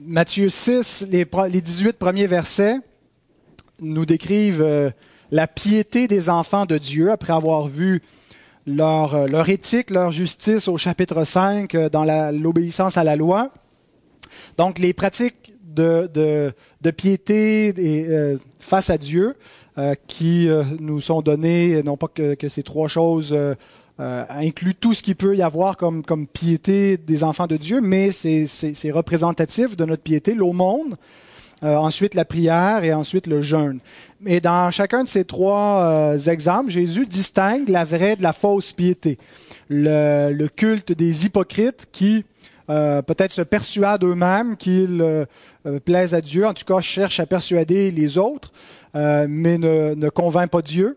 Matthieu 0.00 0.48
6, 0.48 1.06
les, 1.10 1.24
18 1.60 1.98
premiers 1.98 2.28
versets 2.28 2.76
nous 3.80 4.06
décrivent 4.06 4.62
euh, 4.62 4.90
la 5.32 5.48
piété 5.48 6.06
des 6.06 6.28
enfants 6.28 6.66
de 6.66 6.78
Dieu 6.78 7.10
après 7.10 7.32
avoir 7.32 7.66
vu 7.66 8.02
leur, 8.64 9.14
euh, 9.14 9.44
éthique, 9.44 9.90
leur 9.90 10.12
justice 10.12 10.68
au 10.68 10.76
chapitre 10.76 11.24
5 11.24 11.74
euh, 11.74 11.88
dans 11.88 12.04
l'obéissance 12.30 12.96
à 12.96 13.02
la 13.02 13.16
loi. 13.16 13.50
Donc 14.56 14.78
les 14.78 14.92
pratiques 14.92 15.54
de, 15.64 16.08
de, 16.14 16.90
piété 16.90 17.74
face 18.58 18.90
à 18.90 18.98
Dieu 18.98 19.36
qui 20.06 20.48
nous 20.80 21.00
sont 21.00 21.22
données, 21.22 21.82
non 21.84 21.96
pas 21.96 22.08
que 22.08 22.48
ces 22.48 22.62
trois 22.62 22.88
choses 22.88 23.36
euh, 24.00 24.24
inclut 24.30 24.74
tout 24.74 24.94
ce 24.94 25.02
qu'il 25.02 25.16
peut 25.16 25.36
y 25.36 25.42
avoir 25.42 25.76
comme, 25.76 26.04
comme 26.04 26.26
piété 26.26 26.96
des 26.96 27.24
enfants 27.24 27.46
de 27.46 27.56
Dieu, 27.56 27.80
mais 27.80 28.10
c'est 28.12 28.90
représentatif 28.90 29.76
de 29.76 29.84
notre 29.84 30.02
piété, 30.02 30.34
l'aumône, 30.34 30.96
euh, 31.64 31.74
ensuite 31.76 32.14
la 32.14 32.24
prière 32.24 32.84
et 32.84 32.92
ensuite 32.92 33.26
le 33.26 33.42
jeûne. 33.42 33.80
Mais 34.20 34.40
dans 34.40 34.70
chacun 34.70 35.02
de 35.02 35.08
ces 35.08 35.24
trois 35.24 35.82
euh, 35.82 36.18
exemples, 36.18 36.70
Jésus 36.70 37.06
distingue 37.06 37.68
la 37.68 37.84
vraie 37.84 38.14
de 38.14 38.22
la 38.22 38.32
fausse 38.32 38.72
piété. 38.72 39.18
Le, 39.68 40.32
le 40.32 40.48
culte 40.48 40.92
des 40.92 41.26
hypocrites 41.26 41.88
qui 41.90 42.24
euh, 42.70 43.02
peut-être 43.02 43.32
se 43.32 43.42
persuadent 43.42 44.04
eux-mêmes 44.04 44.56
qu'ils 44.56 45.00
euh, 45.00 45.24
plaisent 45.84 46.14
à 46.14 46.20
Dieu, 46.20 46.46
en 46.46 46.54
tout 46.54 46.64
cas 46.64 46.80
cherchent 46.80 47.20
à 47.20 47.26
persuader 47.26 47.90
les 47.90 48.18
autres, 48.18 48.52
mais 48.94 49.58
ne, 49.58 49.94
ne 49.94 50.08
convainc 50.08 50.50
pas 50.50 50.62
Dieu. 50.62 50.96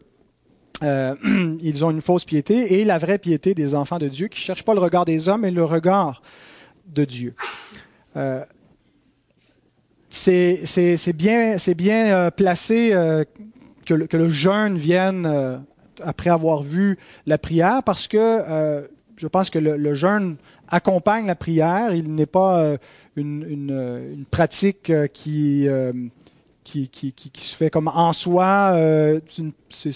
Euh, 0.83 1.15
ils 1.61 1.85
ont 1.85 1.91
une 1.91 2.01
fausse 2.01 2.25
piété 2.25 2.79
et 2.79 2.85
la 2.85 2.97
vraie 2.97 3.19
piété 3.19 3.53
des 3.53 3.75
enfants 3.75 3.99
de 3.99 4.07
Dieu 4.07 4.27
qui 4.27 4.39
ne 4.39 4.43
cherchent 4.43 4.63
pas 4.63 4.73
le 4.73 4.79
regard 4.79 5.05
des 5.05 5.29
hommes 5.29 5.41
mais 5.41 5.51
le 5.51 5.63
regard 5.63 6.21
de 6.87 7.05
Dieu. 7.05 7.35
Euh, 8.17 8.43
c'est 10.09 11.13
bien, 11.15 11.57
euh, 11.57 12.31
placé 12.31 12.91
que 13.85 13.93
le, 13.93 14.29
jeûne 14.29 14.77
vienne 14.77 15.63
après 16.01 16.29
avoir 16.29 16.63
vu 16.63 16.97
la 17.25 17.37
prière 17.37 17.83
parce 17.83 18.07
que 18.07 18.87
je 19.15 19.27
pense 19.27 19.49
que 19.49 19.59
le, 19.59 19.93
jeûne 19.93 20.37
accompagne 20.67 21.27
la 21.27 21.35
prière. 21.35 21.93
Il 21.93 22.13
n'est 22.13 22.25
pas 22.25 22.77
une, 23.15 24.25
pratique 24.31 24.91
qui 25.13 25.67
qui, 26.63 27.11
se 27.33 27.55
fait 27.55 27.69
comme 27.69 27.87
en 27.87 28.13
soi. 28.13 28.71
Euh, 28.73 29.19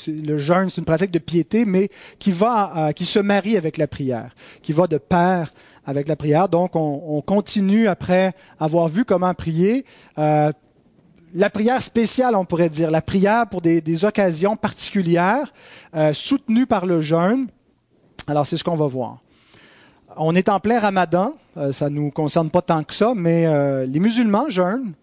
le 0.08 0.38
jeûne, 0.38 0.70
c'est 0.70 0.82
une 0.82 0.86
pratique 0.86 1.12
de 1.12 1.20
piété, 1.20 1.66
mais 1.66 1.90
qui 2.20 2.32
va, 2.32 2.74
euh, 2.76 2.92
qui 2.92 3.06
se 3.06 3.20
marie 3.20 3.58
avec 3.58 3.78
la 3.78 3.88
prière, 3.88 4.36
qui 4.62 4.74
va 4.74 4.88
de 4.88 4.98
pair 4.98 5.54
avec 5.86 6.08
la 6.08 6.16
prière. 6.16 6.50
Donc, 6.50 6.76
on, 6.76 7.02
on 7.06 7.22
continue 7.22 7.88
après 7.88 8.34
avoir 8.60 8.88
vu 8.88 9.06
comment 9.06 9.34
prier. 9.34 9.86
Euh, 10.18 10.52
la 11.34 11.50
prière 11.50 11.82
spéciale, 11.82 12.36
on 12.36 12.46
pourrait 12.46 12.70
dire, 12.70 12.90
la 12.90 13.02
prière 13.02 13.48
pour 13.48 13.62
des, 13.62 13.82
des 13.82 14.06
occasions 14.06 14.56
particulières, 14.56 15.54
soutenue 16.14 16.66
par 16.66 16.86
le 16.86 17.02
jeûne. 17.02 17.48
Alors, 18.28 18.48
c'est 18.48 18.56
ce 18.56 18.64
qu'on 18.64 18.78
va 18.78 18.88
voir. 18.88 19.18
On 20.16 20.34
est 20.34 20.48
en 20.48 20.62
plein 20.62 20.80
ramadan, 20.80 21.34
ça 21.74 21.90
nous 21.90 22.10
concerne 22.10 22.50
pas 22.50 22.62
tant 22.62 22.86
que 22.86 22.94
ça, 22.94 23.12
mais 23.14 23.46
les 23.86 24.00
musulmans 24.00 24.46
jeûnent 24.48 24.94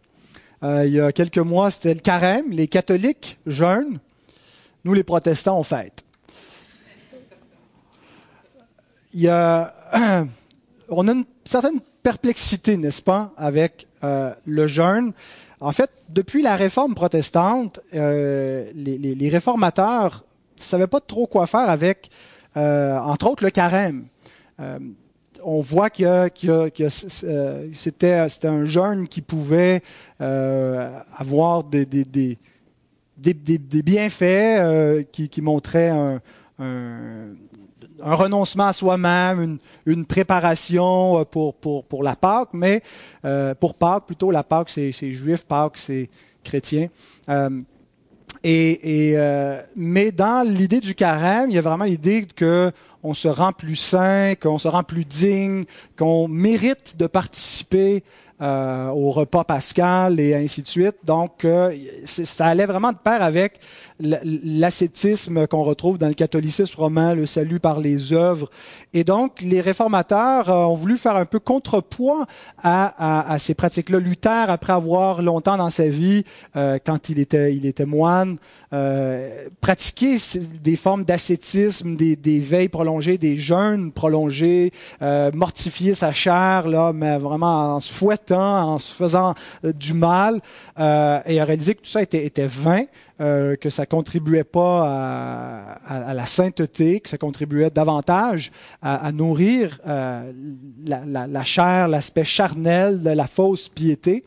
euh, 0.62 0.86
il 0.86 0.92
y 0.92 1.00
a 1.00 1.10
quelques 1.12 1.38
mois, 1.38 1.70
c'était 1.70 1.94
le 1.94 2.00
carême. 2.00 2.50
Les 2.50 2.68
catholiques 2.68 3.38
jeûnent. 3.46 3.98
Nous, 4.84 4.94
les 4.94 5.02
protestants, 5.02 5.58
on 5.58 5.62
fête. 5.62 6.04
On 10.94 11.08
a 11.08 11.12
une 11.12 11.24
certaine 11.44 11.80
perplexité, 12.02 12.76
n'est-ce 12.76 13.02
pas, 13.02 13.32
avec 13.36 13.86
euh, 14.04 14.34
le 14.46 14.66
jeûne. 14.66 15.12
En 15.60 15.72
fait, 15.72 15.90
depuis 16.08 16.42
la 16.42 16.56
réforme 16.56 16.94
protestante, 16.94 17.80
euh, 17.94 18.70
les, 18.74 19.28
réformateurs 19.28 20.24
ne 20.56 20.62
savaient 20.62 20.86
pas 20.86 21.00
trop 21.00 21.26
quoi 21.26 21.46
faire 21.46 21.68
avec, 21.68 22.10
entre 22.54 23.30
autres, 23.30 23.44
le 23.44 23.50
carême 23.50 24.06
on 25.44 25.60
voit 25.60 25.90
que, 25.90 26.30
c'était, 27.72 28.28
un 28.44 28.64
jeune 28.64 29.08
qui 29.08 29.22
pouvait 29.22 29.82
euh, 30.20 30.98
avoir 31.16 31.64
des, 31.64 31.86
bienfaits 33.16 34.22
euh, 34.22 35.02
qui, 35.10 35.42
montraient 35.42 35.90
un, 35.90 36.20
renoncement 38.00 38.66
à 38.66 38.72
soi-même, 38.72 39.58
une, 39.86 40.04
préparation 40.04 41.20
euh, 41.20 41.24
pour, 41.24 42.02
la 42.02 42.16
Pâque, 42.16 42.50
mais 42.52 42.82
pour 43.60 43.74
Pâque, 43.74 44.06
plutôt 44.06 44.30
la 44.30 44.42
Pâque, 44.42 44.70
c'est, 44.70 44.92
juif, 44.92 45.44
Pâque, 45.44 45.76
c'est 45.76 46.08
chrétien. 46.44 46.88
et, 48.44 49.16
mais 49.76 50.12
dans 50.12 50.46
l'idée 50.46 50.80
du 50.80 50.94
carême, 50.94 51.50
il 51.50 51.54
y 51.54 51.58
a 51.58 51.62
vraiment 51.62 51.84
l'idée 51.84 52.26
que 52.34 52.72
on 53.02 53.14
se 53.14 53.28
rend 53.28 53.52
plus 53.52 53.76
sain, 53.76 54.34
qu'on 54.40 54.58
se 54.58 54.68
rend 54.68 54.82
plus 54.82 55.04
digne, 55.04 55.64
qu'on 55.96 56.28
mérite 56.28 56.96
de 56.96 57.06
participer 57.06 58.04
euh, 58.40 58.88
au 58.88 59.12
repas 59.12 59.44
pascal 59.44 60.18
et 60.18 60.34
ainsi 60.34 60.62
de 60.62 60.68
suite. 60.68 60.96
Donc, 61.04 61.44
euh, 61.44 61.76
ça 62.06 62.46
allait 62.46 62.66
vraiment 62.66 62.90
de 62.90 62.96
pair 62.96 63.22
avec 63.22 63.60
l'ascétisme 64.02 65.46
qu'on 65.46 65.62
retrouve 65.62 65.98
dans 65.98 66.08
le 66.08 66.14
catholicisme 66.14 66.74
romain, 66.76 67.14
le 67.14 67.26
salut 67.26 67.60
par 67.60 67.80
les 67.80 68.12
œuvres. 68.12 68.50
Et 68.92 69.04
donc, 69.04 69.40
les 69.40 69.60
réformateurs 69.60 70.50
euh, 70.50 70.64
ont 70.64 70.74
voulu 70.74 70.98
faire 70.98 71.16
un 71.16 71.24
peu 71.24 71.38
contrepoids 71.38 72.26
à, 72.62 73.36
ces 73.38 73.54
pratiques-là. 73.54 73.98
Luther, 73.98 74.50
après 74.50 74.72
avoir 74.72 75.22
longtemps 75.22 75.56
dans 75.56 75.70
sa 75.70 75.88
vie, 75.88 76.24
quand 76.54 77.08
il 77.08 77.18
était, 77.18 77.54
il 77.54 77.66
était 77.66 77.86
moine, 77.86 78.36
euh, 78.72 79.48
pratiqué 79.60 80.16
des 80.62 80.76
formes 80.76 81.04
d'ascétisme, 81.04 81.94
des, 81.94 82.16
des, 82.16 82.38
veilles 82.38 82.70
prolongées, 82.70 83.18
des 83.18 83.36
jeûnes 83.36 83.92
prolongés, 83.92 84.72
euh, 85.02 85.30
mortifier 85.34 85.94
sa 85.94 86.12
chair, 86.12 86.66
là, 86.68 86.92
mais 86.94 87.18
vraiment 87.18 87.76
en 87.76 87.80
se 87.80 87.92
fouettant, 87.92 88.72
en 88.72 88.78
se 88.78 88.94
faisant 88.94 89.34
euh, 89.64 89.72
du 89.72 89.92
mal, 89.92 90.40
euh, 90.78 91.20
et 91.26 91.38
a 91.38 91.44
réalisé 91.44 91.74
que 91.74 91.82
tout 91.82 91.90
ça 91.90 92.02
était, 92.02 92.24
était 92.24 92.46
vain. 92.46 92.84
Euh, 93.20 93.56
que 93.56 93.68
ça 93.68 93.84
contribuait 93.84 94.42
pas 94.42 95.76
à, 95.86 96.14
la 96.14 96.24
sainteté, 96.24 97.00
que 97.00 97.10
ça 97.10 97.18
contribuait 97.18 97.68
davantage 97.68 98.50
à, 98.80 99.12
nourrir 99.12 99.78
euh, 99.86 100.32
la, 100.86 101.44
chair, 101.44 101.88
l'aspect 101.88 102.24
charnel 102.24 103.02
de 103.02 103.10
la 103.10 103.26
fausse 103.26 103.68
piété. 103.68 104.24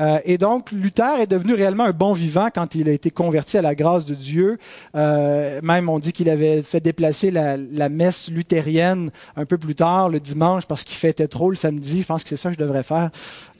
Euh, 0.00 0.18
et 0.24 0.38
donc, 0.38 0.72
Luther 0.72 1.20
est 1.20 1.26
devenu 1.26 1.52
réellement 1.52 1.84
un 1.84 1.92
bon 1.92 2.14
vivant 2.14 2.48
quand 2.52 2.74
il 2.74 2.88
a 2.88 2.92
été 2.92 3.10
converti 3.10 3.58
à 3.58 3.62
la 3.62 3.74
grâce 3.74 4.06
de 4.06 4.14
Dieu. 4.14 4.58
Même, 4.94 5.90
on 5.90 5.98
dit 5.98 6.12
qu'il 6.12 6.30
avait 6.30 6.62
fait 6.62 6.80
déplacer 6.80 7.30
la, 7.30 7.88
messe 7.90 8.30
luthérienne 8.30 9.10
un 9.36 9.44
peu 9.44 9.58
plus 9.58 9.74
tard, 9.74 10.08
le 10.08 10.20
dimanche, 10.20 10.64
parce 10.64 10.84
qu'il 10.84 10.96
fêtait 10.96 11.28
trop 11.28 11.50
le 11.50 11.56
samedi. 11.56 12.00
Je 12.00 12.06
pense 12.06 12.22
que 12.24 12.30
c'est 12.30 12.36
ça 12.38 12.48
que 12.48 12.54
je 12.54 12.64
devrais 12.64 12.82
faire. 12.82 13.10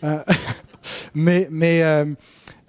Mais 1.15 1.47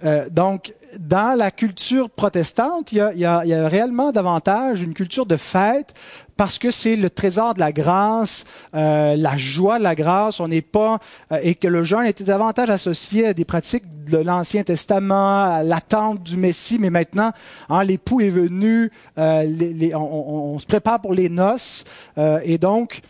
euh, 0.05 0.29
donc, 0.29 0.73
dans 0.99 1.37
la 1.37 1.51
culture 1.51 2.09
protestante, 2.09 2.91
il 2.91 2.97
y, 2.97 3.01
a, 3.01 3.13
y 3.13 3.25
a, 3.25 3.45
y 3.45 3.53
a, 3.53 3.67
réellement 3.67 4.11
davantage 4.11 4.81
une 4.81 4.93
culture 4.93 5.25
de 5.25 5.35
fête 5.35 5.93
parce 6.37 6.57
que 6.57 6.71
c'est 6.71 6.95
le 6.95 7.09
trésor 7.09 7.53
de 7.53 7.59
la 7.59 7.71
grâce, 7.71 8.45
euh, 8.75 9.15
la 9.15 9.37
joie 9.37 9.77
de 9.77 9.83
la 9.83 9.95
grâce. 9.95 10.39
On 10.39 10.47
n'est 10.47 10.61
pas 10.61 10.99
euh, 11.31 11.39
et 11.41 11.55
que 11.55 11.67
le 11.67 11.83
jeûne 11.83 12.05
était 12.05 12.23
davantage 12.23 12.69
associé 12.69 13.27
à 13.27 13.33
des 13.33 13.45
pratiques 13.45 13.83
de 14.05 14.17
l'Ancien 14.17 14.63
Testament, 14.63 15.43
à 15.43 15.63
l'attente 15.63 16.23
du 16.23 16.37
Messie. 16.37 16.77
Mais 16.79 16.89
maintenant, 16.89 17.31
hein, 17.69 17.83
l'époux 17.83 18.21
est 18.21 18.29
venu, 18.29 18.91
euh, 19.17 19.43
les, 19.43 19.73
les, 19.73 19.95
on, 19.95 20.53
on, 20.53 20.59
se 20.59 20.65
prépare 20.65 20.99
pour 21.01 21.13
les 21.13 21.29
noces 21.29 21.85
euh, 22.17 22.39
et 22.43 22.57
donc. 22.57 23.01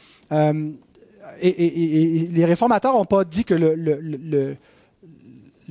Et, 1.42 1.50
et, 1.50 2.24
et, 2.24 2.28
les 2.28 2.46
réformateurs 2.46 2.94
n'ont 2.94 3.06
pas 3.06 3.24
dit 3.24 3.44
que 3.44 3.54
le, 3.54 3.76
le, 3.76 4.00
le 4.02 4.56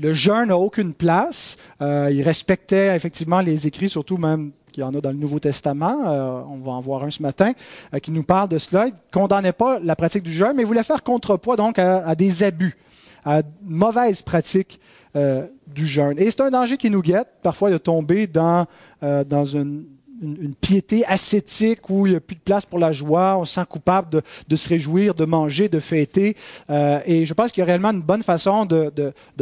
le 0.03 0.13
jeûne 0.15 0.49
n'a 0.49 0.59
aucune 0.59 0.95
place. 0.95 1.57
Euh, 1.81 2.11
il 2.13 2.23
respectait 2.23 2.95
effectivement 2.95 3.41
les 3.41 3.67
écrits, 3.67 3.89
surtout 3.89 4.19
même 4.19 4.51
qu'il 4.73 4.81
y 4.81 4.85
en 4.85 4.95
a 4.95 5.01
dans 5.01 5.11
le 5.11 5.17
Nouveau 5.17 5.39
Testament, 5.39 5.97
euh, 6.07 6.41
on 6.49 6.57
va 6.57 6.73
en 6.73 6.81
voir 6.81 7.05
un 7.05 7.11
ce 7.11 7.23
matin, 7.23 7.53
euh, 7.95 7.99
qui 7.99 8.11
nous 8.11 8.25
parle 8.25 8.49
de 8.49 8.59
cela. 8.59 8.87
Il 8.89 8.95
ne 8.95 9.13
condamnait 9.13 9.53
pas 9.53 9.79
la 9.79 9.95
pratique 9.95 10.25
du 10.25 10.33
jeûne, 10.33 10.55
mais 10.57 10.65
voulait 10.65 10.83
faire 10.83 11.03
contrepoids 11.03 11.57
donc 11.57 11.79
à, 11.79 12.15
des 12.15 12.43
abus, 12.43 12.77
à 13.25 13.43
mauvaises 13.63 14.23
pratiques 14.23 14.81
du 15.67 15.87
jeûne. 15.87 16.15
Et 16.19 16.31
c'est 16.31 16.41
un 16.41 16.51
danger 16.51 16.79
qui 16.79 16.89
nous 16.89 17.03
guette 17.03 17.29
parfois 17.43 17.71
de 17.71 17.77
tomber 17.77 18.27
dans, 18.27 18.67
dans 19.03 19.45
une 19.45 19.85
une, 20.23 20.55
piété 20.55 21.05
ascétique 21.07 21.91
où 21.91 22.07
il 22.07 22.11
n'y 22.11 22.17
a 22.17 22.21
plus 22.21 22.37
de 22.37 22.41
place 22.41 22.65
pour 22.65 22.79
la 22.79 22.93
joie, 22.93 23.37
on 23.39 23.45
se 23.45 23.55
sent 23.55 23.65
coupable 23.69 24.23
de, 24.49 24.57
se 24.57 24.69
réjouir, 24.69 25.15
de 25.15 25.25
manger, 25.25 25.69
de 25.69 25.81
fêter. 25.81 26.37
Euh, 26.71 27.01
et 27.05 27.27
je 27.27 27.35
pense 27.35 27.53
qu'il 27.53 27.61
y 27.61 27.63
a 27.63 27.67
réellement 27.67 27.91
une 27.91 28.03
bonne 28.03 28.23
façon 28.23 28.65
de, 28.65 28.93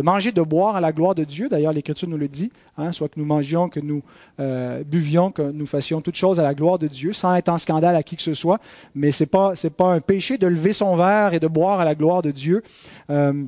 manger, 0.02 0.32
de 0.32 0.42
boire 0.42 0.76
à 0.76 0.80
la 0.80 0.92
gloire 0.92 1.14
de 1.14 1.24
Dieu. 1.24 1.48
D'ailleurs, 1.48 1.72
l'Écriture 1.72 2.08
nous 2.08 2.16
le 2.16 2.28
dit, 2.28 2.50
hein, 2.78 2.92
soit 2.92 3.08
que 3.08 3.18
nous 3.18 3.26
mangions, 3.26 3.68
que 3.68 3.80
nous 3.80 4.02
euh, 4.40 4.82
buvions, 4.84 5.30
que 5.30 5.42
nous 5.42 5.66
fassions 5.66 6.00
toutes 6.00 6.16
choses 6.16 6.40
à 6.40 6.42
la 6.42 6.54
gloire 6.54 6.78
de 6.78 6.88
Dieu, 6.88 7.12
sans 7.12 7.34
être 7.34 7.48
en 7.48 7.58
scandale 7.58 7.96
à 7.96 8.02
qui 8.02 8.16
que 8.16 8.22
ce 8.22 8.34
soit. 8.34 8.60
Mais 8.94 9.12
c'est 9.12 9.26
pas 9.26 9.54
c'est 9.56 9.70
pas 9.70 9.92
un 9.92 10.00
péché 10.00 10.38
de 10.38 10.46
lever 10.46 10.72
son 10.72 10.96
verre 10.96 11.34
et 11.34 11.40
de 11.40 11.48
boire 11.48 11.80
à 11.80 11.84
la 11.84 11.94
gloire 11.94 12.22
de 12.22 12.30
Dieu. 12.30 12.62
Euh, 13.10 13.44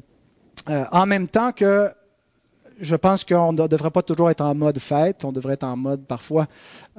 en 0.69 1.07
même 1.07 1.29
temps 1.29 1.51
que 1.53 1.91
je 2.83 2.97
pense 2.97 3.25
qu'on 3.25 3.53
ne 3.53 3.67
devrait 3.67 3.91
pas 3.91 4.03
toujours 4.03 4.31
être 4.31 4.43
en 4.43 4.55
mode 4.55 4.79
fête, 4.79 5.25
on 5.25 5.33
devrait 5.33 5.55
être 5.55 5.65
en 5.65 5.77
mode 5.77 6.05
parfois 6.05 6.47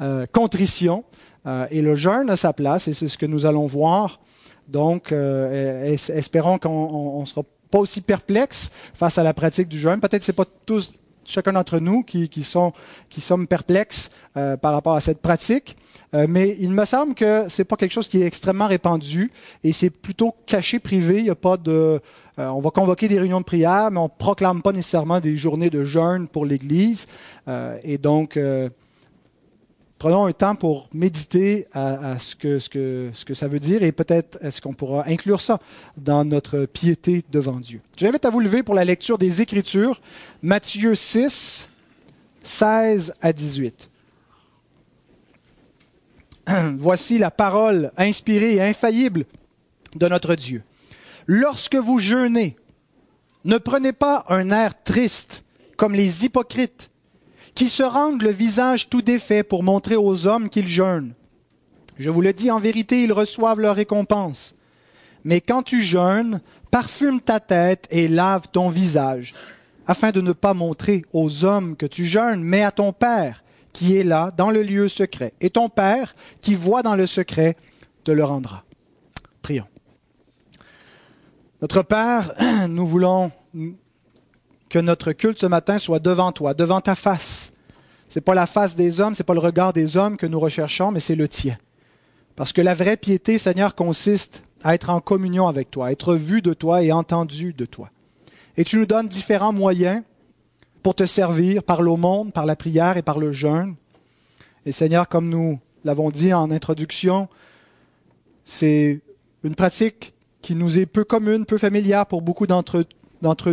euh, 0.01 0.25
contrition. 0.31 1.03
Euh, 1.45 1.67
et 1.69 1.81
le 1.81 1.95
jeûne 1.95 2.29
a 2.29 2.37
sa 2.37 2.53
place, 2.53 2.87
et 2.87 2.93
c'est 2.93 3.07
ce 3.07 3.17
que 3.17 3.25
nous 3.25 3.45
allons 3.45 3.67
voir. 3.67 4.19
Donc, 4.67 5.11
espérons 5.11 6.57
qu'on 6.57 7.19
ne 7.19 7.25
sera 7.25 7.43
pas 7.69 7.79
aussi 7.79 7.99
perplexe 7.99 8.69
face 8.93 9.17
à 9.17 9.23
la 9.23 9.33
pratique 9.33 9.67
du 9.67 9.77
jeûne. 9.77 9.99
Peut-être 9.99 10.23
c'est 10.23 10.31
pas 10.31 10.45
tous 10.65 10.93
chacun 11.25 11.53
d'entre 11.53 11.79
nous 11.79 12.03
qui, 12.03 12.29
qui, 12.29 12.43
sont, 12.43 12.73
qui 13.09 13.21
sommes 13.21 13.47
perplexes 13.47 14.09
par 14.33 14.73
rapport 14.73 14.95
à 14.95 15.01
cette 15.01 15.21
pratique. 15.21 15.75
Euh, 16.13 16.27
mais 16.29 16.55
il 16.59 16.71
me 16.71 16.85
semble 16.85 17.15
que 17.15 17.45
c'est 17.49 17.63
pas 17.63 17.75
quelque 17.75 17.91
chose 17.91 18.07
qui 18.07 18.21
est 18.21 18.25
extrêmement 18.25 18.67
répandu 18.67 19.31
et 19.63 19.71
c'est 19.71 19.89
plutôt 19.89 20.35
caché, 20.45 20.79
privé. 20.79 21.19
Il 21.19 21.25
y 21.25 21.29
a 21.29 21.35
pas 21.35 21.57
de, 21.57 21.71
euh, 21.71 21.99
on 22.37 22.59
va 22.59 22.69
convoquer 22.69 23.07
des 23.07 23.19
réunions 23.19 23.39
de 23.39 23.45
prière, 23.45 23.89
mais 23.91 23.99
on 23.99 24.09
proclame 24.09 24.61
pas 24.61 24.71
nécessairement 24.71 25.19
des 25.19 25.37
journées 25.37 25.69
de 25.69 25.83
jeûne 25.83 26.27
pour 26.27 26.45
l'Église. 26.45 27.07
Euh, 27.47 27.77
et 27.83 27.97
donc, 27.97 28.39
prenons 30.03 30.25
un 30.25 30.33
temps 30.33 30.55
pour 30.55 30.89
méditer 30.93 31.65
à, 31.71 32.19
ce, 32.19 32.35
que, 32.35 32.59
ce, 32.59 32.67
que, 32.67 33.09
ce 33.13 33.23
que 33.23 33.33
ça 33.33 33.47
veut 33.47 33.61
dire 33.61 33.83
et 33.83 33.93
peut-être 33.93 34.37
est-ce 34.41 34.61
qu'on 34.61 34.73
pourra 34.73 35.07
inclure 35.07 35.39
ça 35.39 35.61
dans 35.95 36.25
notre 36.25 36.65
piété 36.65 37.23
devant 37.31 37.57
Dieu. 37.57 37.79
J'invite 37.95 38.25
à 38.25 38.29
vous 38.29 38.41
lever 38.41 38.63
pour 38.63 38.75
la 38.75 38.83
lecture 38.83 39.17
des 39.17 39.41
Écritures, 39.41 40.01
Matthieu 40.41 40.93
6, 40.93 41.69
16 42.43 43.13
à 43.21 43.31
18. 43.31 43.89
Voici 46.77 47.17
la 47.17 47.31
parole 47.31 47.93
inspirée 47.95 48.55
et 48.55 48.61
infaillible 48.61 49.23
de 49.95 50.09
notre 50.09 50.35
Dieu. 50.35 50.63
Lorsque 51.27 51.75
vous 51.75 51.99
jeûnez, 51.99 52.57
ne 53.45 53.57
prenez 53.57 53.93
pas 53.93 54.25
un 54.27 54.51
air 54.51 54.83
triste 54.83 55.45
comme 55.77 55.93
les 55.93 56.25
hypocrites 56.25 56.89
qui 57.55 57.69
se 57.69 57.83
rendent 57.83 58.21
le 58.21 58.31
visage 58.31 58.89
tout 58.89 59.01
défait 59.01 59.43
pour 59.43 59.63
montrer 59.63 59.95
aux 59.95 60.27
hommes 60.27 60.49
qu'ils 60.49 60.67
jeûnent. 60.67 61.13
Je 61.97 62.09
vous 62.09 62.21
le 62.21 62.33
dis 62.33 62.49
en 62.49 62.59
vérité, 62.59 63.03
ils 63.03 63.13
reçoivent 63.13 63.59
leur 63.59 63.75
récompense. 63.75 64.55
Mais 65.23 65.41
quand 65.41 65.63
tu 65.63 65.83
jeûnes, 65.83 66.41
parfume 66.71 67.21
ta 67.21 67.39
tête 67.39 67.87
et 67.91 68.07
lave 68.07 68.47
ton 68.51 68.69
visage, 68.69 69.33
afin 69.87 70.11
de 70.11 70.21
ne 70.21 70.31
pas 70.31 70.53
montrer 70.53 71.05
aux 71.13 71.45
hommes 71.45 71.75
que 71.75 71.85
tu 71.85 72.05
jeûnes, 72.05 72.41
mais 72.41 72.63
à 72.63 72.71
ton 72.71 72.93
Père 72.93 73.43
qui 73.73 73.97
est 73.97 74.03
là 74.03 74.31
dans 74.35 74.51
le 74.51 74.61
lieu 74.63 74.87
secret. 74.87 75.33
Et 75.41 75.49
ton 75.49 75.67
Père, 75.67 76.15
qui 76.41 76.55
voit 76.55 76.83
dans 76.83 76.95
le 76.95 77.07
secret, 77.07 77.57
te 78.03 78.11
le 78.11 78.23
rendra. 78.23 78.63
Prions. 79.41 79.65
Notre 81.61 81.81
Père, 81.81 82.33
nous 82.69 82.85
voulons 82.85 83.31
que 84.73 84.79
notre 84.79 85.11
culte 85.11 85.37
ce 85.37 85.45
matin 85.45 85.77
soit 85.77 85.99
devant 85.99 86.31
toi, 86.31 86.55
devant 86.55 86.81
ta 86.81 86.95
face. 86.95 87.53
Ce 88.09 88.17
n'est 88.17 88.23
pas 88.23 88.33
la 88.33 88.47
face 88.47 88.75
des 88.75 88.99
hommes, 88.99 89.13
ce 89.13 89.21
n'est 89.21 89.25
pas 89.25 89.35
le 89.35 89.39
regard 89.39 89.71
des 89.71 89.97
hommes 89.97 90.17
que 90.17 90.25
nous 90.25 90.39
recherchons, 90.39 90.89
mais 90.89 90.99
c'est 90.99 91.13
le 91.13 91.27
tien. 91.27 91.59
Parce 92.35 92.53
que 92.53 92.61
la 92.61 92.73
vraie 92.73 92.97
piété, 92.97 93.37
Seigneur, 93.37 93.75
consiste 93.75 94.43
à 94.63 94.73
être 94.73 94.89
en 94.89 94.99
communion 94.99 95.47
avec 95.47 95.69
toi, 95.69 95.87
à 95.87 95.91
être 95.91 96.15
vu 96.15 96.41
de 96.41 96.55
toi 96.55 96.81
et 96.81 96.91
entendu 96.91 97.53
de 97.53 97.65
toi. 97.65 97.91
Et 98.57 98.63
tu 98.63 98.77
nous 98.79 98.87
donnes 98.87 99.07
différents 99.07 99.53
moyens 99.53 100.01
pour 100.81 100.95
te 100.95 101.05
servir 101.05 101.61
par 101.61 101.83
l'aumône, 101.83 102.31
par 102.31 102.47
la 102.47 102.55
prière 102.55 102.97
et 102.97 103.03
par 103.03 103.19
le 103.19 103.31
jeûne. 103.31 103.75
Et 104.65 104.71
Seigneur, 104.71 105.07
comme 105.07 105.29
nous 105.29 105.59
l'avons 105.85 106.09
dit 106.09 106.33
en 106.33 106.49
introduction, 106.49 107.29
c'est 108.43 109.01
une 109.43 109.53
pratique 109.53 110.15
qui 110.41 110.55
nous 110.55 110.79
est 110.79 110.87
peu 110.87 111.03
commune, 111.03 111.45
peu 111.45 111.59
familière 111.59 112.07
pour 112.07 112.23
beaucoup 112.23 112.47
d'entre, 112.47 112.87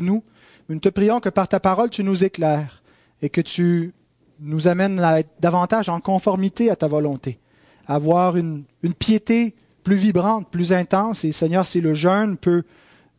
nous. 0.00 0.24
Nous 0.70 0.78
te 0.78 0.88
prions 0.88 1.18
que 1.18 1.28
par 1.28 1.48
ta 1.48 1.58
parole, 1.58 1.90
tu 1.90 2.04
nous 2.04 2.22
éclaires 2.22 2.80
et 3.22 3.28
que 3.28 3.40
tu 3.40 3.92
nous 4.38 4.68
amènes 4.68 5.00
à 5.00 5.18
être 5.18 5.30
davantage 5.40 5.88
en 5.88 5.98
conformité 5.98 6.70
à 6.70 6.76
ta 6.76 6.86
volonté, 6.86 7.40
à 7.88 7.96
avoir 7.96 8.36
une, 8.36 8.64
piété 8.96 9.56
plus 9.82 9.96
vibrante, 9.96 10.48
plus 10.48 10.72
intense. 10.72 11.24
Et 11.24 11.32
Seigneur, 11.32 11.66
si 11.66 11.80
le 11.80 11.94
jeûne 11.94 12.36
peut 12.36 12.62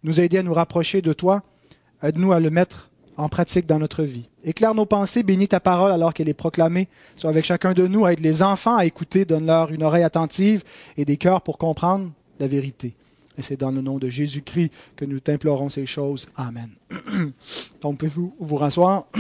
nous 0.04 0.22
aider 0.22 0.38
à 0.38 0.44
nous 0.44 0.54
rapprocher 0.54 1.02
de 1.02 1.12
toi, 1.12 1.44
aide-nous 2.02 2.32
à 2.32 2.40
le 2.40 2.50
mettre 2.50 2.90
en 3.18 3.28
pratique 3.28 3.66
dans 3.66 3.80
notre 3.80 4.04
vie. 4.04 4.30
Éclaire 4.46 4.74
nos 4.74 4.86
pensées, 4.86 5.22
bénis 5.22 5.50
ta 5.50 5.60
parole 5.60 5.92
alors 5.92 6.14
qu'elle 6.14 6.30
est 6.30 6.34
proclamée. 6.34 6.88
Sois 7.18 7.32
avec 7.32 7.44
chacun 7.44 7.74
de 7.74 7.86
nous, 7.86 8.08
aide 8.08 8.22
les 8.22 8.44
enfants 8.44 8.78
à 8.78 8.86
écouter, 8.86 9.26
donne-leur 9.26 9.74
une 9.74 9.84
oreille 9.84 10.04
attentive 10.04 10.64
et 10.96 11.04
des 11.04 11.18
cœurs 11.18 11.42
pour 11.42 11.58
comprendre 11.58 12.12
la 12.40 12.48
vérité. 12.48 12.96
Et 13.38 13.42
c'est 13.42 13.58
dans 13.58 13.72
le 13.72 13.82
nom 13.82 13.98
de 13.98 14.10
Jésus-Christ 14.10 14.72
que 14.96 15.06
nous 15.06 15.20
t'implorons 15.20 15.70
ces 15.70 15.86
choses. 15.86 16.30
Amen. 16.36 16.70
Donc, 17.82 18.00
pouvez-vous 18.00 18.36
vous 18.40 18.56
rasseoir? 18.58 19.06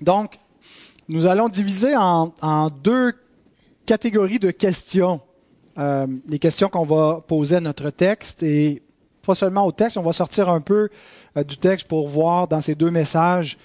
Donc, 0.00 0.38
nous 1.08 1.26
allons 1.26 1.48
diviser 1.48 1.96
en, 1.96 2.70
deux 2.82 3.12
catégories 3.84 4.38
de 4.38 4.50
questions 4.50 5.20
euh, 5.78 6.06
les 6.28 6.38
questions 6.38 6.68
qu'on 6.68 6.84
va 6.84 7.22
poser 7.26 7.56
à 7.56 7.60
notre 7.60 7.90
texte 7.90 8.42
et 8.42 8.82
pas 9.22 9.34
seulement 9.34 9.64
au 9.66 9.72
texte, 9.72 9.96
on 9.96 10.02
va 10.02 10.12
sortir 10.12 10.48
un 10.48 10.60
peu 10.60 10.88
euh, 11.36 11.44
du 11.44 11.56
texte 11.56 11.86
pour 11.86 12.08
voir 12.08 12.48
dans 12.48 12.60
ces 12.60 12.74
deux 12.74 12.90
messages 12.90 13.56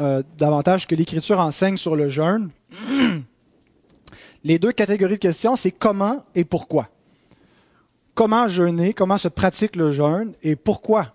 euh, 0.00 0.22
davantage 0.38 0.86
que 0.86 0.94
l'Écriture 0.94 1.40
enseigne 1.40 1.76
sur 1.76 1.96
le 1.96 2.08
jeûne. 2.08 2.50
Les 4.44 4.58
deux 4.58 4.72
catégories 4.72 5.14
de 5.14 5.18
questions, 5.18 5.56
c'est 5.56 5.72
comment 5.72 6.24
et 6.34 6.44
pourquoi. 6.44 6.88
Comment 8.14 8.48
jeûner, 8.48 8.94
comment 8.94 9.18
se 9.18 9.28
pratique 9.28 9.76
le 9.76 9.92
jeûne 9.92 10.32
et 10.42 10.56
pourquoi 10.56 11.14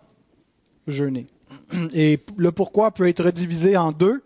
jeûner. 0.88 1.28
Et 1.94 2.20
le 2.38 2.52
pourquoi 2.52 2.92
peut 2.92 3.08
être 3.08 3.30
divisé 3.32 3.78
en 3.78 3.92
deux. 3.92 4.24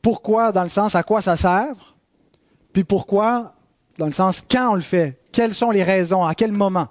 Pourquoi 0.00 0.52
dans 0.52 0.62
le 0.62 0.68
sens 0.68 0.94
à 0.94 1.02
quoi 1.02 1.22
ça 1.22 1.36
sert, 1.36 1.94
puis 2.72 2.84
pourquoi 2.84 3.54
dans 3.96 4.06
le 4.06 4.12
sens 4.12 4.42
quand 4.48 4.72
on 4.72 4.74
le 4.74 4.80
fait, 4.80 5.18
quelles 5.32 5.54
sont 5.54 5.70
les 5.70 5.82
raisons, 5.82 6.24
à 6.24 6.34
quel 6.34 6.52
moment. 6.52 6.88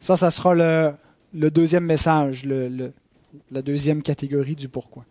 Ça, 0.00 0.16
ça 0.16 0.30
sera 0.30 0.54
le, 0.54 1.50
deuxième 1.50 1.84
message, 1.84 2.44
la 2.44 3.62
deuxième 3.62 4.02
catégorie 4.02 4.54
du 4.54 4.68
pourquoi. 4.68 5.04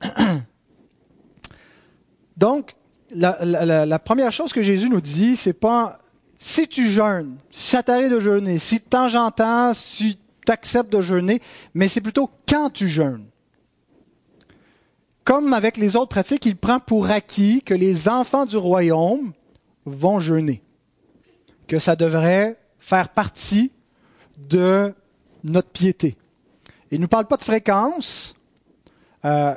Donc, 2.36 2.74
la, 3.10 3.98
première 3.98 4.32
chose 4.32 4.52
que 4.52 4.62
Jésus 4.62 4.88
nous 4.88 5.00
dit, 5.00 5.36
c'est 5.36 5.52
pas 5.52 6.00
si 6.38 6.68
tu 6.68 6.90
jeûnes, 6.90 7.36
si 7.50 7.70
ça 7.70 7.82
t'arrive 7.82 8.10
de 8.10 8.20
jeûner, 8.20 8.58
si 8.58 8.76
de 8.76 8.84
temps 8.84 9.14
en 9.14 9.30
temps, 9.30 9.74
si 9.74 10.16
tu 10.46 10.52
acceptes 10.52 10.92
de 10.92 11.02
jeûner, 11.02 11.42
mais 11.74 11.88
c'est 11.88 12.00
plutôt 12.00 12.30
quand 12.48 12.70
tu 12.70 12.88
jeûnes. 12.88 13.26
Comme 15.24 15.52
avec 15.52 15.76
les 15.76 15.96
autres 15.96 16.08
pratiques, 16.08 16.46
il 16.46 16.56
prend 16.56 16.80
pour 16.80 17.10
acquis 17.10 17.60
que 17.62 17.74
les 17.74 18.08
enfants 18.08 18.46
du 18.46 18.56
royaume 18.56 19.32
vont 19.84 20.18
jeûner 20.18 20.62
que 21.68 21.78
ça 21.78 21.94
devrait 21.94 22.58
faire 22.80 23.10
partie 23.10 23.70
de 24.36 24.92
notre 25.44 25.68
piété. 25.68 26.16
Il 26.90 26.98
ne 26.98 27.02
nous 27.02 27.08
parle 27.08 27.26
pas 27.26 27.36
de 27.36 27.44
fréquence. 27.44 28.34
Euh, 29.24 29.54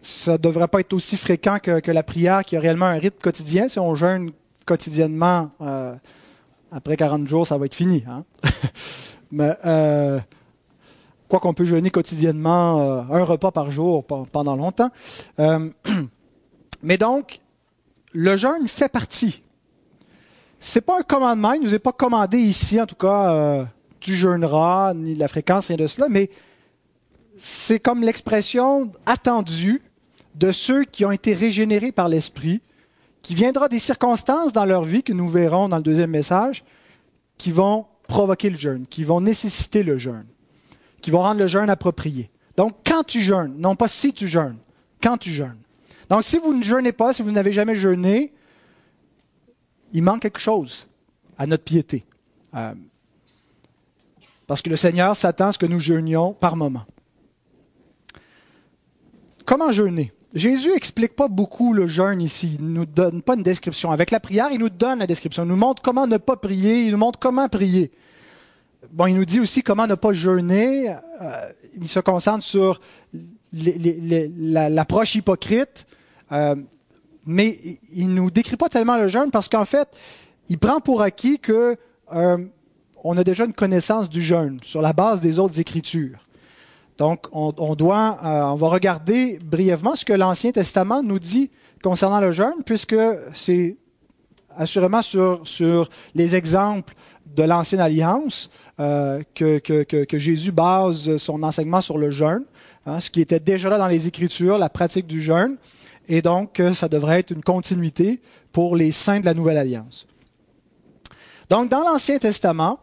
ça 0.00 0.32
ne 0.32 0.36
devrait 0.38 0.68
pas 0.68 0.80
être 0.80 0.92
aussi 0.92 1.16
fréquent 1.16 1.58
que, 1.60 1.90
la 1.90 2.02
prière 2.02 2.44
qui 2.44 2.56
a 2.56 2.60
réellement 2.60 2.86
un 2.86 2.98
rythme 2.98 3.18
quotidien. 3.20 3.68
Si 3.68 3.78
on 3.78 3.94
jeûne 3.94 4.32
quotidiennement, 4.66 5.50
euh, 5.60 5.94
après 6.70 6.96
40 6.96 7.26
jours, 7.26 7.46
ça 7.46 7.58
va 7.58 7.66
être 7.66 7.74
fini. 7.74 8.04
Hein? 8.08 8.24
Mais 9.30 9.54
euh, 9.66 10.18
quoi 11.28 11.40
qu'on 11.40 11.54
peut 11.54 11.64
jeûner 11.64 11.90
quotidiennement 11.90 13.06
un 13.10 13.24
repas 13.24 13.50
par 13.50 13.70
jour 13.70 14.04
pendant 14.04 14.56
longtemps. 14.56 14.90
mais 16.82 16.96
donc, 16.96 17.40
le 18.14 18.36
jeûne 18.36 18.66
fait 18.66 18.88
partie 18.88 19.42
c'est 20.60 20.80
pas 20.80 20.98
un 20.98 21.02
commandement, 21.02 21.52
il 21.52 21.62
nous 21.62 21.74
est 21.74 21.78
pas 21.78 21.92
commandé 21.92 22.38
ici, 22.38 22.80
en 22.80 22.86
tout 22.86 22.96
cas, 22.96 23.32
euh, 23.32 23.64
tu 24.00 24.14
jeûneras, 24.14 24.94
ni 24.94 25.14
la 25.14 25.28
fréquence, 25.28 25.68
rien 25.68 25.76
de 25.76 25.86
cela, 25.86 26.08
mais 26.08 26.30
c'est 27.38 27.78
comme 27.78 28.02
l'expression 28.02 28.92
attendue 29.06 29.82
de 30.34 30.52
ceux 30.52 30.84
qui 30.84 31.04
ont 31.04 31.10
été 31.10 31.34
régénérés 31.34 31.92
par 31.92 32.08
l'Esprit, 32.08 32.60
qui 33.22 33.34
viendra 33.34 33.68
des 33.68 33.78
circonstances 33.78 34.52
dans 34.52 34.64
leur 34.64 34.84
vie 34.84 35.02
que 35.02 35.12
nous 35.12 35.28
verrons 35.28 35.68
dans 35.68 35.76
le 35.76 35.82
deuxième 35.82 36.10
message, 36.10 36.64
qui 37.36 37.52
vont 37.52 37.86
provoquer 38.06 38.50
le 38.50 38.56
jeûne, 38.56 38.86
qui 38.88 39.04
vont 39.04 39.20
nécessiter 39.20 39.82
le 39.82 39.98
jeûne, 39.98 40.26
qui 41.00 41.10
vont 41.10 41.20
rendre 41.20 41.40
le 41.40 41.46
jeûne 41.46 41.70
approprié. 41.70 42.30
Donc, 42.56 42.76
quand 42.84 43.04
tu 43.04 43.20
jeûnes, 43.20 43.54
non 43.58 43.76
pas 43.76 43.88
si 43.88 44.12
tu 44.12 44.28
jeûnes, 44.28 44.58
quand 45.02 45.18
tu 45.18 45.30
jeûnes. 45.30 45.58
Donc, 46.08 46.24
si 46.24 46.38
vous 46.38 46.54
ne 46.54 46.62
jeûnez 46.62 46.92
pas, 46.92 47.12
si 47.12 47.22
vous 47.22 47.30
n'avez 47.30 47.52
jamais 47.52 47.74
jeûné, 47.74 48.32
il 49.92 50.02
manque 50.02 50.22
quelque 50.22 50.40
chose 50.40 50.88
à 51.36 51.46
notre 51.46 51.64
piété. 51.64 52.04
Euh, 52.54 52.74
parce 54.46 54.62
que 54.62 54.70
le 54.70 54.76
Seigneur 54.76 55.14
s'attend 55.14 55.48
à 55.48 55.52
ce 55.52 55.58
que 55.58 55.66
nous 55.66 55.80
jeûnions 55.80 56.32
par 56.32 56.56
moment. 56.56 56.86
Comment 59.44 59.70
jeûner? 59.70 60.12
Jésus 60.34 60.74
explique 60.74 61.16
pas 61.16 61.28
beaucoup 61.28 61.72
le 61.72 61.88
jeûne 61.88 62.20
ici. 62.20 62.56
Il 62.58 62.66
nous 62.66 62.86
donne 62.86 63.22
pas 63.22 63.34
une 63.34 63.42
description. 63.42 63.90
Avec 63.90 64.10
la 64.10 64.20
prière, 64.20 64.48
il 64.52 64.58
nous 64.58 64.68
donne 64.68 64.98
la 64.98 65.06
description. 65.06 65.44
Il 65.44 65.48
nous 65.48 65.56
montre 65.56 65.80
comment 65.82 66.06
ne 66.06 66.18
pas 66.18 66.36
prier. 66.36 66.82
Il 66.82 66.92
nous 66.92 66.98
montre 66.98 67.18
comment 67.18 67.48
prier. 67.48 67.90
Bon, 68.92 69.06
il 69.06 69.14
nous 69.14 69.24
dit 69.24 69.40
aussi 69.40 69.62
comment 69.62 69.86
ne 69.86 69.94
pas 69.94 70.12
jeûner. 70.12 70.90
Euh, 70.90 71.52
il 71.80 71.88
se 71.88 72.00
concentre 72.00 72.44
sur 72.44 72.80
l'approche 73.52 75.14
hypocrite. 75.14 75.86
Euh, 76.32 76.56
mais 77.24 77.58
il 77.94 78.14
nous 78.14 78.30
décrit 78.30 78.56
pas 78.56 78.68
tellement 78.68 78.96
le 78.96 79.08
jeûne 79.08 79.30
parce 79.30 79.48
qu'en 79.48 79.64
fait, 79.64 79.88
il 80.48 80.58
prend 80.58 80.80
pour 80.80 81.02
acquis 81.02 81.38
que 81.38 81.76
euh, 82.12 82.38
on 83.04 83.16
a 83.16 83.24
déjà 83.24 83.44
une 83.44 83.52
connaissance 83.52 84.08
du 84.08 84.22
jeûne 84.22 84.58
sur 84.62 84.82
la 84.82 84.92
base 84.92 85.20
des 85.20 85.38
autres 85.38 85.58
écritures. 85.60 86.27
Donc, 86.98 87.26
on, 87.30 87.74
doit, 87.76 88.18
euh, 88.24 88.42
on 88.52 88.56
va 88.56 88.68
regarder 88.68 89.38
brièvement 89.38 89.94
ce 89.94 90.04
que 90.04 90.12
l'Ancien 90.12 90.50
Testament 90.50 91.00
nous 91.04 91.20
dit 91.20 91.48
concernant 91.80 92.20
le 92.20 92.32
jeûne, 92.32 92.64
puisque 92.66 92.96
c'est 93.32 93.76
assurément 94.56 95.00
sur, 95.00 95.40
sur 95.44 95.88
les 96.16 96.34
exemples 96.34 96.94
de 97.24 97.44
l'Ancienne 97.44 97.80
Alliance 97.80 98.50
euh, 98.80 99.22
que, 99.36 99.58
que, 99.58 100.18
Jésus 100.18 100.50
base 100.50 101.16
son 101.18 101.44
enseignement 101.44 101.80
sur 101.80 101.98
le 101.98 102.10
jeûne, 102.10 102.44
hein, 102.84 102.98
ce 102.98 103.12
qui 103.12 103.20
était 103.20 103.38
déjà 103.38 103.68
là 103.68 103.78
dans 103.78 103.86
les 103.86 104.08
Écritures, 104.08 104.58
la 104.58 104.68
pratique 104.68 105.06
du 105.06 105.22
jeûne, 105.22 105.56
et 106.08 106.20
donc 106.20 106.58
euh, 106.58 106.74
ça 106.74 106.88
devrait 106.88 107.20
être 107.20 107.30
une 107.30 107.42
continuité 107.42 108.20
pour 108.50 108.74
les 108.74 108.90
saints 108.90 109.20
de 109.20 109.26
la 109.26 109.34
Nouvelle 109.34 109.58
Alliance. 109.58 110.08
Donc, 111.48 111.70
dans 111.70 111.80
l'Ancien 111.80 112.18
Testament, 112.18 112.80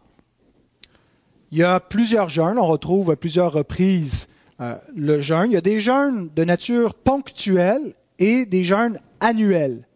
il 1.51 1.59
y 1.59 1.63
a 1.63 1.79
plusieurs 1.79 2.29
jeûnes, 2.29 2.57
on 2.57 2.65
retrouve 2.65 3.11
à 3.11 3.15
plusieurs 3.15 3.51
reprises 3.51 4.27
euh, 4.61 4.75
le 4.95 5.19
jeûne. 5.19 5.51
Il 5.51 5.53
y 5.53 5.57
a 5.57 5.61
des 5.61 5.79
jeûnes 5.79 6.29
de 6.35 6.43
nature 6.43 6.93
ponctuelle 6.93 7.93
et 8.19 8.45
des 8.45 8.63
jeûnes 8.63 8.99
annuels, 9.19 9.87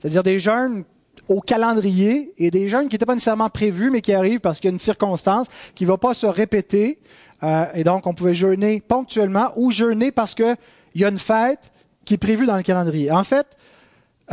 c'est-à-dire 0.00 0.22
des 0.22 0.38
jeûnes 0.38 0.84
au 1.28 1.40
calendrier 1.40 2.34
et 2.36 2.50
des 2.50 2.68
jeûnes 2.68 2.88
qui 2.88 2.94
n'étaient 2.94 3.06
pas 3.06 3.14
nécessairement 3.14 3.48
prévus, 3.48 3.90
mais 3.90 4.00
qui 4.00 4.12
arrivent 4.12 4.40
parce 4.40 4.58
qu'il 4.58 4.68
y 4.68 4.72
a 4.72 4.74
une 4.74 4.78
circonstance 4.78 5.46
qui 5.74 5.84
ne 5.84 5.88
va 5.88 5.98
pas 5.98 6.14
se 6.14 6.26
répéter. 6.26 6.98
Euh, 7.42 7.66
et 7.74 7.84
donc, 7.84 8.06
on 8.06 8.14
pouvait 8.14 8.34
jeûner 8.34 8.80
ponctuellement 8.80 9.50
ou 9.56 9.70
jeûner 9.70 10.10
parce 10.10 10.34
qu'il 10.34 10.56
y 10.96 11.04
a 11.04 11.08
une 11.08 11.18
fête 11.18 11.70
qui 12.04 12.14
est 12.14 12.18
prévue 12.18 12.46
dans 12.46 12.56
le 12.56 12.62
calendrier. 12.62 13.10
En 13.10 13.24
fait, 13.24 13.46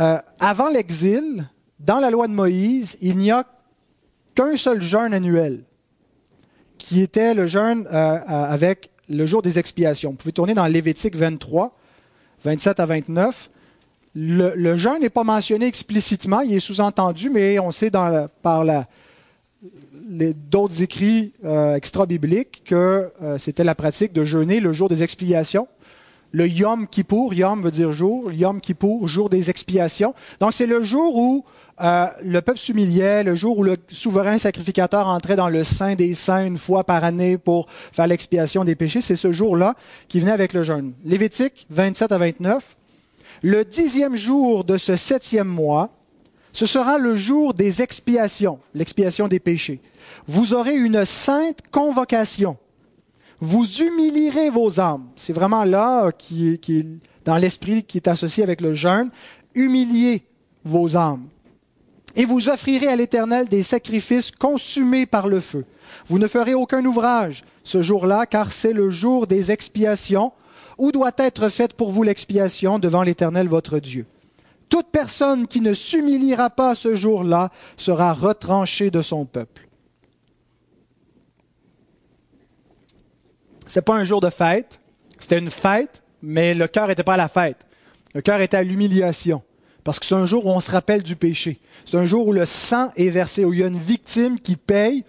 euh, 0.00 0.18
avant 0.40 0.68
l'exil, 0.68 1.48
dans 1.78 2.00
la 2.00 2.10
loi 2.10 2.26
de 2.26 2.32
Moïse, 2.32 2.96
il 3.00 3.16
n'y 3.18 3.30
a 3.30 3.44
qu'un 4.34 4.56
seul 4.56 4.82
jeûne 4.82 5.14
annuel 5.14 5.64
qui 6.80 7.02
était 7.02 7.34
le 7.34 7.46
jeûne 7.46 7.86
euh, 7.86 7.92
euh, 7.92 8.20
avec 8.26 8.90
le 9.08 9.26
jour 9.26 9.42
des 9.42 9.58
expiations. 9.58 10.10
Vous 10.10 10.16
pouvez 10.16 10.32
tourner 10.32 10.54
dans 10.54 10.66
Lévitique 10.66 11.14
23, 11.14 11.76
27 12.44 12.80
à 12.80 12.86
29. 12.86 13.50
Le, 14.16 14.76
jeûne 14.76 15.02
n'est 15.02 15.10
pas 15.10 15.22
mentionné 15.22 15.66
explicitement, 15.66 16.40
il 16.40 16.54
est 16.54 16.60
sous-entendu, 16.60 17.30
mais 17.30 17.60
on 17.60 17.70
sait 17.70 17.90
par 17.90 18.64
d'autres 20.50 20.82
écrits 20.82 21.32
euh, 21.44 21.76
extra-bibliques 21.76 22.62
que 22.64 23.12
c'était 23.38 23.62
la 23.62 23.76
pratique 23.76 24.12
de 24.12 24.24
jeûner 24.24 24.58
le 24.58 24.72
jour 24.72 24.88
des 24.88 25.04
expiations. 25.04 25.68
Le 26.32 26.46
Yom 26.46 26.86
Kippour, 26.86 27.34
Yom 27.34 27.62
veut 27.62 27.70
dire 27.70 27.92
jour, 27.92 28.32
Yom 28.32 28.60
Kippour, 28.60 29.08
jour 29.08 29.28
des 29.28 29.50
expiations. 29.50 30.14
Donc 30.38 30.52
c'est 30.52 30.66
le 30.66 30.82
jour 30.82 31.16
où 31.16 31.44
euh, 31.82 32.06
le 32.22 32.42
peuple 32.42 32.58
s'humiliait 32.58 33.22
le 33.24 33.34
jour 33.34 33.58
où 33.58 33.64
le 33.64 33.76
souverain 33.88 34.36
sacrificateur 34.38 35.08
entrait 35.08 35.36
dans 35.36 35.48
le 35.48 35.64
sein 35.64 35.94
des 35.94 36.14
saints 36.14 36.44
une 36.44 36.58
fois 36.58 36.84
par 36.84 37.04
année 37.04 37.38
pour 37.38 37.68
faire 37.70 38.06
l'expiation 38.06 38.64
des 38.64 38.74
péchés. 38.74 39.00
C'est 39.00 39.16
ce 39.16 39.32
jour-là 39.32 39.74
qui 40.08 40.20
venait 40.20 40.32
avec 40.32 40.52
le 40.52 40.62
jeûne. 40.62 40.92
Lévitique 41.04 41.66
27 41.70 42.12
à 42.12 42.18
29. 42.18 42.76
Le 43.42 43.64
dixième 43.64 44.16
jour 44.16 44.64
de 44.64 44.76
ce 44.76 44.96
septième 44.96 45.48
mois, 45.48 45.88
ce 46.52 46.66
sera 46.66 46.98
le 46.98 47.14
jour 47.14 47.54
des 47.54 47.80
expiations, 47.80 48.58
l'expiation 48.74 49.28
des 49.28 49.40
péchés. 49.40 49.80
Vous 50.26 50.52
aurez 50.52 50.74
une 50.74 51.04
sainte 51.06 51.60
convocation. 51.70 52.58
Vous 53.40 53.66
humilierez 53.82 54.50
vos 54.50 54.80
âmes. 54.80 55.08
C'est 55.16 55.32
vraiment 55.32 55.64
là 55.64 56.12
qui, 56.12 56.58
qui 56.58 57.00
dans 57.24 57.36
l'esprit 57.36 57.84
qui 57.84 57.98
est 57.98 58.08
associé 58.08 58.42
avec 58.42 58.60
le 58.60 58.74
jeûne. 58.74 59.10
Humiliez 59.54 60.22
vos 60.64 60.96
âmes 60.96 61.26
et 62.16 62.24
vous 62.24 62.48
offrirez 62.48 62.88
à 62.88 62.96
l'Éternel 62.96 63.48
des 63.48 63.62
sacrifices 63.62 64.30
consumés 64.30 65.06
par 65.06 65.28
le 65.28 65.40
feu. 65.40 65.64
Vous 66.06 66.18
ne 66.18 66.26
ferez 66.26 66.54
aucun 66.54 66.84
ouvrage 66.84 67.44
ce 67.64 67.82
jour-là, 67.82 68.26
car 68.26 68.52
c'est 68.52 68.72
le 68.72 68.90
jour 68.90 69.26
des 69.26 69.52
expiations, 69.52 70.32
où 70.78 70.92
doit 70.92 71.12
être 71.18 71.48
faite 71.48 71.74
pour 71.74 71.90
vous 71.90 72.02
l'expiation 72.02 72.78
devant 72.78 73.02
l'Éternel 73.02 73.48
votre 73.48 73.78
Dieu. 73.78 74.06
Toute 74.68 74.86
personne 74.86 75.46
qui 75.46 75.60
ne 75.60 75.74
s'humiliera 75.74 76.48
pas 76.48 76.74
ce 76.74 76.94
jour-là 76.94 77.50
sera 77.76 78.12
retranchée 78.12 78.90
de 78.90 79.02
son 79.02 79.24
peuple. 79.24 79.68
Ce 83.70 83.78
n'est 83.78 83.84
pas 83.84 83.94
un 83.94 84.02
jour 84.02 84.20
de 84.20 84.30
fête, 84.30 84.80
c'était 85.20 85.38
une 85.38 85.48
fête, 85.48 86.02
mais 86.22 86.54
le 86.54 86.66
cœur 86.66 86.88
n'était 86.88 87.04
pas 87.04 87.14
à 87.14 87.16
la 87.16 87.28
fête. 87.28 87.58
Le 88.14 88.20
cœur 88.20 88.40
était 88.40 88.56
à 88.56 88.64
l'humiliation. 88.64 89.42
Parce 89.84 90.00
que 90.00 90.06
c'est 90.06 90.16
un 90.16 90.26
jour 90.26 90.44
où 90.44 90.50
on 90.50 90.58
se 90.58 90.72
rappelle 90.72 91.04
du 91.04 91.14
péché. 91.14 91.60
C'est 91.86 91.96
un 91.96 92.04
jour 92.04 92.26
où 92.26 92.32
le 92.32 92.46
sang 92.46 92.90
est 92.96 93.10
versé, 93.10 93.44
où 93.44 93.52
il 93.52 93.60
y 93.60 93.62
a 93.62 93.68
une 93.68 93.78
victime 93.78 94.40
qui 94.40 94.56
paye 94.56 95.04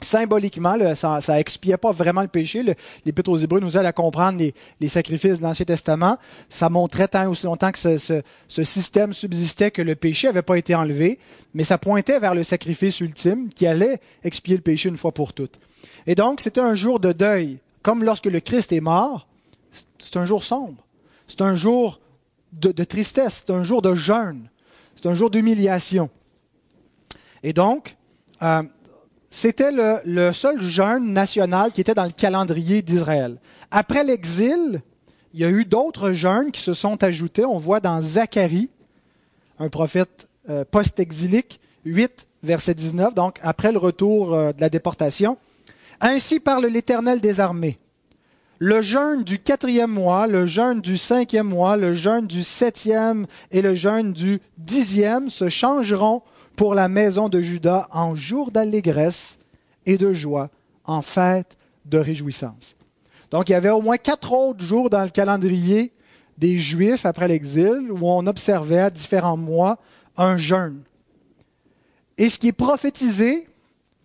symboliquement, 0.00 0.78
ça, 0.94 1.38
expiait 1.38 1.76
pas 1.76 1.92
vraiment 1.92 2.22
le 2.22 2.28
péché. 2.28 2.64
L'Épître 3.04 3.28
aux 3.28 3.36
Hébreux 3.36 3.60
nous 3.60 3.76
aide 3.76 3.84
à 3.84 3.92
comprendre 3.92 4.40
les, 4.80 4.88
sacrifices 4.88 5.36
de 5.36 5.42
l'Ancien 5.42 5.66
Testament. 5.66 6.16
Ça 6.48 6.70
montrait 6.70 7.08
tant 7.08 7.28
aussi 7.28 7.44
longtemps 7.44 7.70
que 7.70 7.98
ce, 7.98 8.22
système 8.64 9.12
subsistait 9.12 9.70
que 9.70 9.82
le 9.82 9.94
péché 9.94 10.26
n'avait 10.28 10.40
pas 10.40 10.56
été 10.56 10.74
enlevé, 10.74 11.18
mais 11.52 11.64
ça 11.64 11.76
pointait 11.76 12.18
vers 12.18 12.34
le 12.34 12.44
sacrifice 12.44 12.98
ultime 13.00 13.50
qui 13.54 13.66
allait 13.66 14.00
expier 14.24 14.56
le 14.56 14.62
péché 14.62 14.88
une 14.88 14.96
fois 14.96 15.12
pour 15.12 15.34
toutes. 15.34 15.60
Et 16.06 16.14
donc, 16.14 16.40
c'était 16.40 16.62
un 16.62 16.74
jour 16.74 16.98
de 16.98 17.12
deuil. 17.12 17.58
Comme 17.82 18.04
lorsque 18.04 18.26
le 18.26 18.40
Christ 18.40 18.72
est 18.72 18.80
mort, 18.80 19.26
c'est 19.98 20.16
un 20.16 20.24
jour 20.24 20.42
sombre. 20.42 20.84
C'est 21.26 21.40
un 21.40 21.54
jour 21.54 22.00
de, 22.52 22.84
tristesse, 22.84 23.44
c'est 23.46 23.52
un 23.52 23.62
jour 23.62 23.82
de 23.82 23.94
jeûne, 23.94 24.48
c'est 24.96 25.06
un 25.06 25.14
jour 25.14 25.30
d'humiliation. 25.30 26.10
Et 27.42 27.52
donc, 27.52 27.96
euh, 28.42 28.62
c'était 29.26 29.70
le, 30.04 30.32
seul 30.32 30.60
jeûne 30.60 31.12
national 31.12 31.70
qui 31.72 31.80
était 31.80 31.94
dans 31.94 32.04
le 32.04 32.10
calendrier 32.10 32.82
d'Israël. 32.82 33.36
Après 33.70 34.02
l'exil, 34.02 34.82
il 35.32 35.40
y 35.40 35.44
a 35.44 35.50
eu 35.50 35.64
d'autres 35.64 36.12
jeûnes 36.12 36.50
qui 36.50 36.60
se 36.60 36.74
sont 36.74 37.02
ajoutés. 37.04 37.44
On 37.44 37.58
voit 37.58 37.78
dans 37.78 38.00
Zacharie, 38.02 38.70
un 39.60 39.68
prophète 39.68 40.28
euh, 40.48 40.64
post-exilique, 40.68 41.60
8, 41.84 42.26
verset 42.42 42.74
19, 42.74 43.14
donc 43.14 43.38
après 43.42 43.70
le 43.70 43.78
retour 43.78 44.34
euh, 44.34 44.52
de 44.52 44.60
la 44.60 44.68
déportation. 44.68 45.38
Ainsi 46.00 46.40
parle 46.40 46.66
l'Éternel 46.66 47.20
des 47.20 47.40
armées 47.40 47.78
le 48.62 48.82
jeûne 48.82 49.24
du 49.24 49.38
quatrième 49.38 49.90
mois, 49.90 50.26
le 50.26 50.46
jeûne 50.46 50.82
du 50.82 50.98
cinquième 50.98 51.48
mois, 51.48 51.78
le 51.78 51.94
jeûne 51.94 52.26
du 52.26 52.44
septième 52.44 53.26
et 53.50 53.62
le 53.62 53.74
jeûne 53.74 54.12
du 54.12 54.38
dixième 54.58 55.30
se 55.30 55.48
changeront 55.48 56.22
pour 56.56 56.74
la 56.74 56.86
maison 56.86 57.30
de 57.30 57.40
Judas 57.40 57.88
en 57.90 58.14
jour 58.14 58.50
d'allégresse 58.50 59.38
et 59.86 59.96
de 59.96 60.12
joie, 60.12 60.50
en 60.84 61.00
fête 61.00 61.56
de 61.86 61.96
réjouissance. 61.96 62.76
Donc 63.30 63.48
il 63.48 63.52
y 63.52 63.54
avait 63.54 63.70
au 63.70 63.80
moins 63.80 63.96
quatre 63.96 64.34
autres 64.34 64.62
jours 64.62 64.90
dans 64.90 65.04
le 65.04 65.08
calendrier 65.08 65.90
des 66.36 66.58
Juifs 66.58 67.06
après 67.06 67.28
l'exil 67.28 67.90
où 67.90 68.00
on 68.02 68.26
observait 68.26 68.80
à 68.80 68.90
différents 68.90 69.38
mois 69.38 69.78
un 70.18 70.36
jeûne. 70.36 70.82
Et 72.18 72.28
ce 72.28 72.38
qui 72.38 72.48
est 72.48 72.52
prophétisé 72.52 73.48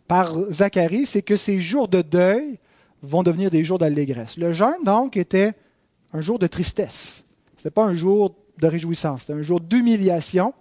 par 0.07 0.33
Zacharie, 0.51 1.05
c'est 1.05 1.21
que 1.21 1.35
ces 1.35 1.59
jours 1.59 1.87
de 1.87 2.01
deuil 2.01 2.59
vont 3.01 3.23
devenir 3.23 3.49
des 3.49 3.63
jours 3.63 3.79
d'allégresse. 3.79 4.37
Le 4.37 4.51
jeûne, 4.51 4.83
donc, 4.85 5.17
était 5.17 5.53
un 6.13 6.21
jour 6.21 6.39
de 6.39 6.47
tristesse. 6.47 7.23
Ce 7.57 7.61
n'était 7.61 7.71
pas 7.71 7.83
un 7.83 7.95
jour 7.95 8.35
de 8.57 8.67
réjouissance, 8.67 9.21
c'était 9.21 9.33
un 9.33 9.41
jour 9.41 9.59
d'humiliation. 9.59 10.53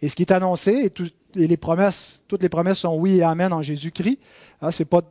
Et 0.00 0.08
ce 0.08 0.16
qui 0.16 0.22
est 0.22 0.32
annoncé, 0.32 0.86
et, 0.86 0.92
les 1.34 1.56
promesses, 1.56 2.22
toutes 2.28 2.42
les 2.42 2.48
promesses 2.48 2.78
sont 2.78 2.96
oui 2.96 3.16
et 3.16 3.22
amen 3.22 3.52
en 3.52 3.62
Jésus-Christ. 3.62 4.18
Ah, 4.60 4.70
c'est 4.70 4.84
pas 4.84 5.02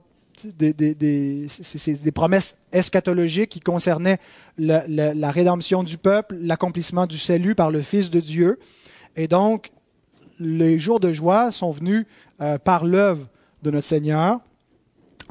des, 0.44 0.74
des, 0.74 2.12
promesses 2.14 2.58
eschatologiques 2.72 3.50
qui 3.50 3.60
concernaient 3.60 4.20
la, 4.58 5.32
rédemption 5.32 5.84
du 5.84 5.98
peuple, 5.98 6.38
l'accomplissement 6.42 7.08
du 7.08 7.18
salut 7.18 7.56
par 7.56 7.72
le 7.72 7.82
Fils 7.82 8.10
de 8.10 8.20
Dieu. 8.20 8.60
Et 9.16 9.28
donc, 9.28 9.72
les 10.40 10.80
jours 10.80 11.00
de 11.00 11.12
joie 11.12 11.52
sont 11.52 11.72
venus 11.72 12.06
euh, 12.42 12.58
par 12.58 12.86
l'œuvre 12.86 13.28
de 13.64 13.72
notre 13.72 13.88
Seigneur. 13.88 14.40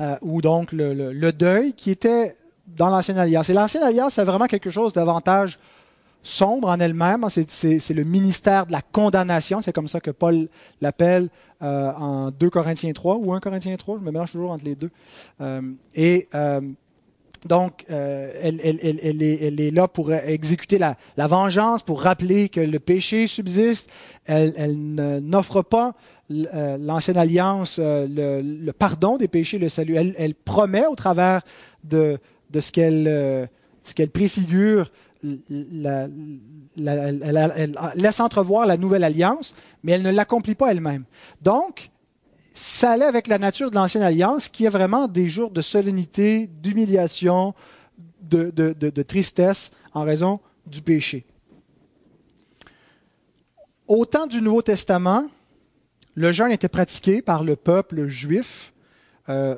Euh, 0.00 0.16
ou 0.22 0.40
donc 0.40 0.72
le, 0.72 1.30
deuil 1.32 1.74
qui 1.74 1.90
était 1.90 2.36
dans 2.66 2.88
l'Ancienne 2.88 3.18
Alliance. 3.18 3.50
Et 3.50 3.52
l'Ancienne 3.52 3.82
Alliance, 3.82 4.14
c'est 4.14 4.24
vraiment 4.24 4.46
quelque 4.46 4.70
chose 4.70 4.92
davantage 4.92 5.58
sombre 6.22 6.68
en 6.68 6.80
elle-même. 6.80 7.26
C'est 7.28 7.90
le 7.90 8.04
ministère 8.04 8.66
de 8.66 8.72
la 8.72 8.80
condamnation. 8.80 9.60
C'est 9.60 9.72
comme 9.72 9.88
ça 9.88 10.00
que 10.00 10.10
Paul 10.10 10.48
l'appelle 10.80 11.28
euh, 11.62 11.92
en 11.92 12.30
2 12.30 12.50
Corinthiens 12.50 12.92
3 12.92 13.16
ou 13.16 13.34
1 13.34 13.40
Corinthiens 13.40 13.76
3. 13.76 13.98
Je 13.98 14.04
me 14.04 14.10
mélange 14.10 14.32
toujours 14.32 14.52
entre 14.52 14.64
les 14.64 14.76
deux. 14.76 14.90
Euh, 15.40 15.60
et 15.94 16.28
Donc, 17.44 17.84
elle, 17.88 18.60
est, 18.62 19.74
là 19.74 19.88
pour 19.88 20.12
exécuter 20.12 20.78
la, 20.78 20.96
vengeance, 21.26 21.82
pour 21.82 22.00
rappeler 22.00 22.48
que 22.48 22.60
le 22.60 22.78
péché 22.78 23.26
subsiste. 23.26 23.90
Elle, 24.24 24.74
n'offre 25.20 25.60
pas 25.60 25.94
l'ancienne 26.78 27.16
alliance 27.16 27.78
le, 27.78 28.70
pardon 28.72 29.16
des 29.16 29.28
péchés, 29.28 29.58
le 29.58 29.68
salut. 29.68 29.96
Elle, 29.96 30.34
promet 30.34 30.86
au 30.86 30.94
travers 30.94 31.42
de, 31.84 32.18
ce 32.58 32.72
qu'elle 32.72 33.48
ce 33.84 33.94
qu'elle 33.94 34.10
préfigure 34.10 34.90
elle, 35.24 36.10
laisse 37.94 38.20
entrevoir 38.20 38.66
la 38.66 38.76
nouvelle 38.76 39.04
alliance, 39.04 39.54
mais 39.82 39.92
elle 39.92 40.02
ne 40.02 40.10
l'accomplit 40.10 40.54
pas 40.54 40.72
elle-même. 40.72 41.04
Donc, 41.40 41.90
ça 42.54 42.92
allait 42.92 43.04
avec 43.04 43.28
la 43.28 43.38
nature 43.38 43.70
de 43.70 43.76
l'ancienne 43.76 44.02
alliance, 44.02 44.48
qui 44.48 44.64
est 44.64 44.70
vraiment 44.70 45.08
des 45.08 45.28
jours 45.28 45.50
de 45.50 45.62
solennité, 45.62 46.46
d'humiliation, 46.46 47.54
de, 48.20 49.02
tristesse 49.02 49.70
en 49.94 50.04
raison 50.04 50.40
du 50.66 50.82
péché. 50.82 51.24
Au 53.86 54.06
temps 54.06 54.26
du 54.26 54.40
Nouveau 54.40 54.62
Testament, 54.62 55.26
le 56.14 56.32
jeûne 56.32 56.52
était 56.52 56.68
pratiqué 56.68 57.22
par 57.22 57.44
le 57.44 57.56
peuple 57.56 58.06
juif. 58.06 58.72
Euh, 59.28 59.56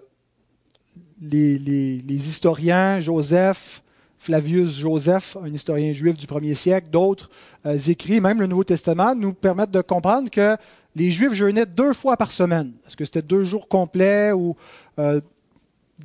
les, 1.21 2.01
historiens, 2.09 3.01
Joseph, 3.01 3.83
Flavius 4.19 4.79
Joseph, 4.79 5.37
un 5.43 5.53
historien 5.53 5.93
juif 5.93 6.17
du 6.17 6.27
premier 6.27 6.55
siècle, 6.55 6.89
d'autres 6.91 7.31
euh, 7.67 7.79
écrits, 7.79 8.21
même 8.21 8.41
le 8.41 8.47
Nouveau 8.47 8.65
Testament, 8.65 9.15
nous 9.15 9.33
permettent 9.33 9.71
de 9.71 9.81
comprendre 9.81 10.31
que 10.31 10.57
les 10.97 11.11
Juifs 11.11 11.35
jeûnaient 11.35 11.67
deux 11.67 11.93
fois 11.93 12.17
par 12.17 12.31
semaine. 12.31 12.73
Est-ce 12.87 12.97
que 12.97 13.05
c'était 13.05 13.23
deux 13.23 13.45
jours 13.45 13.69
complets 13.69 14.33
ou 14.33 14.55
euh, 14.99 15.21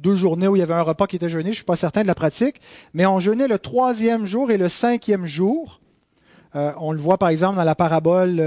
deux 0.02 0.16
journées 0.16 0.48
où 0.48 0.56
il 0.56 0.60
y 0.60 0.64
avait 0.64 0.74
un 0.74 0.82
repas 0.82 1.06
qui 1.06 1.16
était 1.16 1.30
jeûné? 1.30 1.46
Je 1.46 1.50
ne 1.50 1.56
suis 1.56 1.64
pas 1.64 1.76
certain 1.76 2.02
de 2.02 2.08
la 2.08 2.16
pratique. 2.16 2.60
Mais 2.94 3.06
on 3.06 3.20
jeûnait 3.20 3.48
le 3.48 3.60
troisième 3.60 4.26
jour 4.26 4.52
et 4.52 4.58
le 4.58 4.68
cinquième 4.68 5.26
jour. 5.26 5.80
Euh, 6.56 6.72
on 6.78 6.92
le 6.92 7.00
voit 7.00 7.18
par 7.18 7.30
exemple 7.30 7.58
dans 7.58 7.64
la 7.64 7.76
parabole 7.76 8.42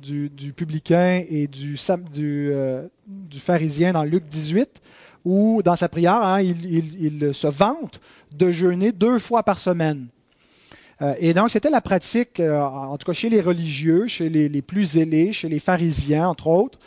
du, 0.00 0.52
publicain 0.52 1.22
et 1.28 1.46
du, 1.46 1.76
du, 2.12 3.40
pharisien 3.40 3.92
dans 3.92 4.04
Luc 4.04 4.28
18, 4.28 4.80
où 5.24 5.62
dans 5.62 5.76
sa 5.76 5.88
prière, 5.88 6.22
hein, 6.22 6.40
il, 6.40 7.34
se 7.34 7.46
vante 7.46 8.00
de 8.32 8.50
jeûner 8.50 8.92
deux 8.92 9.18
fois 9.18 9.42
par 9.42 9.58
semaine. 9.58 10.06
Euh, 11.02 11.14
et 11.18 11.34
donc, 11.34 11.50
c'était 11.50 11.70
la 11.70 11.80
pratique, 11.80 12.40
euh, 12.40 12.60
en 12.60 12.96
tout 12.98 13.06
cas 13.06 13.12
chez 13.12 13.28
les 13.28 13.40
religieux, 13.40 14.06
chez 14.06 14.28
les, 14.28 14.62
plus 14.62 14.92
zélés, 14.92 15.32
chez 15.32 15.48
les 15.48 15.58
pharisiens, 15.58 16.28
entre 16.28 16.48
autres, 16.48 16.78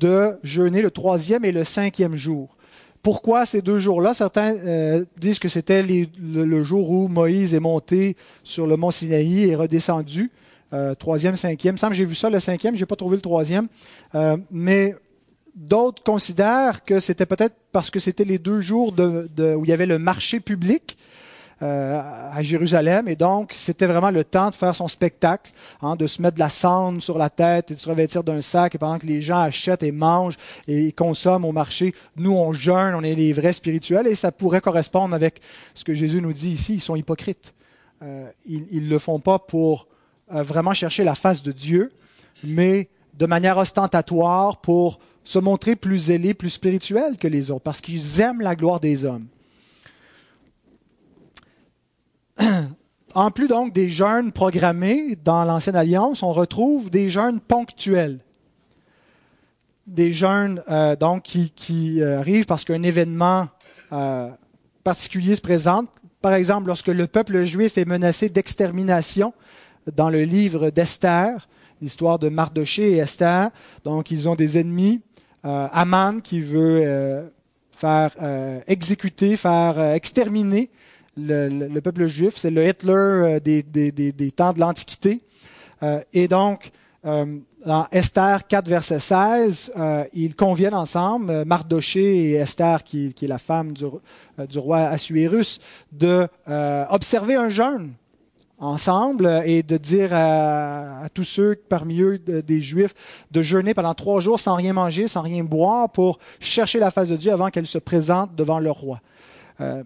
de 0.00 0.38
jeûner 0.42 0.82
le 0.82 0.90
troisième 0.90 1.44
et 1.44 1.52
le 1.52 1.64
cinquième 1.64 2.16
jour. 2.16 2.56
Pourquoi 3.04 3.46
ces 3.46 3.62
deux 3.62 3.78
jours-là? 3.78 4.14
Certains 4.14 4.56
euh, 4.56 5.04
disent 5.16 5.38
que 5.38 5.48
c'était 5.48 5.84
le, 5.84 6.64
jour 6.64 6.90
où 6.90 7.06
Moïse 7.06 7.54
est 7.54 7.60
monté 7.60 8.16
sur 8.42 8.66
le 8.66 8.76
mont 8.76 8.90
Sinaï 8.90 9.44
et 9.44 9.54
redescendu. 9.54 10.32
troisième, 10.98 11.36
cinquième. 11.36 11.78
Semble 11.78 11.94
j'ai 11.94 12.04
vu 12.04 12.16
ça 12.16 12.28
le 12.28 12.40
cinquième, 12.40 12.74
j'ai 12.74 12.86
pas 12.86 12.96
trouvé 12.96 13.14
le 13.16 13.22
troisième. 13.22 13.68
mais 14.50 14.96
D'autres 15.54 16.02
considèrent 16.02 16.82
que 16.82 16.98
c'était 16.98 17.26
peut-être 17.26 17.54
parce 17.70 17.88
que 17.88 18.00
c'était 18.00 18.24
les 18.24 18.38
deux 18.38 18.60
jours 18.60 18.92
où 18.92 19.64
il 19.64 19.68
y 19.68 19.72
avait 19.72 19.86
le 19.86 20.00
marché 20.00 20.40
public 20.40 20.98
euh, 21.62 22.00
à 22.32 22.42
Jérusalem, 22.42 23.08
et 23.08 23.16
donc 23.16 23.52
c'était 23.56 23.86
vraiment 23.86 24.10
le 24.10 24.24
temps 24.24 24.50
de 24.50 24.54
faire 24.54 24.74
son 24.74 24.88
spectacle, 24.88 25.52
hein, 25.82 25.96
de 25.96 26.06
se 26.06 26.20
mettre 26.20 26.34
de 26.34 26.40
la 26.40 26.48
cendre 26.48 27.00
sur 27.00 27.16
la 27.16 27.30
tête 27.30 27.70
et 27.70 27.74
de 27.74 27.78
se 27.78 27.88
revêtir 27.88 28.24
d'un 28.24 28.42
sac, 28.42 28.74
et 28.74 28.78
pendant 28.78 28.98
que 28.98 29.06
les 29.06 29.20
gens 29.20 29.38
achètent 29.38 29.82
et 29.82 29.92
mangent 29.92 30.36
et 30.66 30.92
consomment 30.92 31.44
au 31.44 31.52
marché, 31.52 31.94
nous 32.16 32.32
on 32.32 32.52
jeûne, 32.52 32.94
on 32.94 33.02
est 33.02 33.14
les 33.14 33.32
vrais 33.32 33.52
spirituels, 33.52 34.06
et 34.06 34.14
ça 34.14 34.32
pourrait 34.32 34.60
correspondre 34.60 35.14
avec 35.14 35.40
ce 35.74 35.84
que 35.84 35.94
Jésus 35.94 36.20
nous 36.20 36.32
dit 36.32 36.50
ici, 36.50 36.74
ils 36.74 36.80
sont 36.80 36.96
hypocrites. 36.96 37.54
Euh, 38.02 38.28
ils 38.46 38.84
ne 38.84 38.90
le 38.90 38.98
font 38.98 39.20
pas 39.20 39.38
pour 39.38 39.86
euh, 40.32 40.42
vraiment 40.42 40.74
chercher 40.74 41.04
la 41.04 41.14
face 41.14 41.42
de 41.42 41.52
Dieu, 41.52 41.92
mais 42.42 42.88
de 43.18 43.26
manière 43.26 43.58
ostentatoire 43.58 44.56
pour 44.58 44.98
se 45.22 45.38
montrer 45.38 45.76
plus 45.76 45.98
zélés, 45.98 46.34
plus 46.34 46.50
spirituels 46.50 47.16
que 47.16 47.28
les 47.28 47.50
autres, 47.50 47.62
parce 47.62 47.80
qu'ils 47.80 48.20
aiment 48.20 48.40
la 48.40 48.54
gloire 48.54 48.80
des 48.80 49.04
hommes. 49.04 49.26
En 53.14 53.30
plus 53.30 53.48
donc 53.48 53.72
des 53.72 53.88
jeûnes 53.88 54.32
programmés 54.32 55.16
dans 55.24 55.44
l'Ancienne 55.44 55.76
Alliance, 55.76 56.22
on 56.22 56.32
retrouve 56.32 56.90
des 56.90 57.10
jeûnes 57.10 57.40
ponctuels. 57.40 58.18
Des 59.86 60.12
jeûnes 60.12 60.62
euh, 60.68 60.96
donc 60.96 61.22
qui, 61.22 62.02
euh, 62.02 62.18
arrivent 62.18 62.46
parce 62.46 62.64
qu'un 62.64 62.82
événement 62.82 63.48
euh, 63.92 64.28
particulier 64.82 65.36
se 65.36 65.40
présente. 65.40 65.88
Par 66.20 66.34
exemple, 66.34 66.66
lorsque 66.66 66.88
le 66.88 67.06
peuple 67.06 67.44
juif 67.44 67.78
est 67.78 67.84
menacé 67.84 68.28
d'extermination 68.28 69.32
dans 69.94 70.10
le 70.10 70.22
livre 70.22 70.70
d'Esther, 70.70 71.46
l'histoire 71.80 72.18
de 72.18 72.28
Mardoché 72.28 72.92
et 72.92 72.96
Esther. 72.96 73.50
Donc, 73.84 74.10
ils 74.10 74.28
ont 74.28 74.34
des 74.34 74.58
ennemis 74.58 75.02
euh, 75.44 75.68
Aman 75.72 76.20
qui 76.22 76.40
veut 76.40 76.82
euh, 76.84 77.28
faire 77.72 78.10
euh, 78.22 78.60
exécuter, 78.66 79.36
faire 79.36 79.78
exterminer 79.92 80.70
le, 81.16 81.80
peuple 81.80 82.06
juif. 82.06 82.34
C'est 82.36 82.50
le 82.50 82.66
Hitler 82.66 83.38
des, 83.40 84.30
temps 84.30 84.52
de 84.52 84.60
l'Antiquité. 84.60 85.20
et 86.12 86.28
donc, 86.28 86.70
dans 87.04 87.86
Esther 87.92 88.46
4, 88.46 88.68
verset 88.68 88.98
16, 88.98 89.72
ils 90.12 90.34
conviennent 90.34 90.74
ensemble, 90.74 91.44
Mardoché 91.44 92.30
et 92.30 92.32
Esther, 92.34 92.82
qui, 92.82 93.14
est 93.20 93.26
la 93.26 93.38
femme 93.38 93.72
du, 93.72 94.58
roi 94.58 94.78
Assuérus, 94.78 95.60
de 95.92 96.26
observer 96.90 97.34
un 97.36 97.48
jeûne 97.48 97.92
ensemble 98.58 99.42
et 99.44 99.62
de 99.62 99.76
dire 99.76 100.10
à, 100.12 101.08
tous 101.12 101.24
ceux 101.24 101.56
parmi 101.68 102.00
eux 102.00 102.18
des 102.18 102.60
Juifs 102.60 102.94
de 103.30 103.42
jeûner 103.42 103.74
pendant 103.74 103.94
trois 103.94 104.20
jours 104.20 104.38
sans 104.38 104.54
rien 104.54 104.72
manger, 104.72 105.08
sans 105.08 105.22
rien 105.22 105.44
boire 105.44 105.90
pour 105.90 106.18
chercher 106.40 106.78
la 106.78 106.90
face 106.90 107.08
de 107.08 107.16
Dieu 107.16 107.32
avant 107.32 107.50
qu'elle 107.50 107.66
se 107.66 107.78
présente 107.78 108.34
devant 108.34 108.58
leur 108.58 108.76
roi. 108.76 109.00
Euh, 109.60 109.84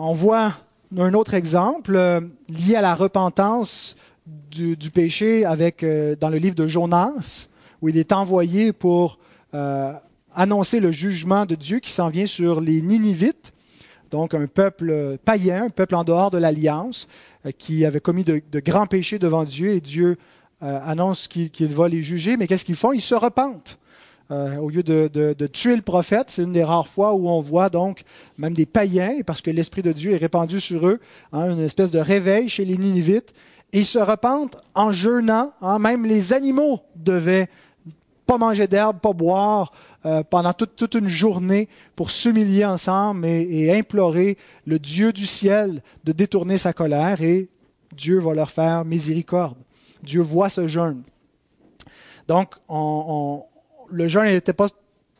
on 0.00 0.12
voit 0.12 0.54
un 0.96 1.14
autre 1.14 1.34
exemple 1.34 1.94
euh, 1.94 2.20
lié 2.48 2.76
à 2.76 2.80
la 2.80 2.94
repentance 2.94 3.96
du, 4.50 4.76
péché 4.90 5.44
euh, 5.46 6.16
dans 6.16 6.28
le 6.28 6.38
livre 6.38 6.54
de 6.54 6.66
Jonas, 6.66 7.48
où 7.82 7.88
il 7.88 7.96
est 7.96 8.12
envoyé 8.12 8.72
pour 8.72 9.18
annoncer 10.32 10.78
le 10.78 10.92
jugement 10.92 11.44
de 11.44 11.56
Dieu 11.56 11.80
qui 11.80 11.90
s'en 11.90 12.08
vient 12.08 12.26
sur 12.26 12.60
les 12.60 12.82
Ninivites 12.82 13.52
donc 14.10 14.34
un 14.34 14.46
peuple 14.46 15.18
païen, 15.24 15.64
un 15.64 15.70
peuple 15.70 15.94
en 15.94 16.04
dehors 16.04 16.30
de 16.30 16.38
l'alliance, 16.38 17.08
euh, 17.46 17.52
qui 17.56 17.84
avait 17.84 18.00
commis 18.00 18.24
de, 18.24 18.42
grands 18.60 18.86
péchés 18.86 19.18
devant 19.18 19.44
Dieu, 19.44 19.72
et 19.72 19.80
Dieu 19.80 20.16
euh, 20.62 20.80
annonce 20.84 21.28
qu'il 21.28 21.72
va 21.72 21.88
les 21.88 22.02
juger, 22.02 22.36
mais 22.36 22.46
qu'est-ce 22.46 22.64
qu'ils 22.64 22.76
font? 22.76 22.92
Ils 22.92 23.00
se 23.00 23.14
repentent. 23.14 23.78
Euh, 24.30 24.56
au 24.58 24.68
lieu 24.68 24.82
de, 24.84 25.46
tuer 25.46 25.74
le 25.74 25.82
prophète, 25.82 26.26
c'est 26.28 26.42
une 26.42 26.52
des 26.52 26.62
rares 26.62 26.86
fois 26.86 27.14
où 27.14 27.28
on 27.28 27.40
voit 27.40 27.68
donc 27.68 28.04
même 28.38 28.54
des 28.54 28.66
païens, 28.66 29.22
parce 29.26 29.40
que 29.40 29.50
l'Esprit 29.50 29.82
de 29.82 29.92
Dieu 29.92 30.12
est 30.12 30.18
répandu 30.18 30.60
sur 30.60 30.86
eux, 30.86 31.00
hein, 31.32 31.50
une 31.50 31.60
espèce 31.60 31.90
de 31.90 31.98
réveil 31.98 32.48
chez 32.48 32.64
les 32.64 32.76
Ninivites, 32.76 33.34
ils 33.72 33.86
se 33.86 33.98
repentent 33.98 34.56
en 34.74 34.92
jeûnant. 34.92 35.52
Hein, 35.62 35.78
même 35.78 36.04
les 36.04 36.32
animaux 36.32 36.80
devaient 36.96 37.48
pas 38.26 38.38
manger 38.38 38.68
d'herbe, 38.68 39.00
pas 39.00 39.12
boire 39.12 39.72
euh, 40.06 40.22
pendant 40.22 40.52
toute, 40.52 40.94
une 40.94 41.08
journée 41.08 41.68
pour 41.96 42.12
s'humilier 42.12 42.64
ensemble 42.64 43.26
et, 43.26 43.76
implorer 43.76 44.38
le 44.64 44.78
Dieu 44.78 45.12
du 45.12 45.26
ciel 45.26 45.82
de 46.04 46.12
détourner 46.12 46.56
sa 46.56 46.72
colère 46.72 47.20
et 47.22 47.48
Dieu 47.92 48.20
va 48.20 48.32
leur 48.34 48.50
faire 48.52 48.84
miséricorde. 48.84 49.56
Dieu 50.04 50.20
voit 50.20 50.48
ce 50.48 50.68
jeûne. 50.68 51.02
Donc, 52.28 52.54
le 53.90 54.08
jeûne 54.08 54.26
n'était 54.26 54.52
pas 54.52 54.68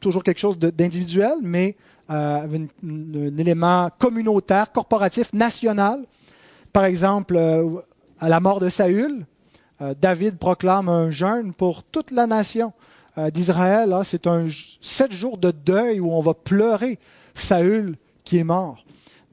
toujours 0.00 0.24
quelque 0.24 0.38
chose 0.38 0.58
d'individuel, 0.58 1.34
mais 1.42 1.76
euh, 2.10 2.66
un, 2.84 3.36
élément 3.36 3.90
communautaire, 3.98 4.72
corporatif, 4.72 5.32
national. 5.32 6.04
Par 6.72 6.84
exemple, 6.84 7.36
euh, 7.36 7.80
à 8.18 8.28
la 8.28 8.40
mort 8.40 8.60
de 8.60 8.68
Saül, 8.68 9.26
David 9.98 10.36
proclame 10.36 10.90
un 10.90 11.10
jeûne 11.10 11.54
pour 11.54 11.84
toute 11.84 12.10
la 12.10 12.26
nation. 12.26 12.74
Euh, 13.18 13.30
d'Israël, 13.30 13.94
c'est 14.04 14.26
un 14.26 14.46
sept 14.80 15.12
jours 15.12 15.36
de 15.36 15.50
deuil 15.50 15.98
où 16.00 16.12
on 16.12 16.20
va 16.20 16.32
pleurer 16.32 16.98
Saül 17.34 17.96
qui 18.24 18.38
est 18.38 18.44
mort. 18.44 18.84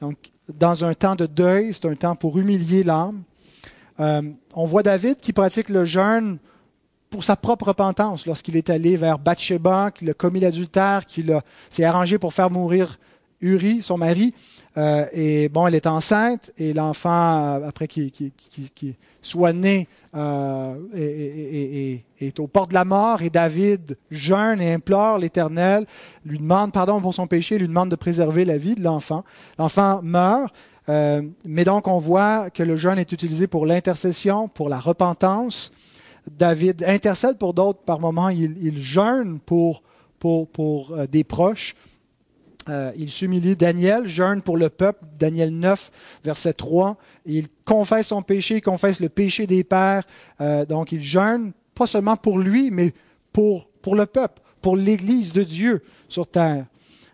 Donc, 0.02 0.32
dans 0.52 0.84
un 0.84 0.94
temps 0.94 1.16
de 1.16 1.26
deuil, 1.26 1.74
c'est 1.74 1.86
un 1.86 1.96
temps 1.96 2.16
pour 2.16 2.40
humilier 2.40 2.84
l'âme. 2.84 3.22
Euh, 4.00 4.22
on 4.54 4.66
voit 4.66 4.84
David 4.84 5.18
qui 5.18 5.32
pratique 5.32 5.70
le 5.70 5.86
jeûne 5.86 6.40
pour 7.18 7.24
sa 7.24 7.36
propre 7.36 7.70
repentance 7.70 8.28
lorsqu'il 8.28 8.56
est 8.58 8.70
allé 8.70 8.96
vers 8.96 9.18
Bathsheba, 9.18 9.90
qu'il 9.90 10.08
a 10.08 10.14
commis 10.14 10.40
l'adultère, 10.40 11.08
qu'il 11.08 11.36
s'est 11.72 11.84
arrangé 11.84 12.20
pour 12.20 12.32
faire 12.32 12.52
mourir 12.52 13.00
Uri, 13.42 13.82
son 13.82 13.98
mari. 13.98 14.36
et 14.78 15.50
bon, 15.50 15.66
elle 15.66 15.74
est 15.74 15.88
enceinte 15.88 16.52
et 16.60 16.74
l'enfant, 16.74 17.60
après 17.66 17.88
qu'il 17.88 18.12
soit 19.24 19.52
né, 19.52 19.88
est, 20.94 22.40
au 22.40 22.46
port 22.46 22.68
de 22.68 22.76
la 22.76 22.86
mort 22.86 23.24
et 23.24 23.32
David 23.32 23.98
jeûne 24.12 24.62
et 24.62 24.72
implore 24.72 25.18
l'Éternel, 25.18 25.88
lui 26.24 26.38
demande 26.38 26.72
pardon 26.72 27.02
pour 27.02 27.16
son 27.16 27.26
péché, 27.26 27.58
lui 27.58 27.68
demande 27.68 27.90
de 27.90 27.96
préserver 27.96 28.46
la 28.46 28.60
vie 28.60 28.76
de 28.76 28.84
l'enfant. 28.84 29.24
L'enfant 29.58 30.02
meurt, 30.04 30.54
mais 30.88 31.66
donc 31.66 31.88
on 31.88 31.98
voit 31.98 32.52
que 32.52 32.62
le 32.62 32.76
jeûne 32.76 33.00
est 33.00 33.12
utilisé 33.12 33.48
pour 33.48 33.66
l'intercession, 33.66 34.48
pour 34.48 34.70
la 34.70 34.78
repentance. 34.78 35.72
David 36.32 36.84
intercède 36.84 37.38
pour 37.38 37.54
d'autres 37.54 37.80
par 37.80 38.00
moments, 38.00 38.30
il, 38.30 38.82
jeûne 38.82 39.40
pour, 39.40 39.84
pour, 40.20 40.48
pour 40.48 40.96
des 41.08 41.24
proches. 41.24 41.76
Euh, 42.70 42.92
il 42.98 43.10
s'humilie. 43.10 43.56
Daniel 43.56 44.08
jeûne 44.08 44.42
pour 44.42 44.58
le 44.58 44.70
peuple. 44.70 45.06
Daniel 45.18 45.52
9, 45.52 45.92
verset 46.24 46.54
3. 46.54 46.98
Il 47.26 47.48
confesse 47.66 48.08
son 48.08 48.22
péché, 48.22 48.58
il 48.58 48.62
confesse 48.62 49.00
le 49.00 49.10
péché 49.10 49.48
des 49.48 49.64
pères. 49.64 50.04
Euh, 50.42 50.66
donc 50.66 50.92
il 50.92 51.02
jeûne, 51.02 51.52
pas 51.76 51.88
seulement 51.88 52.18
pour 52.18 52.40
lui, 52.40 52.72
mais 52.72 52.94
pour, 53.32 53.68
pour 53.82 53.96
le 53.96 54.06
peuple, 54.06 54.42
pour 54.62 54.76
l'Église 54.76 55.34
de 55.34 55.44
Dieu 55.44 55.84
sur 56.10 56.28
terre. 56.28 56.66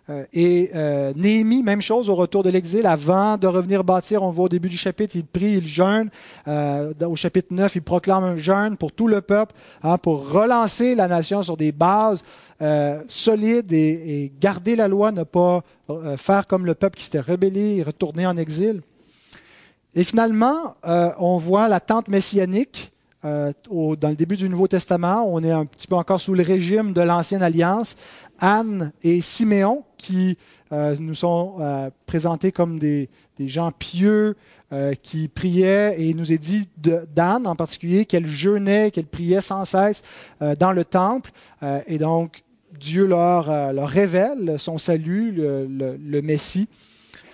Euh, 0.09 0.25
et 0.33 0.69
euh, 0.75 1.13
Néhémie, 1.15 1.63
même 1.63 1.81
chose 1.81 2.09
au 2.09 2.15
retour 2.15 2.43
de 2.43 2.49
l'exil, 2.49 2.85
avant 2.85 3.37
de 3.37 3.47
revenir 3.47 3.85
bâtir, 3.85 4.21
on 4.21 4.31
voit 4.31 4.45
au 4.45 4.49
début 4.49 4.67
du 4.67 4.75
chapitre, 4.75 5.15
il 5.15 5.25
prie, 5.25 5.53
il 5.53 5.67
jeûne. 5.67 6.09
Euh, 6.47 6.93
au 7.07 7.15
chapitre 7.15 7.47
9, 7.51 7.75
il 7.75 7.81
proclame 7.81 8.23
un 8.23 8.35
jeûne 8.35 8.75
pour 8.75 8.91
tout 8.91 9.07
le 9.07 9.21
peuple, 9.21 9.53
hein, 9.81 9.97
pour 9.97 10.29
relancer 10.29 10.95
la 10.95 11.07
nation 11.07 11.41
sur 11.43 11.57
des 11.57 11.71
bases 11.71 12.23
solides 13.09 13.73
et, 13.73 14.31
garder 14.39 14.77
la 14.77 14.87
loi, 14.87 15.11
ne 15.11 15.23
pas 15.23 15.63
faire 16.15 16.47
comme 16.47 16.65
le 16.65 16.73
peuple 16.75 16.97
qui 16.97 17.03
s'était 17.03 17.19
rébellé 17.19 17.75
et 17.75 17.83
retourné 17.83 18.25
en 18.25 18.37
exil. 18.37 18.81
Et 19.95 20.05
finalement, 20.05 20.75
on 20.85 21.37
voit 21.39 21.67
la 21.67 21.81
tente 21.81 22.07
messianique 22.07 22.93
au, 23.69 23.97
dans 23.97 24.07
le 24.07 24.15
début 24.15 24.37
du 24.37 24.47
Nouveau 24.47 24.69
Testament. 24.69 25.25
On 25.27 25.43
est 25.43 25.51
un 25.51 25.65
petit 25.65 25.87
peu 25.87 25.95
encore 25.95 26.21
sous 26.21 26.35
le 26.35 26.43
régime 26.43 26.93
de 26.93 27.01
l'Ancienne 27.01 27.43
Alliance. 27.43 27.97
Anne 28.39 28.91
et 29.03 29.21
Siméon, 29.21 29.83
qui 29.97 30.37
euh, 30.71 30.95
nous 30.99 31.15
sont 31.15 31.55
euh, 31.59 31.89
présentés 32.05 32.51
comme 32.51 32.79
des, 32.79 33.09
gens 33.39 33.71
pieux 33.71 34.35
euh, 34.71 34.93
qui 34.95 35.27
priaient, 35.27 35.95
et 35.99 36.09
il 36.09 36.15
nous 36.15 36.31
est 36.31 36.37
dit 36.37 36.67
d'Anne 36.77 37.47
en 37.47 37.55
particulier 37.55 38.05
qu'elle 38.05 38.25
jeûnait, 38.25 38.91
qu'elle 38.91 39.05
priait 39.05 39.41
sans 39.41 39.65
cesse 39.65 40.03
dans 40.59 40.71
le 40.71 40.85
temple, 40.85 41.31
et 41.87 41.97
donc 41.97 42.43
Dieu 42.79 43.05
leur, 43.05 43.45
révèle 43.87 44.55
son 44.57 44.77
salut, 44.77 45.31
le, 45.31 45.67
le 45.97 46.21
Messie. 46.21 46.67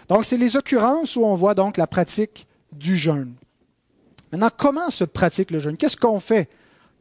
Donc 0.10 0.26
c'est 0.26 0.38
les 0.38 0.58
occurrences 0.58 1.16
où 1.16 1.24
on 1.24 1.36
voit 1.36 1.54
donc 1.56 1.78
la 1.78 1.88
pratique 1.88 2.48
du 2.74 2.98
jeûne. 2.98 3.34
Maintenant, 4.32 4.50
comment 4.56 4.90
se 4.90 5.04
pratique 5.04 5.52
le 5.52 5.60
jeûne? 5.60 5.78
Qu'est-ce 5.78 5.98
qu'on 5.98 6.20
fait 6.20 6.50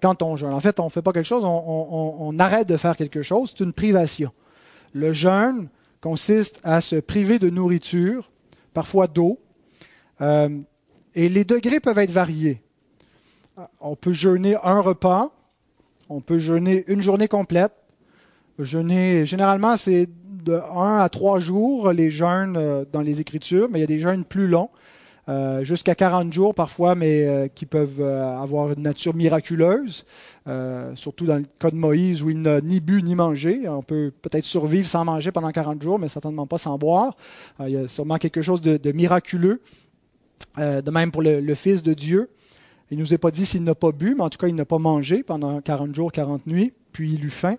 quand 0.00 0.22
on 0.22 0.36
jeûne. 0.36 0.52
En 0.52 0.60
fait, 0.60 0.80
on 0.80 0.84
ne 0.84 0.90
fait 0.90 1.02
pas 1.02 1.12
quelque 1.12 1.26
chose, 1.26 1.44
on, 1.44 2.36
arrête 2.38 2.68
de 2.68 2.76
faire 2.76 2.96
quelque 2.96 3.22
chose, 3.22 3.54
c'est 3.56 3.64
une 3.64 3.72
privation. 3.72 4.30
Le 4.92 5.12
jeûne 5.12 5.68
consiste 6.00 6.60
à 6.62 6.80
se 6.80 6.96
priver 6.96 7.38
de 7.38 7.50
nourriture, 7.50 8.30
parfois 8.72 9.06
d'eau, 9.06 9.38
euh, 10.20 10.48
et 11.14 11.28
les 11.28 11.44
degrés 11.44 11.80
peuvent 11.80 11.98
être 11.98 12.12
variés. 12.12 12.62
On 13.80 13.96
peut 13.96 14.12
jeûner 14.12 14.56
un 14.62 14.80
repas, 14.80 15.32
on 16.08 16.20
peut 16.20 16.38
jeûner 16.38 16.84
une 16.86 17.02
journée 17.02 17.28
complète. 17.28 17.72
Jeûner, 18.58 19.26
généralement, 19.26 19.76
c'est 19.76 20.08
de 20.24 20.54
1 20.54 20.98
à 20.98 21.08
3 21.08 21.40
jours 21.40 21.92
les 21.92 22.10
jeûnes 22.10 22.56
euh, 22.56 22.84
dans 22.90 23.02
les 23.02 23.20
Écritures, 23.20 23.68
mais 23.70 23.78
il 23.78 23.82
y 23.82 23.84
a 23.84 23.88
des 23.88 24.00
jeûnes 24.00 24.24
plus 24.24 24.48
longs. 24.48 24.70
Euh, 25.28 25.62
jusqu'à 25.62 25.94
40 25.94 26.32
jours 26.32 26.54
parfois, 26.54 26.94
mais 26.94 27.26
euh, 27.26 27.48
qui 27.48 27.66
peuvent 27.66 28.00
euh, 28.00 28.40
avoir 28.40 28.72
une 28.72 28.82
nature 28.82 29.14
miraculeuse, 29.14 30.06
surtout 30.94 31.26
dans 31.26 31.36
le 31.36 31.44
cas 31.58 31.70
de 31.70 31.76
Moïse 31.76 32.22
où 32.22 32.30
il 32.30 32.40
n'a 32.40 32.62
ni 32.62 32.80
bu 32.80 33.02
ni 33.02 33.14
mangé. 33.14 33.68
On 33.68 33.82
peut 33.82 34.10
peut-être 34.22 34.46
survivre 34.46 34.88
sans 34.88 35.04
manger 35.04 35.30
pendant 35.30 35.50
40 35.50 35.82
jours, 35.82 35.98
mais 35.98 36.08
certainement 36.08 36.46
pas 36.46 36.56
sans 36.56 36.78
boire. 36.78 37.14
il 37.60 37.68
y 37.68 37.76
a 37.76 37.86
sûrement 37.86 38.16
quelque 38.16 38.40
chose 38.40 38.62
de, 38.62 38.92
miraculeux. 38.92 39.60
de 40.56 40.90
même 40.90 41.10
pour 41.10 41.20
le, 41.20 41.54
Fils 41.54 41.82
de 41.82 41.92
Dieu. 41.92 42.30
Il 42.90 42.96
ne 42.96 43.02
nous 43.02 43.12
est 43.12 43.18
pas 43.18 43.30
dit 43.30 43.44
s'il 43.44 43.62
n'a 43.62 43.74
pas 43.74 43.92
bu, 43.92 44.14
mais 44.16 44.22
en 44.22 44.30
tout 44.30 44.38
cas, 44.38 44.48
il 44.48 44.54
n'a 44.54 44.64
pas 44.64 44.78
mangé 44.78 45.22
pendant 45.22 45.60
40 45.60 45.94
jours, 45.94 46.12
40 46.12 46.46
nuits, 46.46 46.72
puis 46.92 47.12
il 47.12 47.26
eut 47.26 47.30
faim. 47.30 47.56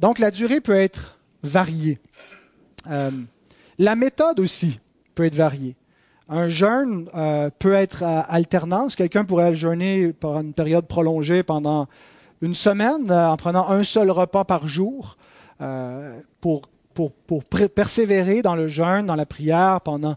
donc 0.00 0.18
la 0.18 0.32
durée 0.32 0.60
peut 0.60 0.74
être 0.74 1.20
variée. 1.44 2.00
la 3.78 3.94
méthode 3.94 4.40
aussi 4.40 4.80
peut 5.14 5.24
être 5.24 5.36
variée. 5.36 5.76
Un 6.28 6.48
jeûne 6.48 7.08
euh, 7.14 7.50
peut 7.58 7.74
être 7.74 8.02
à 8.02 8.20
alternance. 8.20 8.96
Quelqu'un 8.96 9.24
pourrait 9.24 9.54
jeûner 9.54 10.12
pour 10.12 10.38
une 10.38 10.54
période 10.54 10.86
prolongée 10.86 11.42
pendant 11.42 11.86
une 12.40 12.54
semaine 12.54 13.10
euh, 13.10 13.28
en 13.28 13.36
prenant 13.36 13.68
un 13.68 13.84
seul 13.84 14.10
repas 14.10 14.44
par 14.44 14.66
jour 14.66 15.18
euh, 15.60 16.18
pour, 16.40 16.62
pour, 16.94 17.12
pour 17.12 17.44
persévérer 17.44 18.40
dans 18.40 18.54
le 18.54 18.68
jeûne, 18.68 19.06
dans 19.06 19.16
la 19.16 19.26
prière 19.26 19.80
pendant 19.82 20.16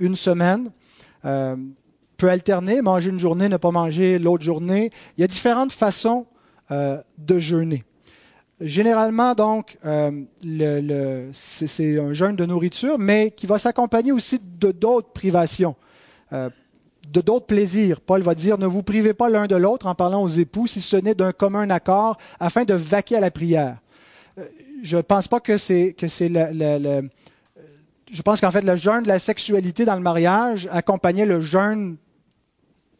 une 0.00 0.16
semaine. 0.16 0.70
peut 1.22 2.30
alterner, 2.30 2.80
manger 2.82 3.10
une 3.10 3.20
journée, 3.20 3.48
ne 3.48 3.56
pas 3.56 3.70
manger 3.70 4.18
l'autre 4.18 4.42
journée. 4.42 4.90
Il 5.16 5.20
y 5.20 5.24
a 5.24 5.26
différentes 5.26 5.72
façons 5.72 6.26
de 6.70 7.38
jeûner. 7.38 7.84
Généralement, 8.60 9.34
donc, 9.34 9.78
euh, 9.84 10.22
c'est 11.32 11.98
un 11.98 12.12
jeûne 12.12 12.36
de 12.36 12.44
nourriture, 12.44 12.98
mais 12.98 13.32
qui 13.32 13.46
va 13.46 13.58
s'accompagner 13.58 14.12
aussi 14.12 14.40
de 14.40 14.70
d'autres 14.70 15.10
privations, 15.10 15.74
euh, 16.32 16.50
de 17.10 17.20
d'autres 17.20 17.46
plaisirs. 17.46 18.00
Paul 18.00 18.22
va 18.22 18.36
dire, 18.36 18.56
ne 18.56 18.66
vous 18.66 18.84
privez 18.84 19.12
pas 19.12 19.28
l'un 19.28 19.46
de 19.46 19.56
l'autre 19.56 19.86
en 19.86 19.96
parlant 19.96 20.22
aux 20.22 20.28
époux, 20.28 20.68
si 20.68 20.80
ce 20.80 20.96
n'est 20.96 21.16
d'un 21.16 21.32
commun 21.32 21.68
accord, 21.68 22.16
afin 22.38 22.64
de 22.64 22.74
vaquer 22.74 23.16
à 23.16 23.20
la 23.20 23.32
prière. 23.32 23.78
Euh, 24.38 24.44
je 24.82 24.98
ne 24.98 25.02
pense 25.02 25.26
pas 25.26 25.40
que 25.40 25.58
c'est 25.58 25.92
que 25.92 26.06
c'est 26.06 26.28
je 28.12 28.22
pense 28.22 28.40
qu'en 28.40 28.52
fait 28.52 28.60
le 28.60 28.76
jeûne 28.76 29.02
de 29.02 29.08
la 29.08 29.18
sexualité 29.18 29.84
dans 29.84 29.96
le 29.96 30.00
mariage 30.00 30.68
accompagnait 30.70 31.26
le 31.26 31.40
jeûne 31.40 31.96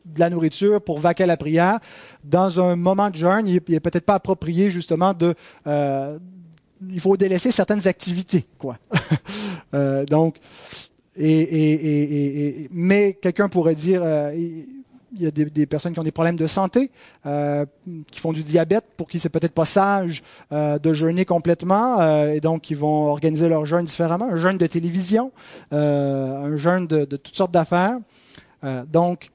de 0.05 0.21
la 0.21 0.31
nourriture 0.31 0.81
pour 0.83 0.99
vaquer 0.99 1.25
à 1.25 1.27
la 1.27 1.37
prière. 1.37 1.79
Dans 2.23 2.61
un 2.61 2.77
moment 2.77 3.11
de 3.11 3.17
jeûne, 3.17 3.49
il 3.49 3.61
n'est 3.69 3.81
peut-être 3.81 4.05
pas 4.05 4.15
approprié 4.15 4.71
justement 4.71 5.13
de... 5.15 5.35
Euh, 5.67 6.19
il 6.91 7.01
faut 7.01 7.17
délaisser 7.17 7.51
certaines 7.51 7.87
activités, 7.89 8.45
quoi. 8.59 8.79
euh, 9.75 10.05
donc, 10.05 10.37
et, 11.17 12.69
mais 12.73 13.15
quelqu'un 13.15 13.49
pourrait 13.49 13.77
dire, 13.77 14.03
euh, 14.05 14.35
il 14.37 15.23
y 15.23 15.27
a 15.27 15.31
des, 15.31 15.65
personnes 15.65 15.95
qui 15.95 16.01
ont 16.01 16.05
des 16.05 16.11
problèmes 16.11 16.37
de 16.37 16.49
santé, 16.49 16.91
qui 18.11 18.21
font 18.21 18.33
du 18.33 18.43
diabète, 18.43 18.85
pour 18.97 19.09
qui 19.09 19.21
c'est 19.21 19.29
peut-être 19.29 19.55
pas 19.55 19.65
sage 19.65 20.25
de 20.51 20.93
jeûner 20.93 21.25
complètement, 21.25 22.03
et 22.27 22.41
donc 22.41 22.69
ils 22.69 22.77
vont 22.77 23.07
organiser 23.07 23.49
leur 23.49 23.65
jeûne 23.65 23.85
différemment, 23.85 24.29
un 24.29 24.37
jeûne 24.37 24.59
de 24.59 24.67
télévision, 24.67 25.31
un 25.71 26.57
jeûne 26.57 26.89
de 26.89 27.05
toutes 27.05 27.37
sortes 27.37 27.53
d'affaires. 27.53 27.99
donc, 28.93 29.31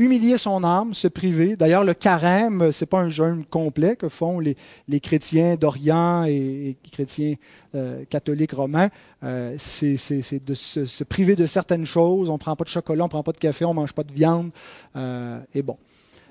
humilier 0.00 0.38
son 0.38 0.64
âme, 0.64 0.94
se 0.94 1.08
priver. 1.08 1.56
D'ailleurs, 1.56 1.84
le 1.84 1.92
carême, 1.92 2.72
c'est 2.72 2.86
pas 2.86 3.00
un 3.00 3.10
jeûne 3.10 3.44
complet 3.44 3.96
que 3.96 4.08
font 4.08 4.40
les, 4.40 4.56
les 4.88 4.98
chrétiens 4.98 5.56
d'Orient 5.56 6.24
et, 6.24 6.70
et 6.70 6.76
chrétiens 6.90 7.34
euh, 7.74 8.04
catholiques 8.08 8.52
romains. 8.52 8.88
Euh, 9.22 9.54
c'est 9.58 10.44
de 10.44 10.54
se, 10.54 11.04
priver 11.04 11.36
de 11.36 11.46
certaines 11.46 11.84
choses. 11.84 12.30
On 12.30 12.38
prend 12.38 12.56
pas 12.56 12.64
de 12.64 12.70
chocolat, 12.70 13.04
on 13.04 13.08
prend 13.08 13.22
pas 13.22 13.32
de 13.32 13.38
café, 13.38 13.66
on 13.66 13.74
mange 13.74 13.92
pas 13.92 14.02
de 14.02 14.12
viande. 14.12 14.50
Euh, 14.96 15.38
et 15.54 15.62
bon. 15.62 15.76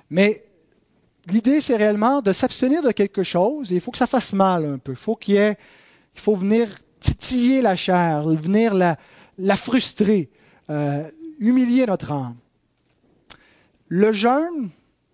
Mais 0.10 0.44
l'idée, 1.28 1.62
c'est 1.62 1.76
réellement 1.76 2.22
de 2.22 2.32
s'abstenir 2.32 2.82
de 2.82 2.92
quelque 2.92 3.22
chose. 3.22 3.72
Et 3.72 3.76
il 3.76 3.82
faut 3.82 3.92
que 3.92 4.00
ça 4.00 4.08
fasse 4.08 4.34
mal 4.34 4.66
un 4.66 4.78
peu. 4.80 4.94
Il 4.94 4.98
faut 4.98 5.20
il 5.28 5.56
faut 6.16 6.36
venir 6.36 6.70
titiller 7.00 7.62
la 7.62 7.76
chair, 7.76 8.28
venir 8.28 8.74
la, 8.74 8.98
la 9.38 9.56
frustrer, 9.56 10.30
humilier 11.40 11.86
notre 11.86 12.12
âme. 12.12 12.36
Le 13.90 14.14
jeûne, 14.14 14.70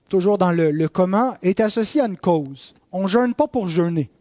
toujours 0.09 0.38
dans 0.38 0.51
le, 0.51 0.88
commun, 0.88 1.35
est 1.41 1.61
associé 1.61 2.01
à 2.01 2.05
une 2.05 2.17
cause. 2.17 2.73
On 2.91 3.07
jeûne 3.07 3.33
pas 3.33 3.47
pour 3.47 3.69
jeûner. 3.69 4.11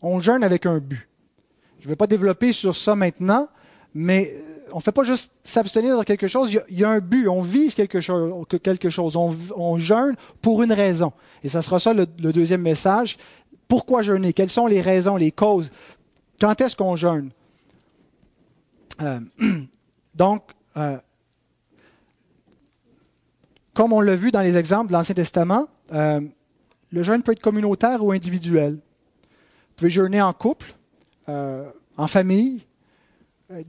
On 0.00 0.20
jeûne 0.20 0.44
avec 0.44 0.66
un 0.66 0.78
but. 0.78 1.08
Je 1.80 1.86
ne 1.86 1.90
vais 1.90 1.96
pas 1.96 2.06
développer 2.06 2.52
sur 2.52 2.76
ça 2.76 2.94
maintenant, 2.94 3.48
mais 3.92 4.32
euh, 4.32 4.54
on 4.72 4.76
ne 4.76 4.82
fait 4.82 4.92
pas 4.92 5.04
juste 5.04 5.32
s'abstenir 5.42 5.98
de 5.98 6.04
quelque 6.04 6.26
chose, 6.26 6.56
il 6.70 6.78
y, 6.78 6.84
a, 6.84 6.90
un 6.90 7.00
but, 7.00 7.28
on 7.28 7.42
vise 7.42 7.74
quelque 7.74 8.00
chose, 8.00 8.46
quelque 8.62 8.88
chose. 8.88 9.16
On, 9.16 9.78
jeûne 9.78 10.14
pour 10.40 10.62
une 10.62 10.72
raison. 10.72 11.12
Et 11.42 11.48
ça 11.48 11.60
sera 11.60 11.78
ça 11.78 11.92
le, 11.92 12.06
deuxième 12.06 12.62
message. 12.62 13.16
Pourquoi 13.68 14.02
jeûner? 14.02 14.32
Quelles 14.32 14.50
sont 14.50 14.66
les 14.66 14.80
raisons, 14.80 15.16
les 15.16 15.32
causes? 15.32 15.70
Quand 16.40 16.60
est-ce 16.60 16.76
qu'on 16.76 16.96
jeûne? 16.96 17.30
Euh, 19.02 19.20
Donc, 20.14 20.42
euh, 20.76 20.98
comme 23.74 23.92
on 23.92 24.00
l'a 24.00 24.16
vu 24.16 24.30
dans 24.30 24.40
les 24.40 24.56
exemples 24.56 24.88
de 24.88 24.92
l'Ancien 24.92 25.14
Testament, 25.14 25.68
euh, 25.92 26.20
le 26.90 27.02
jeûne 27.02 27.22
peut 27.22 27.32
être 27.32 27.40
communautaire 27.40 28.02
ou 28.02 28.12
individuel. 28.12 28.74
Vous 28.74 29.74
pouvez 29.76 29.90
jeûner 29.90 30.22
en 30.22 30.32
couple, 30.32 30.74
euh, 31.28 31.68
en 31.96 32.06
famille, 32.06 32.64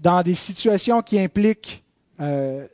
dans 0.02 0.22
des 0.22 0.34
situations 0.36 1.02
qui 1.02 1.20
impliquent 1.20 1.84
euh, 2.22 2.68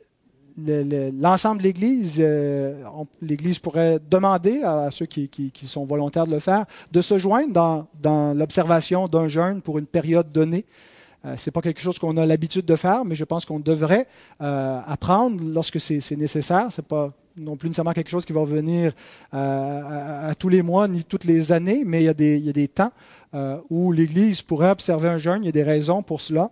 l'ensemble 0.56 1.58
de 1.58 1.64
l'Église, 1.64 2.16
euh, 2.18 2.84
l'Église 3.20 3.58
pourrait 3.58 3.98
demander 4.10 4.62
à, 4.62 4.90
ceux 4.90 5.06
qui, 5.06 5.52
sont 5.64 5.84
volontaires 5.84 6.26
de 6.26 6.32
le 6.32 6.38
faire 6.38 6.66
de 6.90 7.00
se 7.00 7.18
joindre 7.18 7.86
dans, 8.02 8.34
l'observation 8.34 9.08
d'un 9.08 9.28
jeûne 9.28 9.62
pour 9.62 9.78
une 9.78 9.86
période 9.86 10.30
donnée. 10.30 10.64
Euh, 11.24 11.36
Ce 11.36 11.48
n'est 11.48 11.52
pas 11.52 11.60
quelque 11.60 11.80
chose 11.80 11.98
qu'on 11.98 12.16
a 12.16 12.26
l'habitude 12.26 12.64
de 12.64 12.76
faire, 12.76 13.04
mais 13.04 13.14
je 13.14 13.24
pense 13.24 13.44
qu'on 13.44 13.60
devrait 13.60 14.06
apprendre 14.40 15.42
lorsque 15.44 15.80
c'est 15.80 16.16
nécessaire. 16.16 16.70
Ce 16.70 16.80
n'est 16.80 16.86
pas 16.86 17.10
non 17.36 17.56
plus 17.56 17.68
nécessairement 17.68 17.92
quelque 17.92 18.10
chose 18.10 18.24
qui 18.24 18.32
va 18.32 18.40
revenir 18.40 18.92
à, 19.32 20.34
tous 20.38 20.48
les 20.48 20.62
mois 20.62 20.88
ni 20.88 21.04
toutes 21.04 21.24
les 21.24 21.52
années, 21.52 21.82
mais 21.86 22.02
il 22.02 22.04
y 22.04 22.08
a 22.08 22.14
des, 22.14 22.36
il 22.36 22.44
y 22.44 22.50
a 22.50 22.52
des 22.52 22.68
temps 22.68 22.92
où 23.70 23.92
l'Église 23.92 24.42
pourrait 24.42 24.70
observer 24.70 25.08
un 25.08 25.18
jeûne. 25.18 25.42
Il 25.42 25.46
y 25.46 25.48
a 25.48 25.52
des 25.52 25.62
raisons 25.62 26.02
pour 26.02 26.20
cela 26.20 26.50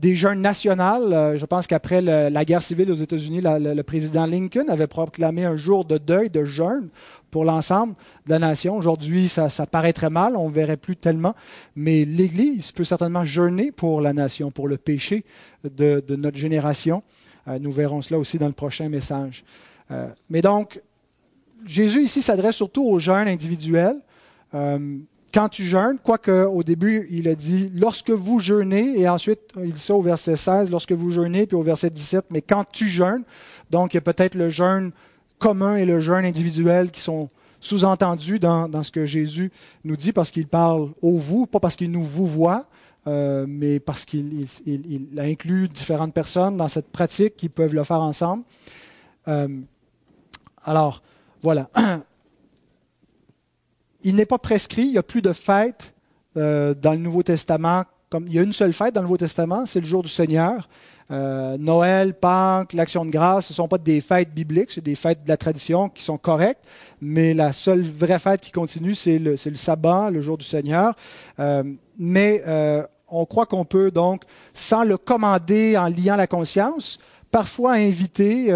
des 0.00 0.16
jeûnes 0.16 0.40
nationaux. 0.40 1.12
Euh, 1.12 1.36
je 1.36 1.46
pense 1.46 1.66
qu'après 1.66 2.00
la 2.00 2.44
guerre 2.44 2.62
civile 2.62 2.90
aux 2.90 2.96
États-Unis, 2.96 3.40
le 3.42 3.82
président 3.82 4.26
Lincoln 4.26 4.68
avait 4.68 4.86
proclamé 4.86 5.44
un 5.44 5.56
jour 5.56 5.84
de 5.84 5.98
deuil, 5.98 6.30
de 6.30 6.44
jeûne 6.44 6.88
pour 7.30 7.44
l'ensemble 7.44 7.94
de 8.26 8.30
la 8.30 8.38
nation. 8.38 8.76
Aujourd'hui, 8.76 9.28
ça, 9.28 9.48
paraît 9.66 9.92
très 9.92 10.10
mal, 10.10 10.36
on 10.36 10.48
ne 10.48 10.52
verrait 10.52 10.76
plus 10.76 10.96
tellement, 10.96 11.34
mais 11.76 12.04
l'Église 12.04 12.72
peut 12.72 12.84
certainement 12.84 13.24
jeûner 13.24 13.72
pour 13.72 14.00
la 14.00 14.12
nation, 14.12 14.50
pour 14.50 14.68
le 14.68 14.78
péché 14.78 15.24
de, 15.64 16.02
notre 16.16 16.38
génération. 16.38 17.02
Euh, 17.46 17.58
nous 17.58 17.70
verrons 17.70 18.02
cela 18.02 18.18
aussi 18.18 18.38
dans 18.38 18.48
le 18.48 18.52
prochain 18.52 18.88
message. 18.88 19.44
Euh, 19.90 20.08
mais 20.30 20.40
donc, 20.40 20.80
Jésus 21.66 22.02
ici 22.02 22.22
s'adresse 22.22 22.56
surtout 22.56 22.84
aux 22.84 22.98
jeunes 22.98 23.28
individuels 23.28 24.00
quand 25.32 25.48
tu 25.48 25.64
jeûnes, 25.64 25.98
quoique 26.02 26.44
au 26.44 26.62
début, 26.62 27.06
il 27.10 27.28
a 27.28 27.34
dit 27.34 27.70
lorsque 27.74 28.10
vous 28.10 28.40
jeûnez, 28.40 28.98
et 29.00 29.08
ensuite, 29.08 29.40
il 29.62 29.72
dit 29.72 29.80
ça 29.80 29.94
au 29.94 30.02
verset 30.02 30.36
16, 30.36 30.70
lorsque 30.70 30.92
vous 30.92 31.10
jeûnez, 31.10 31.46
puis 31.46 31.56
au 31.56 31.62
verset 31.62 31.90
17, 31.90 32.26
mais 32.30 32.42
quand 32.42 32.64
tu 32.70 32.86
jeûnes, 32.86 33.22
donc 33.70 33.94
il 33.94 33.96
y 33.96 33.98
a 33.98 34.02
peut-être 34.02 34.34
le 34.34 34.50
jeûne 34.50 34.92
commun 35.38 35.76
et 35.76 35.84
le 35.84 36.00
jeûne 36.00 36.24
individuel 36.24 36.90
qui 36.90 37.00
sont 37.00 37.30
sous-entendus 37.60 38.38
dans, 38.38 38.82
ce 38.82 38.90
que 38.90 39.06
Jésus 39.06 39.52
nous 39.84 39.96
dit, 39.96 40.12
parce 40.12 40.30
qu'il 40.30 40.46
parle 40.46 40.90
au 41.02 41.18
vous, 41.18 41.46
pas 41.46 41.60
parce 41.60 41.76
qu'il 41.76 41.90
nous 41.90 42.04
vous 42.04 42.26
voit, 42.26 42.66
euh, 43.06 43.46
mais 43.48 43.80
parce 43.80 44.04
qu'il 44.04 44.46
inclut 45.18 45.68
différentes 45.68 46.14
personnes 46.14 46.56
dans 46.56 46.68
cette 46.68 46.90
pratique 46.90 47.36
qui 47.36 47.48
peuvent 47.48 47.74
le 47.74 47.84
faire 47.84 48.00
ensemble. 48.00 48.44
Euh, 49.28 49.48
alors, 50.64 51.02
voilà. 51.42 51.70
il 54.02 54.16
n'est 54.16 54.26
pas 54.26 54.38
prescrit, 54.38 54.82
il 54.82 54.92
n'y 54.92 54.98
a 54.98 55.02
plus 55.02 55.22
de 55.22 55.32
fête 55.32 55.94
euh, 56.36 56.74
dans 56.74 56.92
le 56.92 56.98
Nouveau 56.98 57.22
Testament. 57.22 57.84
Comme, 58.08 58.26
il 58.26 58.34
y 58.34 58.38
a 58.38 58.42
une 58.42 58.52
seule 58.52 58.72
fête 58.72 58.94
dans 58.94 59.00
le 59.00 59.06
Nouveau 59.06 59.16
Testament, 59.16 59.66
c'est 59.66 59.80
le 59.80 59.86
jour 59.86 60.02
du 60.02 60.08
Seigneur. 60.08 60.68
Euh, 61.10 61.56
Noël, 61.58 62.14
Pâques, 62.14 62.72
l'Action 62.72 63.04
de 63.04 63.10
grâce, 63.10 63.46
ce 63.46 63.52
ne 63.52 63.56
sont 63.56 63.68
pas 63.68 63.78
des 63.78 64.00
fêtes 64.00 64.32
bibliques, 64.32 64.70
c'est 64.70 64.84
des 64.84 64.94
fêtes 64.94 65.24
de 65.24 65.28
la 65.28 65.36
tradition 65.36 65.88
qui 65.88 66.04
sont 66.04 66.18
correctes, 66.18 66.64
mais 67.00 67.34
la 67.34 67.52
seule 67.52 67.82
vraie 67.82 68.20
fête 68.20 68.40
qui 68.40 68.52
continue, 68.52 68.94
c'est 68.94 69.18
le, 69.18 69.36
sabbat, 69.36 70.10
le 70.10 70.20
jour 70.20 70.38
du 70.38 70.44
Seigneur. 70.44 70.94
Euh, 71.40 71.64
mais 71.98 72.44
on 73.08 73.26
croit 73.26 73.46
qu'on 73.46 73.64
peut 73.64 73.90
donc, 73.90 74.22
sans 74.54 74.84
le 74.84 74.96
commander 74.96 75.76
en 75.76 75.88
liant 75.88 76.14
la 76.14 76.28
conscience, 76.28 77.00
parfois 77.32 77.72
inviter 77.72 78.52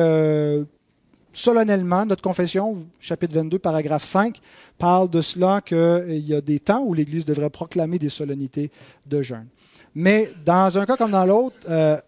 solennellement, 1.34 2.06
notre 2.06 2.22
confession, 2.22 2.86
chapitre 3.00 3.34
22, 3.34 3.58
paragraphe 3.58 4.04
5, 4.04 4.40
parle 4.78 5.10
de 5.10 5.20
cela 5.20 5.60
qu'il 5.60 6.24
y 6.26 6.34
a 6.34 6.40
des 6.40 6.60
temps 6.60 6.82
où 6.82 6.94
l'Église 6.94 7.24
devrait 7.24 7.50
proclamer 7.50 7.98
des 7.98 8.08
solennités 8.08 8.70
de 9.06 9.20
jeûne. 9.20 9.46
Mais 9.94 10.30
dans 10.46 10.78
un 10.78 10.86
cas 10.86 10.96
comme 10.96 11.10
dans 11.10 11.26
l'autre, 11.26 11.56
euh, 11.68 11.98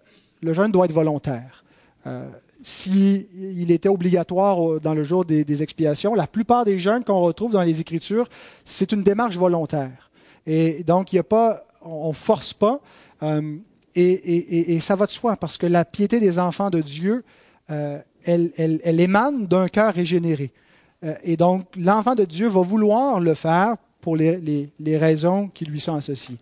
le 0.41 0.53
jeûne 0.53 0.73
doit 0.73 0.87
être 0.87 0.93
volontaire. 0.93 1.65
Euh, 2.07 2.29
S'il 2.63 3.71
était 3.71 3.89
obligatoire 3.89 4.81
dans 4.81 4.95
le 4.95 5.05
jour 5.05 5.25
des, 5.25 5.63
expiations, 5.63 6.15
la 6.15 6.27
plupart 6.27 6.65
des 6.65 6.79
jeûnes 6.79 7.05
qu'on 7.05 7.21
retrouve 7.21 7.53
dans 7.53 7.63
les 7.63 7.81
Écritures, 7.81 8.29
c'est 8.65 8.93
une 8.93 9.03
démarche 9.03 9.37
volontaire. 9.37 10.11
Et 10.47 10.85
donc, 10.85 11.13
il 11.13 11.17
y 11.17 11.19
a 11.19 11.25
pas, 11.25 11.67
on 11.83 12.09
ne 12.09 12.13
force 12.15 12.55
pas. 12.55 12.81
Euh, 13.23 13.57
et, 13.95 14.75
et, 14.75 14.81
ça 14.81 14.95
va 14.95 15.07
de 15.07 15.11
soi, 15.11 15.37
parce 15.37 15.57
que 15.57 15.67
la 15.67 15.87
piété 15.87 16.21
des 16.21 16.39
enfants 16.39 16.69
de 16.69 16.83
Dieu, 16.83 17.25
elle, 18.27 19.01
émane 19.01 19.47
d'un 19.47 19.69
cœur 19.69 19.95
régénéré. 19.95 20.53
Euh, 21.05 21.15
et 21.23 21.37
donc, 21.37 21.67
l'enfant 21.77 22.15
de 22.15 22.25
Dieu 22.25 22.49
va 22.49 22.61
vouloir 22.61 23.21
le 23.21 23.35
faire 23.35 23.77
pour 24.01 24.17
les, 24.17 24.71
raisons 24.87 25.49
qui 25.49 25.65
lui 25.65 25.81
sont 25.81 25.95
associées. 25.95 26.39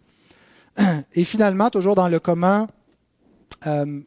Et 1.14 1.24
finalement, 1.24 1.70
toujours 1.70 1.94
dans 1.94 2.08
le 2.08 2.20
comment, 2.20 2.66
euh, 3.66 4.00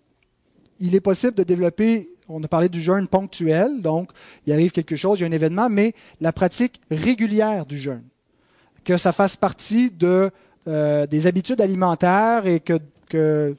il 0.80 0.96
est 0.96 1.02
possible 1.02 1.34
de 1.34 1.44
développer, 1.44 2.10
on 2.30 2.44
a 2.44 2.48
parlé 2.48 2.70
du 2.70 2.82
jeûne 2.82 3.08
ponctuel, 3.08 3.82
donc 3.82 4.12
il 4.46 4.54
arrive 4.54 4.72
quelque 4.72 4.96
chose, 4.96 5.20
il 5.20 5.24
y 5.24 5.26
a 5.26 5.28
un 5.28 5.32
événement, 5.32 5.70
mais 5.70 5.94
la 6.22 6.32
pratique 6.32 6.82
régulière 6.92 7.66
du 7.66 7.78
jeûne, 7.78 8.04
que 8.84 8.98
ça 8.98 9.12
fasse 9.12 9.36
partie 9.36 9.90
de, 9.90 10.30
euh, 10.68 11.08
des 11.08 11.26
habitudes 11.26 11.62
alimentaires 11.62 12.46
et 12.46 12.60
que, 12.60 12.80
que 13.10 13.56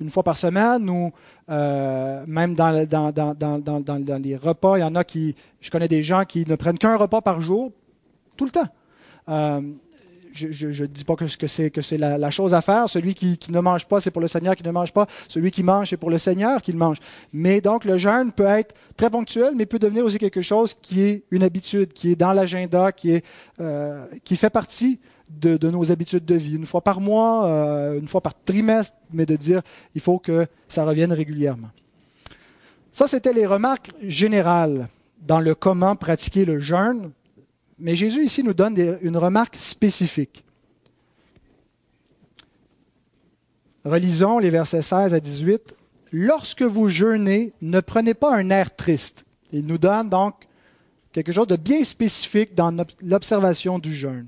une 0.00 0.10
fois 0.10 0.22
par 0.22 0.36
semaine 0.36 0.88
ou 0.88 1.12
euh, 1.50 2.24
même 2.26 2.54
dans, 2.54 2.70
les 2.70 4.36
repas, 4.36 4.76
il 4.78 4.80
y 4.80 4.84
en 4.84 4.94
a 4.94 5.04
qui, 5.04 5.34
je 5.60 5.70
connais 5.70 5.88
des 5.88 6.02
gens 6.02 6.24
qui 6.24 6.46
ne 6.46 6.54
prennent 6.54 6.78
qu'un 6.78 6.96
repas 6.96 7.20
par 7.20 7.40
jour 7.40 7.72
tout 8.36 8.44
le 8.44 8.50
temps. 8.50 8.68
Euh, 9.28 9.60
je 10.32 10.82
ne 10.82 10.86
dis 10.86 11.04
pas 11.04 11.14
que, 11.14 11.26
c'est, 11.46 11.98
la, 11.98 12.30
chose 12.30 12.54
à 12.54 12.62
faire. 12.62 12.88
Celui 12.88 13.14
qui, 13.14 13.38
ne 13.50 13.60
mange 13.60 13.86
pas, 13.86 14.00
c'est 14.00 14.10
pour 14.10 14.22
le 14.22 14.28
Seigneur 14.28 14.56
qui 14.56 14.62
ne 14.62 14.70
mange 14.70 14.92
pas. 14.92 15.06
Celui 15.28 15.50
qui 15.50 15.62
mange, 15.62 15.90
c'est 15.90 15.96
pour 15.96 16.10
le 16.10 16.18
Seigneur 16.18 16.62
qui 16.62 16.72
le 16.72 16.78
mange. 16.78 16.98
Mais 17.32 17.60
donc, 17.60 17.84
le 17.84 17.98
jeûne 17.98 18.32
peut 18.32 18.46
être 18.46 18.74
très 18.96 19.10
ponctuel, 19.10 19.54
mais 19.54 19.66
peut 19.66 19.78
devenir 19.78 20.04
aussi 20.04 20.18
quelque 20.18 20.42
chose 20.42 20.74
qui 20.74 21.02
est 21.02 21.24
une 21.30 21.42
habitude, 21.42 21.92
qui 21.92 22.12
est 22.12 22.16
dans 22.16 22.32
l'agenda, 22.32 22.92
qui, 22.92 23.20
euh, 23.60 24.06
qui 24.24 24.36
fait 24.36 24.50
partie 24.50 24.98
de, 25.28 25.70
nos 25.70 25.90
habitudes 25.90 26.24
de 26.24 26.34
vie, 26.34 26.56
une 26.56 26.66
fois 26.66 26.82
par 26.82 27.00
mois, 27.00 27.46
euh, 27.46 27.98
une 27.98 28.08
fois 28.08 28.20
par 28.20 28.34
trimestre, 28.44 28.96
mais 29.12 29.26
de 29.26 29.36
dire 29.36 29.62
il 29.94 30.00
faut 30.00 30.18
que 30.18 30.46
ça 30.68 30.84
revienne 30.84 31.12
régulièrement. 31.12 31.70
Ça, 32.92 33.06
c'était 33.06 33.32
les 33.32 33.46
remarques 33.46 33.90
générales 34.02 34.88
dans 35.26 35.40
le 35.40 35.54
comment 35.54 35.96
pratiquer 35.96 36.44
le 36.44 36.60
jeûne, 36.60 37.10
mais 37.78 37.96
Jésus 37.96 38.24
ici 38.24 38.42
nous 38.42 38.54
donne 38.54 38.98
une 39.00 39.16
remarque 39.16 39.56
spécifique. 39.56 40.44
Relisons 43.84 44.38
les 44.38 44.50
versets 44.50 44.82
16 44.82 45.14
à 45.14 45.20
18. 45.20 45.76
Lorsque 46.12 46.62
vous 46.62 46.88
jeûnez, 46.88 47.52
ne 47.62 47.80
prenez 47.80 48.14
pas 48.14 48.36
un 48.36 48.50
air 48.50 48.74
triste. 48.76 49.24
Il 49.50 49.66
nous 49.66 49.78
donne 49.78 50.08
donc 50.08 50.34
quelque 51.12 51.32
chose 51.32 51.46
de 51.46 51.56
bien 51.56 51.82
spécifique 51.84 52.54
dans 52.54 52.74
l'observation 53.02 53.78
du 53.78 53.92
jeûne. 53.92 54.26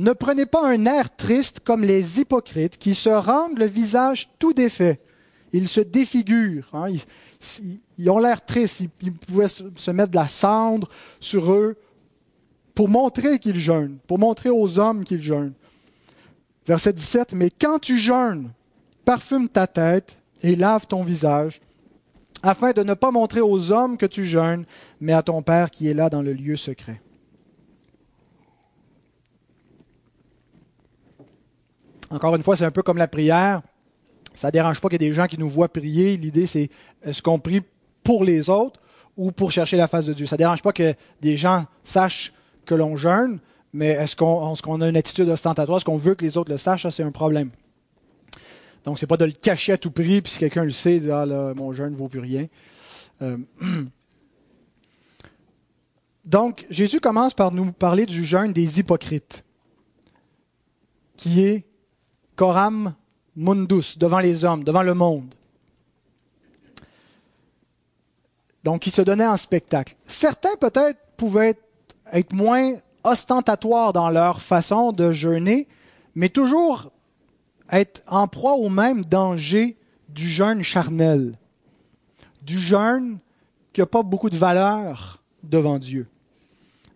Ne 0.00 0.14
prenez 0.14 0.46
pas 0.46 0.66
un 0.66 0.86
air 0.86 1.14
triste 1.14 1.60
comme 1.60 1.84
les 1.84 2.20
hypocrites 2.20 2.78
qui 2.78 2.94
se 2.94 3.10
rendent 3.10 3.58
le 3.58 3.66
visage 3.66 4.30
tout 4.38 4.54
défait. 4.54 4.98
Ils 5.52 5.68
se 5.68 5.82
défigurent. 5.82 6.70
Hein. 6.72 6.86
Ils, 7.98 8.08
ont 8.08 8.18
l'air 8.18 8.42
tristes. 8.42 8.80
Ils, 9.02 9.12
pouvaient 9.12 9.46
se 9.48 9.90
mettre 9.90 10.12
de 10.12 10.16
la 10.16 10.26
cendre 10.26 10.88
sur 11.20 11.52
eux 11.52 11.76
pour 12.74 12.88
montrer 12.88 13.38
qu'ils 13.38 13.60
jeûnent, 13.60 13.98
pour 14.06 14.18
montrer 14.18 14.48
aux 14.48 14.78
hommes 14.78 15.04
qu'ils 15.04 15.20
jeûnent. 15.20 15.52
Verset 16.66 16.94
17, 16.94 17.34
Mais 17.34 17.50
quand 17.50 17.78
tu 17.78 17.98
jeûnes, 17.98 18.52
parfume 19.04 19.50
ta 19.50 19.66
tête 19.66 20.16
et 20.42 20.56
lave 20.56 20.86
ton 20.86 21.02
visage, 21.02 21.60
afin 22.42 22.70
de 22.70 22.82
ne 22.82 22.94
pas 22.94 23.10
montrer 23.10 23.42
aux 23.42 23.70
hommes 23.70 23.98
que 23.98 24.06
tu 24.06 24.24
jeûnes, 24.24 24.64
mais 24.98 25.12
à 25.12 25.22
ton 25.22 25.42
Père 25.42 25.70
qui 25.70 25.88
est 25.88 25.94
là 25.94 26.08
dans 26.08 26.22
le 26.22 26.32
lieu 26.32 26.56
secret. 26.56 27.02
Encore 32.10 32.34
une 32.34 32.42
fois, 32.42 32.56
c'est 32.56 32.64
un 32.64 32.70
peu 32.70 32.82
comme 32.82 32.98
la 32.98 33.08
prière. 33.08 33.62
Ça 34.34 34.48
ne 34.48 34.52
dérange 34.52 34.80
pas 34.80 34.88
qu'il 34.88 35.00
y 35.00 35.04
ait 35.04 35.08
des 35.08 35.14
gens 35.14 35.26
qui 35.26 35.38
nous 35.38 35.48
voient 35.48 35.68
prier. 35.68 36.16
L'idée, 36.16 36.46
c'est 36.46 36.70
est-ce 37.02 37.22
qu'on 37.22 37.38
prie 37.38 37.62
pour 38.02 38.24
les 38.24 38.50
autres 38.50 38.80
ou 39.16 39.32
pour 39.32 39.52
chercher 39.52 39.76
la 39.76 39.86
face 39.86 40.06
de 40.06 40.12
Dieu. 40.12 40.26
Ça 40.26 40.36
ne 40.36 40.38
dérange 40.38 40.62
pas 40.62 40.72
que 40.72 40.94
des 41.20 41.36
gens 41.36 41.66
sachent 41.84 42.32
que 42.64 42.74
l'on 42.74 42.96
jeûne, 42.96 43.38
mais 43.72 43.88
est-ce 43.88 44.16
qu'on 44.16 44.80
a 44.80 44.88
une 44.88 44.96
attitude 44.96 45.28
ostentatoire? 45.28 45.78
Est-ce 45.78 45.84
qu'on 45.84 45.96
veut 45.96 46.14
que 46.14 46.24
les 46.24 46.36
autres 46.36 46.50
le 46.50 46.56
sachent? 46.56 46.82
Ça, 46.82 46.90
c'est 46.90 47.02
un 47.02 47.12
problème. 47.12 47.50
Donc, 48.84 48.98
ce 48.98 49.04
n'est 49.04 49.08
pas 49.08 49.16
de 49.16 49.26
le 49.26 49.32
cacher 49.32 49.72
à 49.72 49.78
tout 49.78 49.90
prix, 49.90 50.22
puis 50.22 50.32
si 50.32 50.38
quelqu'un 50.38 50.64
le 50.64 50.70
sait, 50.70 51.02
ah, 51.10 51.26
mon 51.54 51.72
jeûne 51.72 51.90
ne 51.90 51.96
vaut 51.96 52.08
plus 52.08 52.20
rien. 52.20 52.46
Euh, 53.20 53.36
donc, 56.24 56.66
Jésus 56.70 57.00
commence 57.00 57.34
par 57.34 57.52
nous 57.52 57.72
parler 57.72 58.06
du 58.06 58.24
jeûne 58.24 58.52
des 58.52 58.80
hypocrites, 58.80 59.44
qui 61.16 61.42
est 61.42 61.66
coram 62.40 62.94
mundus, 63.36 63.98
devant 63.98 64.18
les 64.18 64.46
hommes, 64.46 64.64
devant 64.64 64.82
le 64.82 64.94
monde. 64.94 65.34
Donc, 68.64 68.86
il 68.86 68.92
se 68.92 69.02
donnait 69.02 69.26
en 69.26 69.36
spectacle. 69.36 69.94
Certains, 70.06 70.56
peut-être, 70.58 70.98
pouvaient 71.18 71.58
être 72.10 72.32
moins 72.32 72.76
ostentatoires 73.04 73.92
dans 73.92 74.08
leur 74.08 74.40
façon 74.40 74.92
de 74.92 75.12
jeûner, 75.12 75.68
mais 76.14 76.30
toujours 76.30 76.90
être 77.70 78.02
en 78.06 78.26
proie 78.26 78.54
au 78.54 78.70
même 78.70 79.04
danger 79.04 79.76
du 80.08 80.26
jeûne 80.26 80.62
charnel, 80.62 81.36
du 82.40 82.58
jeûne 82.58 83.18
qui 83.74 83.82
n'a 83.82 83.86
pas 83.86 84.02
beaucoup 84.02 84.30
de 84.30 84.38
valeur 84.38 85.22
devant 85.42 85.78
Dieu. 85.78 86.08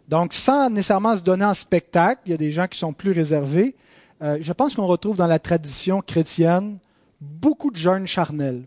Donc, 0.09 0.33
sans 0.33 0.71
nécessairement 0.71 1.17
se 1.17 1.21
donner 1.21 1.45
en 1.45 1.55
spectacle, 1.55 2.23
il 2.25 2.31
y 2.31 2.35
a 2.35 2.39
des 2.39 2.51
gens 2.51 2.67
qui 2.67 2.79
sont 2.79 2.95
plus 2.95 3.13
réservés. 3.13 3.77
Euh, 4.25 4.39
je 4.41 4.53
pense 4.53 4.75
qu'on 4.75 4.87
retrouve 4.87 5.17
dans 5.17 5.27
la 5.27 5.39
tradition 5.39 6.01
chrétienne 6.01 6.79
beaucoup 7.21 7.71
de 7.71 7.77
jeûnes 7.77 8.07
charnels. 8.07 8.63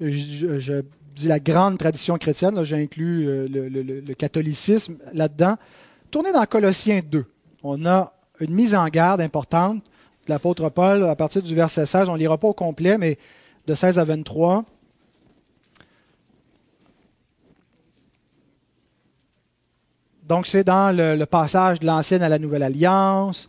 Je, 0.00 0.82
dis 1.14 1.26
la 1.26 1.40
grande 1.40 1.76
tradition 1.76 2.16
chrétienne, 2.16 2.62
j'inclus 2.62 3.28
euh, 3.28 3.48
le, 3.48 3.68
le, 3.68 4.14
catholicisme 4.14 4.96
là-dedans. 5.12 5.56
Tournez 6.10 6.32
dans 6.32 6.46
Colossiens 6.46 7.00
2. 7.04 7.24
On 7.62 7.84
a 7.84 8.14
une 8.38 8.54
mise 8.54 8.74
en 8.74 8.86
garde 8.88 9.20
importante 9.20 9.82
de 10.26 10.30
l'apôtre 10.30 10.68
Paul 10.70 11.04
à 11.04 11.16
partir 11.16 11.42
du 11.42 11.54
verset 11.54 11.84
16. 11.84 12.08
On 12.08 12.14
ne 12.14 12.18
lira 12.18 12.38
pas 12.38 12.48
au 12.48 12.54
complet, 12.54 12.96
mais 12.96 13.18
de 13.66 13.74
16 13.74 13.98
à 13.98 14.04
23. 14.04 14.64
Donc, 20.30 20.46
c'est 20.46 20.62
dans 20.62 20.96
le, 20.96 21.24
passage 21.24 21.80
de 21.80 21.86
l'Ancienne 21.86 22.22
à 22.22 22.28
la 22.28 22.38
Nouvelle 22.38 22.62
Alliance, 22.62 23.48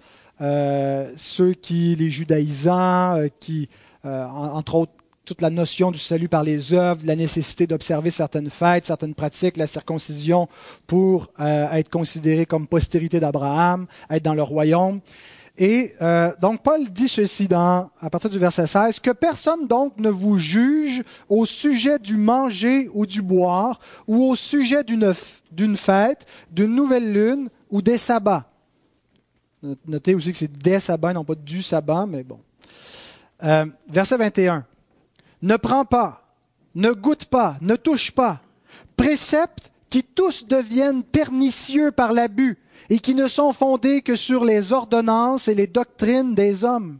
ceux 1.16 1.54
qui, 1.54 1.96
les 1.96 2.10
judaïsants, 2.10 3.18
euh, 3.18 3.28
qui, 3.40 3.70
euh, 4.06 4.26
entre 4.26 4.76
autres, 4.76 4.92
toute 5.24 5.42
la 5.42 5.50
notion 5.50 5.92
du 5.92 6.00
salut 6.00 6.28
par 6.28 6.44
les 6.44 6.74
œuvres, 6.74 7.02
la 7.06 7.16
nécessité 7.16 7.68
d'observer 7.68 8.12
certaines 8.12 8.50
fêtes, 8.50 8.86
certaines 8.86 9.14
pratiques, 9.14 9.56
la 9.56 9.68
circoncision 9.68 10.50
pour 10.88 11.32
être 11.40 11.90
considéré 11.90 12.48
comme 12.48 12.68
postérité 12.68 13.20
d'Abraham, 13.20 13.86
être 14.10 14.24
dans 14.24 14.34
le 14.34 14.42
royaume. 14.42 15.00
Et 15.58 15.94
euh, 16.02 16.32
donc 16.42 16.64
Paul 16.64 16.90
dit 16.90 17.08
ceci 17.08 17.48
dans, 17.48 17.90
à 18.00 18.10
partir 18.10 18.30
du 18.30 18.40
verset 18.40 18.68
16, 18.68 19.00
que 19.00 19.12
personne 19.12 19.68
donc 19.68 19.94
ne 19.98 20.10
vous 20.10 20.40
juge 20.40 21.04
au 21.30 21.46
sujet 21.46 22.00
du 22.00 22.18
manger 22.18 22.90
ou 22.94 23.06
du 23.06 23.22
boire, 23.22 23.80
ou 24.08 24.32
au 24.32 24.36
sujet 24.36 24.84
d'une 24.84 25.76
fête, 25.76 26.26
d'une 26.52 26.74
nouvelle 26.74 27.12
lune 27.12 27.50
ou 27.70 27.82
des 27.82 27.98
sabbats. 27.98 28.51
Notez 29.88 30.16
aussi 30.16 30.32
que 30.32 30.38
c'est 30.38 30.52
des 30.52 30.80
sabbats, 30.80 31.14
non 31.14 31.24
pas 31.24 31.36
du 31.36 31.62
sabbat, 31.62 32.08
mais 32.08 32.24
bon. 32.24 32.40
Euh, 33.44 33.66
verset 33.88 34.18
21. 34.18 34.66
Ne 35.44 35.58
prends 35.58 35.86
pas, 35.86 36.36
ne 36.76 36.92
goûte 36.92 37.26
pas, 37.26 37.58
ne 37.62 37.76
touche 37.76 38.12
pas. 38.12 38.42
Préceptes 38.98 39.72
qui 39.90 40.04
tous 40.04 40.48
deviennent 40.48 41.04
pernicieux 41.04 41.92
par 41.92 42.14
l'abus 42.14 42.58
et 42.90 43.00
qui 43.00 43.14
ne 43.14 43.28
sont 43.28 43.54
fondés 43.54 44.02
que 44.02 44.16
sur 44.16 44.46
les 44.46 44.74
ordonnances 44.74 45.48
et 45.48 45.56
les 45.56 45.68
doctrines 45.68 46.34
des 46.34 46.64
hommes. 46.64 47.00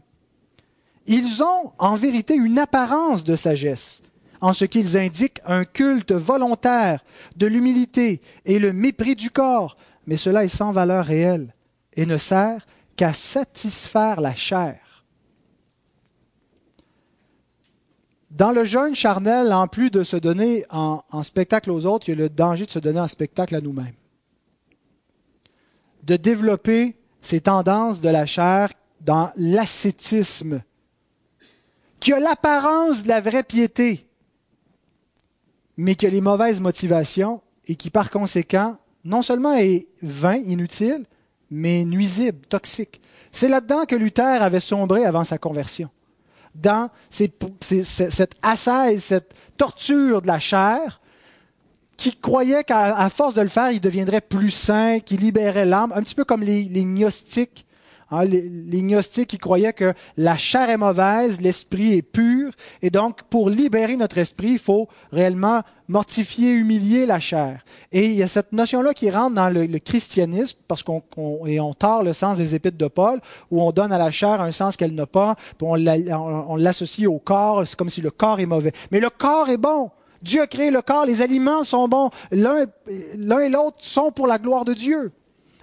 Ils 1.06 1.42
ont 1.42 1.72
en 1.78 1.96
vérité 1.96 2.34
une 2.34 2.58
apparence 2.58 3.24
de 3.24 3.34
sagesse, 3.34 4.02
en 4.40 4.52
ce 4.52 4.64
qu'ils 4.64 4.96
indiquent 4.96 5.40
un 5.44 5.64
culte 5.64 6.12
volontaire 6.12 7.04
de 7.36 7.46
l'humilité 7.46 8.20
et 8.44 8.60
le 8.60 8.72
mépris 8.72 9.16
du 9.16 9.30
corps, 9.30 9.76
mais 10.06 10.16
cela 10.16 10.44
est 10.44 10.48
sans 10.48 10.70
valeur 10.70 11.06
réelle 11.06 11.52
et 11.96 12.06
ne 12.06 12.16
sert 12.16 12.66
qu'à 12.96 13.12
satisfaire 13.12 14.20
la 14.20 14.34
chair. 14.34 14.78
Dans 18.30 18.52
le 18.52 18.64
jeûne 18.64 18.94
charnel, 18.94 19.52
en 19.52 19.68
plus 19.68 19.90
de 19.90 20.04
se 20.04 20.16
donner 20.16 20.64
en, 20.70 21.22
spectacle 21.22 21.70
aux 21.70 21.84
autres, 21.84 22.08
il 22.08 22.12
y 22.12 22.18
a 22.18 22.22
le 22.22 22.28
danger 22.30 22.64
de 22.64 22.70
se 22.70 22.78
donner 22.78 23.00
en 23.00 23.06
spectacle 23.06 23.54
à 23.54 23.60
nous-mêmes 23.60 23.94
de 26.02 26.16
développer 26.16 26.96
ces 27.20 27.40
tendances 27.40 28.00
de 28.00 28.08
la 28.08 28.26
chair 28.26 28.70
dans 29.00 29.30
l'ascétisme, 29.36 30.62
qui 32.00 32.12
a 32.12 32.20
l'apparence 32.20 33.04
de 33.04 33.08
la 33.08 33.20
vraie 33.20 33.44
piété, 33.44 34.06
mais 35.76 35.94
qui 35.94 36.06
a 36.06 36.10
les 36.10 36.20
mauvaises 36.20 36.60
motivations 36.60 37.40
et 37.66 37.76
qui 37.76 37.90
par 37.90 38.10
conséquent 38.10 38.76
non 39.04 39.22
seulement 39.22 39.54
est 39.54 39.88
vain, 40.02 40.36
inutile, 40.36 41.04
mais 41.52 41.84
nuisible, 41.84 42.46
toxique. 42.48 43.00
C'est 43.30 43.48
là-dedans 43.48 43.84
que 43.84 43.94
Luther 43.94 44.42
avait 44.42 44.58
sombré 44.60 45.04
avant 45.04 45.24
sa 45.24 45.38
conversion. 45.38 45.90
Dans 46.54 46.90
cette 47.10 48.36
assaise, 48.42 49.04
cette 49.04 49.34
torture 49.56 50.22
de 50.22 50.26
la 50.26 50.38
chair, 50.38 51.00
qui 51.96 52.16
croyait 52.16 52.64
qu'à 52.64 53.08
force 53.10 53.34
de 53.34 53.42
le 53.42 53.48
faire, 53.48 53.70
il 53.70 53.80
deviendrait 53.80 54.22
plus 54.22 54.50
saint, 54.50 54.98
qu'il 54.98 55.20
libérait 55.20 55.66
l'âme, 55.66 55.92
un 55.94 56.02
petit 56.02 56.14
peu 56.14 56.24
comme 56.24 56.42
les, 56.42 56.66
gnostiques. 56.66 57.66
Hein, 58.12 58.24
les, 58.24 58.82
gnostiques 58.82 59.30
qui 59.30 59.38
croyaient 59.38 59.72
que 59.72 59.94
la 60.18 60.36
chair 60.36 60.68
est 60.68 60.76
mauvaise, 60.76 61.40
l'esprit 61.40 61.94
est 61.94 62.02
pur, 62.02 62.52
et 62.82 62.90
donc 62.90 63.22
pour 63.30 63.48
libérer 63.48 63.96
notre 63.96 64.18
esprit, 64.18 64.50
il 64.50 64.58
faut 64.58 64.86
réellement 65.12 65.62
mortifier, 65.88 66.52
humilier 66.52 67.06
la 67.06 67.20
chair. 67.20 67.64
Et 67.90 68.04
il 68.04 68.12
y 68.12 68.22
a 68.22 68.28
cette 68.28 68.52
notion-là 68.52 68.92
qui 68.92 69.10
rentre 69.10 69.34
dans 69.34 69.48
le, 69.48 69.66
christianisme, 69.78 70.58
parce 70.68 70.82
qu'on 70.82 71.02
on 71.14 71.72
tord 71.74 72.02
le 72.02 72.12
sens 72.12 72.36
des 72.36 72.54
épîtres 72.54 72.76
de 72.76 72.88
Paul, 72.88 73.18
où 73.50 73.62
on 73.62 73.72
donne 73.72 73.92
à 73.92 73.98
la 73.98 74.10
chair 74.10 74.42
un 74.42 74.52
sens 74.52 74.76
qu'elle 74.76 74.94
n'a 74.94 75.06
pas, 75.06 75.34
puis 75.56 75.66
on 75.66 76.56
l'associe 76.56 77.08
au 77.08 77.18
corps, 77.18 77.66
c'est 77.66 77.76
comme 77.76 77.90
si 77.90 78.02
le 78.02 78.10
corps 78.10 78.40
est 78.40 78.46
mauvais. 78.46 78.72
Mais 78.90 79.00
le 79.00 79.08
corps 79.08 79.48
est 79.48 79.56
bon. 79.56 79.90
Dieu 80.20 80.42
a 80.42 80.46
créé 80.46 80.70
le 80.70 80.82
corps, 80.82 81.06
les 81.06 81.22
aliments 81.22 81.64
sont 81.64 81.88
bons, 81.88 82.10
l'un 82.30 82.66
et 83.40 83.48
l'autre 83.48 83.78
sont 83.80 84.12
pour 84.12 84.26
la 84.26 84.38
gloire 84.38 84.66
de 84.66 84.74
Dieu. 84.74 85.12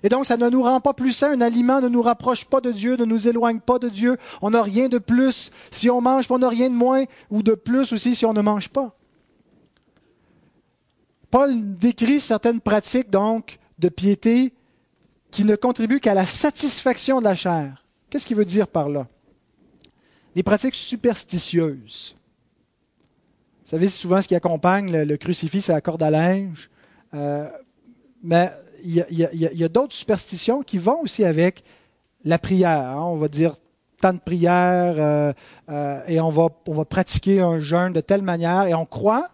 Et 0.04 0.10
donc, 0.10 0.26
ça 0.26 0.38
ne 0.38 0.50
nous 0.50 0.64
rend 0.64 0.80
pas 0.80 0.94
plus 0.94 1.14
sains. 1.14 1.32
Un 1.32 1.42
aliment 1.42 1.82
ne 1.82 1.90
nous 1.90 2.02
rapproche 2.02 2.46
pas 2.46 2.62
de 2.62 2.72
Dieu, 2.72 2.96
ne 2.96 3.06
nous 3.06 3.28
éloigne 3.28 3.60
pas 3.60 3.80
de 3.80 3.90
Dieu. 3.90 4.18
On 4.42 4.52
n'a 4.52 4.62
rien 4.62 4.88
de 4.90 4.98
plus 4.98 5.52
si 5.72 5.90
on 5.90 6.02
mange, 6.02 6.26
on 6.30 6.40
n'a 6.40 6.50
rien 6.50 6.70
de 6.70 6.76
moins 6.76 7.06
ou 7.30 7.44
de 7.44 7.54
plus 7.54 7.94
aussi 7.94 8.16
si 8.16 8.26
on 8.26 8.34
ne 8.34 8.42
mange 8.42 8.70
pas. 8.70 8.96
Paul 11.32 11.76
décrit 11.78 12.20
certaines 12.20 12.60
pratiques, 12.60 13.10
donc, 13.10 13.60
de 13.78 13.90
piété 13.90 14.54
qui 15.32 15.44
ne 15.44 15.56
contribuent 15.56 16.00
qu'à 16.00 16.14
la 16.14 16.26
satisfaction 16.26 17.20
de 17.20 17.26
la 17.26 17.36
chair. 17.36 17.86
Qu'est-ce 18.10 18.26
qu'il 18.26 18.38
veut 18.38 18.46
dire 18.46 18.68
par 18.68 18.90
là? 18.90 19.08
Les 20.36 20.44
pratiques 20.44 20.76
superstitieuses. 20.76 22.16
Vous 23.64 23.70
savez, 23.70 23.90
souvent 23.90 24.22
ce 24.22 24.28
qui 24.28 24.36
accompagne 24.36 25.04
le, 25.04 25.18
crucifix, 25.18 25.62
c'est 25.62 25.74
la 25.74 25.82
corde 25.82 26.02
à 26.02 26.10
linge. 26.10 26.72
Euh, 27.14 27.48
mais 28.24 28.52
il 28.84 28.94
y 28.94 29.64
a, 29.64 29.70
d'autres 29.70 29.94
superstitions 29.94 30.62
qui 30.64 30.78
vont 30.78 31.02
aussi 31.02 31.24
avec 31.26 31.64
la 32.24 32.38
prière. 32.38 32.90
Hein. 32.90 33.04
On 33.04 33.18
va 33.18 33.28
dire 33.28 33.56
tant 34.02 34.14
de 34.14 34.20
prière 34.20 34.96
euh, 34.98 35.34
euh, 35.70 36.02
et 36.08 36.20
on 36.22 36.30
va, 36.30 36.50
pratiquer 36.86 37.42
un 37.42 37.60
jeûne 37.60 37.94
de 37.94 38.02
telle 38.02 38.22
manière 38.22 38.68
et 38.68 38.74
on 38.74 38.86
croit 38.86 39.30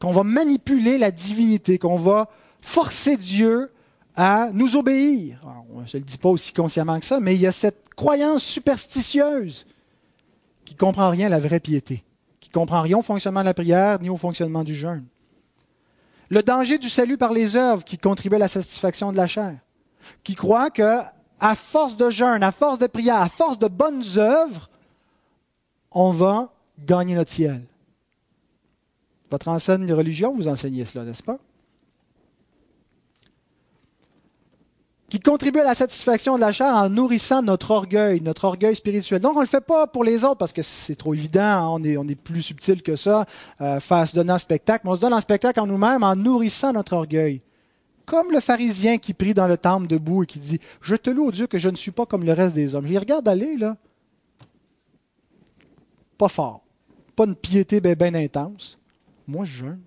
qu'on 0.00 0.12
va 0.12 0.24
manipuler 0.24 0.98
la 0.98 1.10
divinité, 1.10 1.78
qu'on 1.78 1.96
va 1.96 2.28
forcer 2.60 3.16
Dieu 3.16 3.70
à 4.16 4.50
nous 4.52 4.76
obéir. 4.76 5.40
on 5.72 5.80
ne 5.80 5.86
se 5.86 5.96
le 5.96 6.02
dit 6.02 6.18
pas 6.18 6.28
aussi 6.28 6.52
consciemment 6.52 6.98
que 6.98 7.06
ça, 7.06 7.20
mais 7.20 7.34
il 7.34 7.40
y 7.40 7.46
a 7.46 7.52
cette 7.52 7.94
croyance 7.94 8.42
superstitieuse 8.42 9.66
qui 10.64 10.74
ne 10.74 10.78
comprend 10.78 11.10
rien 11.10 11.28
à 11.28 11.30
la 11.30 11.38
vraie 11.38 11.60
piété 11.60 12.04
comprend 12.52 12.82
rien 12.82 12.98
au 12.98 13.02
fonctionnement 13.02 13.40
de 13.40 13.46
la 13.46 13.54
prière 13.54 14.00
ni 14.00 14.10
au 14.10 14.16
fonctionnement 14.16 14.62
du 14.62 14.74
jeûne. 14.74 15.04
Le 16.32 16.42
danger 16.42 16.78
du 16.78 16.88
salut 16.88 17.18
par 17.18 17.34
les 17.34 17.56
œuvres 17.56 17.84
qui 17.84 17.98
contribue 17.98 18.36
à 18.36 18.38
la 18.38 18.48
satisfaction 18.48 19.12
de 19.12 19.18
la 19.18 19.26
chair, 19.26 19.54
qui 20.24 20.34
croit 20.34 20.70
que 20.70 21.00
à 21.38 21.54
force 21.54 21.94
de 21.94 22.08
jeûne, 22.08 22.42
à 22.42 22.52
force 22.52 22.78
de 22.78 22.86
prière, 22.86 23.16
à 23.16 23.28
force 23.28 23.58
de 23.58 23.68
bonnes 23.68 24.02
œuvres, 24.16 24.70
on 25.90 26.10
va 26.10 26.50
gagner 26.86 27.16
notre 27.16 27.30
ciel. 27.30 27.60
Votre 29.30 29.48
enseigne 29.48 29.84
de 29.84 29.92
religion 29.92 30.32
vous 30.32 30.48
enseignez 30.48 30.86
cela, 30.86 31.04
n'est-ce 31.04 31.22
pas? 31.22 31.36
Qui 35.12 35.20
contribue 35.20 35.60
à 35.60 35.64
la 35.64 35.74
satisfaction 35.74 36.36
de 36.36 36.40
la 36.40 36.52
chair 36.52 36.74
en 36.74 36.88
nourrissant 36.88 37.42
notre 37.42 37.70
orgueil, 37.70 38.22
notre 38.22 38.44
orgueil 38.44 38.74
spirituel. 38.74 39.20
Donc, 39.20 39.32
on 39.32 39.40
ne 39.40 39.44
le 39.44 39.46
fait 39.46 39.60
pas 39.60 39.86
pour 39.86 40.04
les 40.04 40.24
autres 40.24 40.38
parce 40.38 40.54
que 40.54 40.62
c'est 40.62 40.94
trop 40.94 41.12
évident, 41.12 41.42
hein, 41.42 41.68
on, 41.68 41.84
est, 41.84 41.98
on 41.98 42.08
est 42.08 42.14
plus 42.14 42.40
subtil 42.40 42.82
que 42.82 42.96
ça, 42.96 43.26
euh, 43.60 43.78
faire 43.78 44.08
se 44.08 44.14
donner 44.14 44.32
un 44.32 44.38
spectacle, 44.38 44.86
mais 44.86 44.92
on 44.92 44.96
se 44.96 45.02
donne 45.02 45.12
un 45.12 45.20
spectacle 45.20 45.60
en 45.60 45.66
nous-mêmes 45.66 46.02
en 46.02 46.16
nourrissant 46.16 46.72
notre 46.72 46.94
orgueil. 46.94 47.42
Comme 48.06 48.32
le 48.32 48.40
pharisien 48.40 48.96
qui 48.96 49.12
prie 49.12 49.34
dans 49.34 49.46
le 49.46 49.58
temple 49.58 49.86
debout 49.86 50.22
et 50.22 50.26
qui 50.26 50.38
dit 50.38 50.60
Je 50.80 50.96
te 50.96 51.10
loue, 51.10 51.30
Dieu, 51.30 51.46
que 51.46 51.58
je 51.58 51.68
ne 51.68 51.76
suis 51.76 51.90
pas 51.90 52.06
comme 52.06 52.24
le 52.24 52.32
reste 52.32 52.54
des 52.54 52.74
hommes. 52.74 52.86
J'y 52.86 52.96
regarde 52.96 53.28
aller, 53.28 53.58
là. 53.58 53.76
Pas 56.16 56.28
fort. 56.28 56.62
Pas 57.14 57.24
une 57.24 57.36
piété 57.36 57.82
bien 57.82 58.14
intense. 58.14 58.78
Moi, 59.26 59.44
je 59.44 59.58
jeûne. 59.58 59.82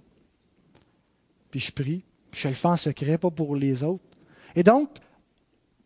Puis 1.49 1.61
je 1.61 1.71
prie. 1.71 2.03
Puis 2.30 2.41
je 2.41 2.47
le 2.47 2.53
fais 2.53 2.67
en 2.67 2.78
secret, 2.78 3.17
pas 3.17 3.32
pour 3.32 3.55
les 3.55 3.82
autres. 3.82 4.03
Et 4.55 4.61
donc, 4.61 4.89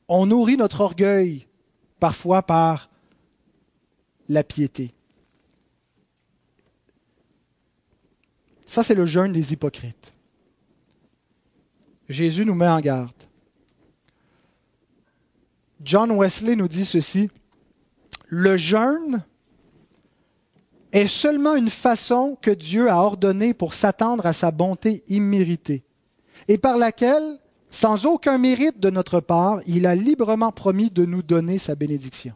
on 0.09 0.25
nourrit 0.25 0.57
notre 0.57 0.81
orgueil 0.81 1.47
parfois 1.99 2.41
par 2.41 2.89
la 4.27 4.43
piété. 4.43 4.91
Ça, 8.65 8.83
c'est 8.83 8.95
le 8.95 9.05
jeûne 9.05 9.31
des 9.31 9.53
hypocrites. 9.53 10.13
Jésus 12.09 12.45
nous 12.45 12.55
met 12.55 12.67
en 12.67 12.79
garde. 12.79 13.13
John 15.81 16.11
Wesley 16.11 16.55
nous 16.55 16.67
dit 16.67 16.85
ceci. 16.85 17.29
le 18.27 18.57
jeûne 18.57 19.23
est 20.91 21.07
seulement 21.07 21.55
une 21.55 21.69
façon 21.69 22.37
que 22.41 22.51
Dieu 22.51 22.89
a 22.89 22.97
ordonnée 22.97 23.53
pour 23.53 23.73
s'attendre 23.73 24.25
à 24.25 24.33
sa 24.33 24.51
bonté 24.51 25.03
imméritée, 25.07 25.83
et 26.47 26.57
par 26.57 26.77
laquelle, 26.77 27.39
sans 27.71 28.05
aucun 28.05 28.37
mérite 28.37 28.79
de 28.79 28.89
notre 28.89 29.19
part, 29.19 29.61
il 29.67 29.85
a 29.85 29.95
librement 29.95 30.51
promis 30.51 30.89
de 30.89 31.05
nous 31.05 31.21
donner 31.21 31.57
sa 31.57 31.75
bénédiction. 31.75 32.33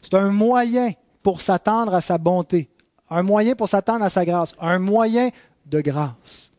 C'est 0.00 0.14
un 0.14 0.30
moyen 0.30 0.92
pour 1.22 1.40
s'attendre 1.40 1.94
à 1.94 2.00
sa 2.00 2.18
bonté, 2.18 2.68
un 3.10 3.22
moyen 3.22 3.54
pour 3.54 3.68
s'attendre 3.68 4.04
à 4.04 4.10
sa 4.10 4.24
grâce, 4.24 4.54
un 4.58 4.78
moyen 4.78 5.30
de 5.66 5.80
grâce. 5.80 6.50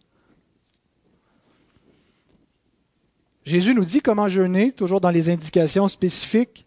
Jésus 3.46 3.76
nous 3.76 3.84
dit 3.84 4.02
comment 4.02 4.30
jeûner, 4.30 4.72
toujours 4.72 5.02
dans 5.02 5.10
les 5.10 5.30
indications 5.30 5.88
spécifiques. 5.88 6.66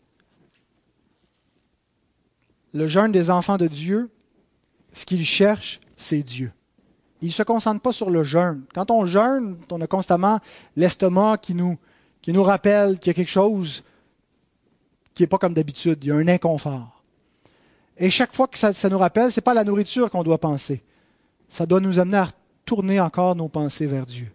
Le 2.74 2.86
jeûne 2.86 3.12
des 3.12 3.30
enfants 3.30 3.56
de 3.56 3.66
Dieu, 3.66 4.10
ce 4.92 5.06
qu'il 5.06 5.24
cherche, 5.24 5.80
c'est 5.96 6.22
Dieu. 6.22 6.52
Il 7.22 7.28
ne 7.28 7.32
se 7.32 7.42
concentre 7.42 7.80
pas 7.80 7.92
sur 7.92 8.10
le 8.10 8.24
jeûne. 8.24 8.64
Quand 8.74 8.90
on 8.90 9.06
jeûne, 9.06 9.56
on 9.70 9.80
a 9.80 9.86
constamment 9.86 10.40
l'estomac 10.76 11.38
qui 11.38 11.54
nous, 11.54 11.78
rappelle 12.42 12.98
qu'il 12.98 13.10
y 13.10 13.10
a 13.10 13.14
quelque 13.14 13.30
chose 13.30 13.82
qui 15.14 15.22
n'est 15.22 15.26
pas 15.26 15.38
comme 15.38 15.54
d'habitude. 15.54 15.98
Il 16.02 16.08
y 16.08 16.10
a 16.10 16.16
un 16.16 16.28
inconfort. 16.28 17.02
Et 17.96 18.10
chaque 18.10 18.34
fois 18.34 18.46
que 18.46 18.58
ça, 18.58 18.88
nous 18.90 18.98
rappelle, 18.98 19.32
ce 19.32 19.40
n'est 19.40 19.44
pas 19.44 19.54
la 19.54 19.64
nourriture 19.64 20.10
qu'on 20.10 20.22
doit 20.22 20.38
penser. 20.38 20.82
Ça 21.48 21.64
doit 21.64 21.80
nous 21.80 21.98
amener 21.98 22.18
à 22.18 22.28
tourner 22.66 23.00
encore 23.00 23.34
nos 23.34 23.48
pensées 23.48 23.86
vers 23.86 24.04
Dieu, 24.04 24.30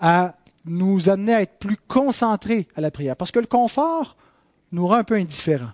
à 0.00 0.34
nous 0.66 1.08
amener 1.08 1.34
à 1.34 1.42
être 1.42 1.58
plus 1.58 1.76
concentrés 1.76 2.68
à 2.76 2.82
la 2.82 2.90
prière. 2.90 3.16
Parce 3.16 3.30
que 3.30 3.38
le 3.38 3.46
confort 3.46 4.16
nous 4.72 4.86
rend 4.86 4.96
un 4.96 5.04
peu 5.04 5.14
indifférents, 5.14 5.72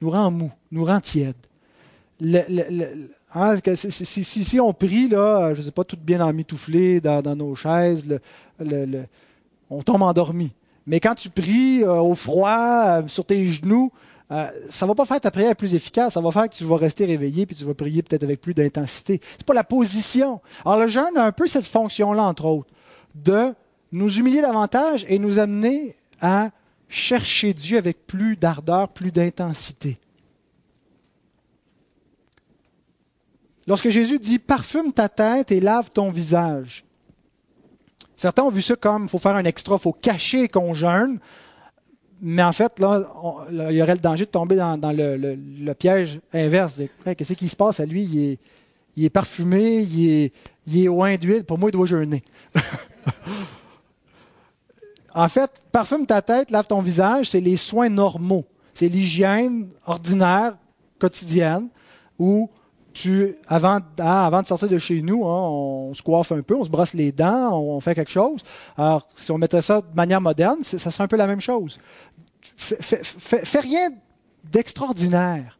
nous 0.00 0.10
rend 0.10 0.30
mou, 0.30 0.52
nous 0.70 0.84
rend 0.84 1.00
tiède. 1.00 1.34
Hein, 3.34 3.56
si, 3.74 4.60
on 4.60 4.72
prie, 4.72 5.08
là, 5.08 5.54
je 5.54 5.60
ne 5.60 5.66
sais 5.66 5.70
pas, 5.70 5.84
tout 5.84 5.96
bien 6.00 6.20
emmitouflé 6.20 7.00
dans, 7.00 7.22
dans 7.22 7.36
nos 7.36 7.54
chaises, 7.54 8.18
on 9.70 9.82
tombe 9.82 10.02
endormi. 10.02 10.52
Mais 10.86 10.98
quand 10.98 11.14
tu 11.14 11.30
pries 11.30 11.84
euh, 11.84 12.00
au 12.00 12.14
froid, 12.14 12.84
euh, 12.86 13.02
sur 13.06 13.24
tes 13.24 13.48
genoux, 13.48 13.92
euh, 14.32 14.48
ça 14.70 14.86
ne 14.86 14.90
va 14.90 14.94
pas 14.94 15.04
faire 15.04 15.20
ta 15.20 15.30
prière 15.30 15.54
plus 15.54 15.74
efficace, 15.74 16.14
ça 16.14 16.20
va 16.20 16.30
faire 16.30 16.48
que 16.48 16.54
tu 16.54 16.64
vas 16.64 16.76
rester 16.76 17.04
réveillé 17.04 17.46
puis 17.46 17.54
tu 17.54 17.64
vas 17.64 17.74
prier 17.74 18.02
peut-être 18.02 18.22
avec 18.22 18.40
plus 18.40 18.54
d'intensité. 18.54 19.20
C'est 19.38 19.46
pas 19.46 19.54
la 19.54 19.64
position. 19.64 20.40
Alors 20.64 20.80
le 20.80 20.88
jeûne 20.88 21.16
a 21.16 21.24
un 21.24 21.32
peu 21.32 21.46
cette 21.46 21.66
fonction-là, 21.66 22.24
entre 22.24 22.44
autres, 22.44 22.70
de 23.14 23.54
nous 23.92 24.18
humilier 24.18 24.40
davantage 24.40 25.04
et 25.08 25.18
nous 25.18 25.38
amener 25.38 25.96
à 26.20 26.50
chercher 26.88 27.54
Dieu 27.54 27.78
avec 27.78 28.06
plus 28.06 28.36
d'ardeur, 28.36 28.88
plus 28.88 29.12
d'intensité. 29.12 29.98
Lorsque 33.70 33.88
Jésus 33.88 34.18
dit 34.18 34.40
parfume 34.40 34.92
ta 34.92 35.08
tête 35.08 35.52
et 35.52 35.60
lave 35.60 35.90
ton 35.90 36.10
visage, 36.10 36.84
certains 38.16 38.42
ont 38.42 38.48
vu 38.48 38.62
ça 38.62 38.74
comme 38.74 39.08
faut 39.08 39.20
faire 39.20 39.36
un 39.36 39.44
extra, 39.44 39.78
faut 39.78 39.92
cacher 39.92 40.48
qu'on 40.48 40.74
jeûne. 40.74 41.20
Mais 42.20 42.42
en 42.42 42.50
fait, 42.50 42.80
là, 42.80 43.06
il 43.52 43.76
y 43.76 43.80
aurait 43.80 43.94
le 43.94 44.00
danger 44.00 44.24
de 44.24 44.30
tomber 44.30 44.56
dans, 44.56 44.76
le, 44.92 45.72
piège 45.74 46.18
inverse. 46.32 46.80
Qu'est-ce 47.16 47.34
qui 47.34 47.48
se 47.48 47.54
passe 47.54 47.78
à 47.78 47.86
lui? 47.86 48.38
Il 48.96 49.04
est, 49.04 49.08
parfumé, 49.08 49.82
il 49.82 50.10
est, 50.10 50.32
il 50.66 50.88
est 50.88 51.18
d'huile. 51.18 51.44
Pour 51.44 51.56
moi, 51.56 51.70
il 51.70 51.72
doit 51.72 51.86
jeûner. 51.86 52.24
En 55.12 55.28
fait, 55.28 55.50
parfume 55.72 56.06
ta 56.06 56.22
tête, 56.22 56.52
lave 56.52 56.68
ton 56.68 56.80
visage, 56.82 57.30
c'est 57.30 57.40
les 57.40 57.56
soins 57.56 57.88
normaux. 57.88 58.44
C'est 58.74 58.86
l'hygiène 58.86 59.68
ordinaire, 59.84 60.56
quotidienne, 61.00 61.68
où 62.16 62.48
ah, 63.48 64.26
avant 64.26 64.42
de 64.42 64.46
sortir 64.46 64.68
de 64.68 64.78
chez 64.78 65.02
nous, 65.02 65.24
hein, 65.26 65.48
on 65.48 65.94
se 65.94 66.02
coiffe 66.02 66.32
un 66.32 66.42
peu, 66.42 66.56
on 66.56 66.64
se 66.64 66.70
brosse 66.70 66.94
les 66.94 67.12
dents, 67.12 67.58
on, 67.58 67.80
fait 67.80 67.94
quelque 67.94 68.10
chose. 68.10 68.40
Alors, 68.76 69.08
si 69.14 69.30
on 69.30 69.38
mettait 69.38 69.62
ça 69.62 69.80
de 69.80 69.94
manière 69.94 70.20
moderne, 70.20 70.58
ça 70.62 70.78
serait 70.78 71.04
un 71.04 71.08
peu 71.08 71.16
la 71.16 71.26
même 71.26 71.40
chose. 71.40 71.80
Fais, 72.56 73.60
rien 73.60 73.90
d'extraordinaire. 74.44 75.58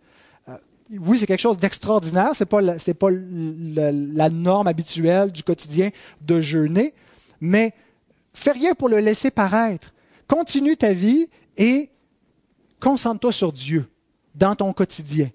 Euh, 0.48 0.56
oui, 0.98 1.18
c'est 1.18 1.26
quelque 1.26 1.40
chose 1.40 1.56
d'extraordinaire, 1.56 2.30
c'est 2.34 2.46
pas 2.46 2.60
pas 2.60 3.10
la 3.10 4.30
norme 4.30 4.66
habituelle 4.66 5.30
du 5.30 5.42
quotidien 5.42 5.90
de 6.20 6.40
jeûner, 6.40 6.94
mais 7.40 7.72
Fais 8.32 8.52
rien 8.52 8.74
pour 8.74 8.88
le 8.88 9.00
laisser 9.00 9.30
paraître. 9.30 9.92
Continue 10.28 10.76
ta 10.76 10.92
vie 10.92 11.28
et 11.56 11.90
concentre-toi 12.80 13.32
sur 13.32 13.52
Dieu 13.52 13.86
dans 14.34 14.54
ton 14.54 14.72
quotidien. 14.72 15.30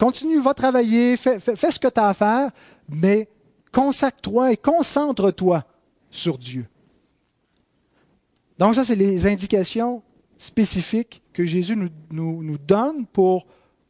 Continue, 0.00 0.40
va 0.40 0.54
travailler, 0.54 1.14
fais, 1.18 1.38
ce 1.38 1.78
que 1.78 1.88
tu 1.88 2.00
as 2.00 2.08
à 2.08 2.14
faire, 2.14 2.50
mais 2.88 3.28
consacre-toi 3.70 4.50
et 4.50 4.56
concentre-toi 4.56 5.62
sur 6.10 6.38
Dieu. 6.38 6.66
Donc 8.58 8.74
ça, 8.76 8.82
c'est 8.82 8.94
les 8.94 9.26
indications 9.26 10.02
spécifiques 10.38 11.22
que 11.34 11.44
Jésus 11.44 11.76
nous, 12.10 12.58
donne 12.66 13.04
pour 13.04 13.46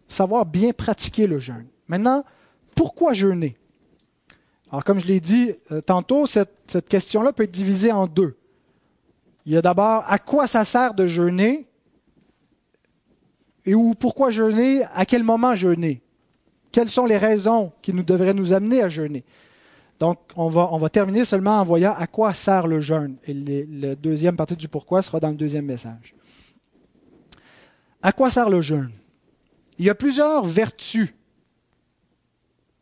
savoir 0.09 0.47
bien 0.47 0.73
pratiquer 0.73 1.29
le 1.29 1.39
jeûne. 1.39 1.69
Maintenant, 1.87 2.25
pourquoi 2.75 3.13
jeûner? 3.13 3.57
Alors 4.73 4.83
comme 4.83 4.99
je 4.99 5.07
l'ai 5.07 5.21
dit 5.21 5.53
euh, 5.71 5.81
tantôt, 5.81 6.27
cette 6.27 6.89
question-là 6.89 7.33
peut 7.33 7.45
être 7.45 7.53
divisée 7.53 7.93
en 7.93 8.09
deux. 8.09 8.37
Il 9.47 9.53
y 9.53 9.57
a 9.57 9.63
d'abord 9.63 10.05
à 10.09 10.19
quoi 10.19 10.49
ça 10.49 10.65
sert 10.65 10.93
de 10.93 11.07
jeûner? 11.07 11.70
Et 13.65 13.75
où, 13.75 13.95
pourquoi 13.95 14.31
jeûner, 14.31 14.85
à 14.95 15.05
quel 15.05 15.23
moment 15.23 15.55
jeûner? 15.55 16.03
Quelles 16.73 16.89
sont 16.89 17.07
les 17.07 17.19
raisons 17.19 17.73
qui 17.83 17.93
nous 17.93 18.03
devraient 18.03 18.35
nous 18.35 18.53
amener 18.53 18.83
à 18.83 18.89
jeûner? 18.89 19.25
Donc, 19.99 20.19
on 20.35 20.49
va, 20.49 20.69
on 20.73 20.79
va 20.79 20.89
terminer 20.89 21.25
seulement 21.25 21.61
en 21.61 21.65
voyant 21.65 21.95
à 21.97 22.07
quoi 22.07 22.33
sert 22.33 22.67
le 22.67 22.81
jeûne. 22.81 23.17
Et 23.27 23.35
la 23.35 23.95
deuxième 23.95 24.37
partie 24.37 24.57
du 24.57 24.69
pourquoi 24.69 25.03
sera 25.03 25.21
dans 25.21 25.29
le 25.29 25.35
deuxième 25.35 25.67
message. 25.67 26.15
À 28.03 28.13
quoi 28.13 28.31
sert 28.31 28.49
le 28.49 28.63
jeûne? 28.63 28.93
Il 29.79 29.85
y 29.85 29.91
a 29.91 29.95
plusieurs 29.95 30.45
vertus 30.45 31.13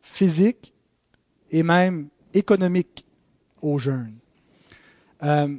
physiques 0.01 0.73
et 1.51 1.63
même 1.63 2.07
économiques 2.33 3.05
au 3.61 3.79
jeûne. 3.79 4.15
Euh, 5.23 5.57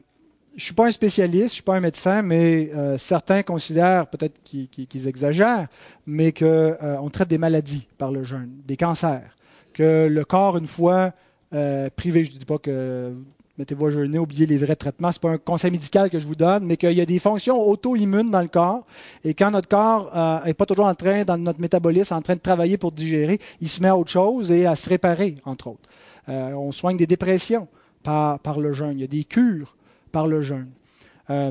je 0.61 0.65
ne 0.65 0.67
suis 0.67 0.75
pas 0.75 0.89
un 0.89 0.93
spécialiste, 0.93 1.39
je 1.39 1.45
ne 1.45 1.49
suis 1.49 1.63
pas 1.63 1.77
un 1.77 1.81
médecin, 1.81 2.21
mais 2.21 2.71
euh, 2.77 2.99
certains 2.99 3.43
considèrent, 3.43 4.07
peut-être 4.09 4.43
qu'ils 4.43 5.09
exagèrent, 5.09 5.69
mais 6.07 6.33
qu'on 6.33 6.45
euh, 6.45 7.09
traite 7.11 7.29
des 7.29 7.39
maladies 7.39 7.89
par 7.97 8.13
le 8.13 8.25
jeûne, 8.25 8.51
des 8.67 8.77
cancers, 8.77 9.35
que 9.73 10.07
le 10.07 10.23
corps, 10.23 10.59
une 10.59 10.67
fois 10.67 11.13
euh, 11.55 11.89
privé, 11.97 12.25
je 12.25 12.35
ne 12.35 12.37
dis 12.37 12.45
pas 12.45 12.59
que 12.59 13.11
mettez-vous 13.57 13.87
à 13.87 13.91
jeûner, 13.91 14.19
oubliez 14.19 14.45
les 14.45 14.59
vrais 14.59 14.77
traitements, 14.77 15.11
ce 15.11 15.17
n'est 15.17 15.23
pas 15.23 15.31
un 15.31 15.39
conseil 15.39 15.71
médical 15.71 16.11
que 16.11 16.19
je 16.19 16.27
vous 16.27 16.35
donne, 16.35 16.67
mais 16.67 16.77
qu'il 16.77 16.93
y 16.93 17.01
a 17.01 17.07
des 17.07 17.19
fonctions 17.19 17.59
auto-immunes 17.59 18.31
dans 18.31 18.43
le 18.43 18.49
corps, 18.49 18.85
et 19.25 19.33
quand 19.33 19.51
notre 19.51 19.69
corps 19.69 20.13
n'est 20.45 20.53
pas 20.53 20.67
toujours 20.67 20.87
en 20.87 20.95
train, 20.95 21.25
dans 21.25 21.39
notre 21.39 21.61
métabolisme, 21.63 22.13
en 22.13 22.21
train 22.21 22.35
de 22.35 22.41
travailler 22.41 22.77
pour 22.77 22.93
digérer, 22.93 23.41
il 23.63 23.69
se 23.71 23.81
met 23.81 23.89
à 23.89 23.97
autre 23.97 24.11
chose 24.11 24.53
et 24.53 24.67
à 24.67 24.77
se 24.77 24.91
réparer, 24.91 25.37
entre 25.47 25.69
autres. 25.69 25.89
on 26.29 26.71
soigne 26.71 26.99
des 26.99 27.07
dépressions 27.07 27.67
par 28.03 28.61
le 28.61 28.75
jeûne, 28.75 28.99
il 28.99 29.01
y 29.01 29.05
a 29.05 29.07
des 29.07 29.25
cures 29.25 29.75
par 30.11 30.27
le 30.27 30.43
jeûne. 30.43 30.71
Euh, 31.31 31.51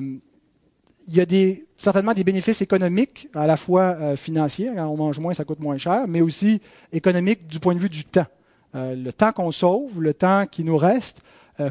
il 1.07 1.15
y 1.15 1.21
a 1.21 1.55
certainement 1.75 2.13
des 2.13 2.23
bénéfices 2.23 2.61
économiques, 2.61 3.29
à 3.33 3.47
la 3.47 3.57
fois 3.57 3.95
euh, 3.99 4.15
financiers, 4.15 4.69
quand 4.75 4.87
on 4.87 4.97
mange 4.97 5.19
moins, 5.19 5.33
ça 5.33 5.43
coûte 5.43 5.59
moins 5.59 5.77
cher, 5.77 6.05
mais 6.07 6.21
aussi 6.21 6.61
économiques 6.93 7.47
du 7.47 7.59
point 7.59 7.73
de 7.73 7.79
vue 7.79 7.89
du 7.89 8.05
temps. 8.05 8.27
Euh, 8.75 8.95
le 8.95 9.11
temps 9.11 9.31
qu'on 9.31 9.51
sauve, 9.51 10.01
le 10.01 10.13
temps 10.13 10.45
qui 10.45 10.63
nous 10.63 10.77
reste 10.77 11.21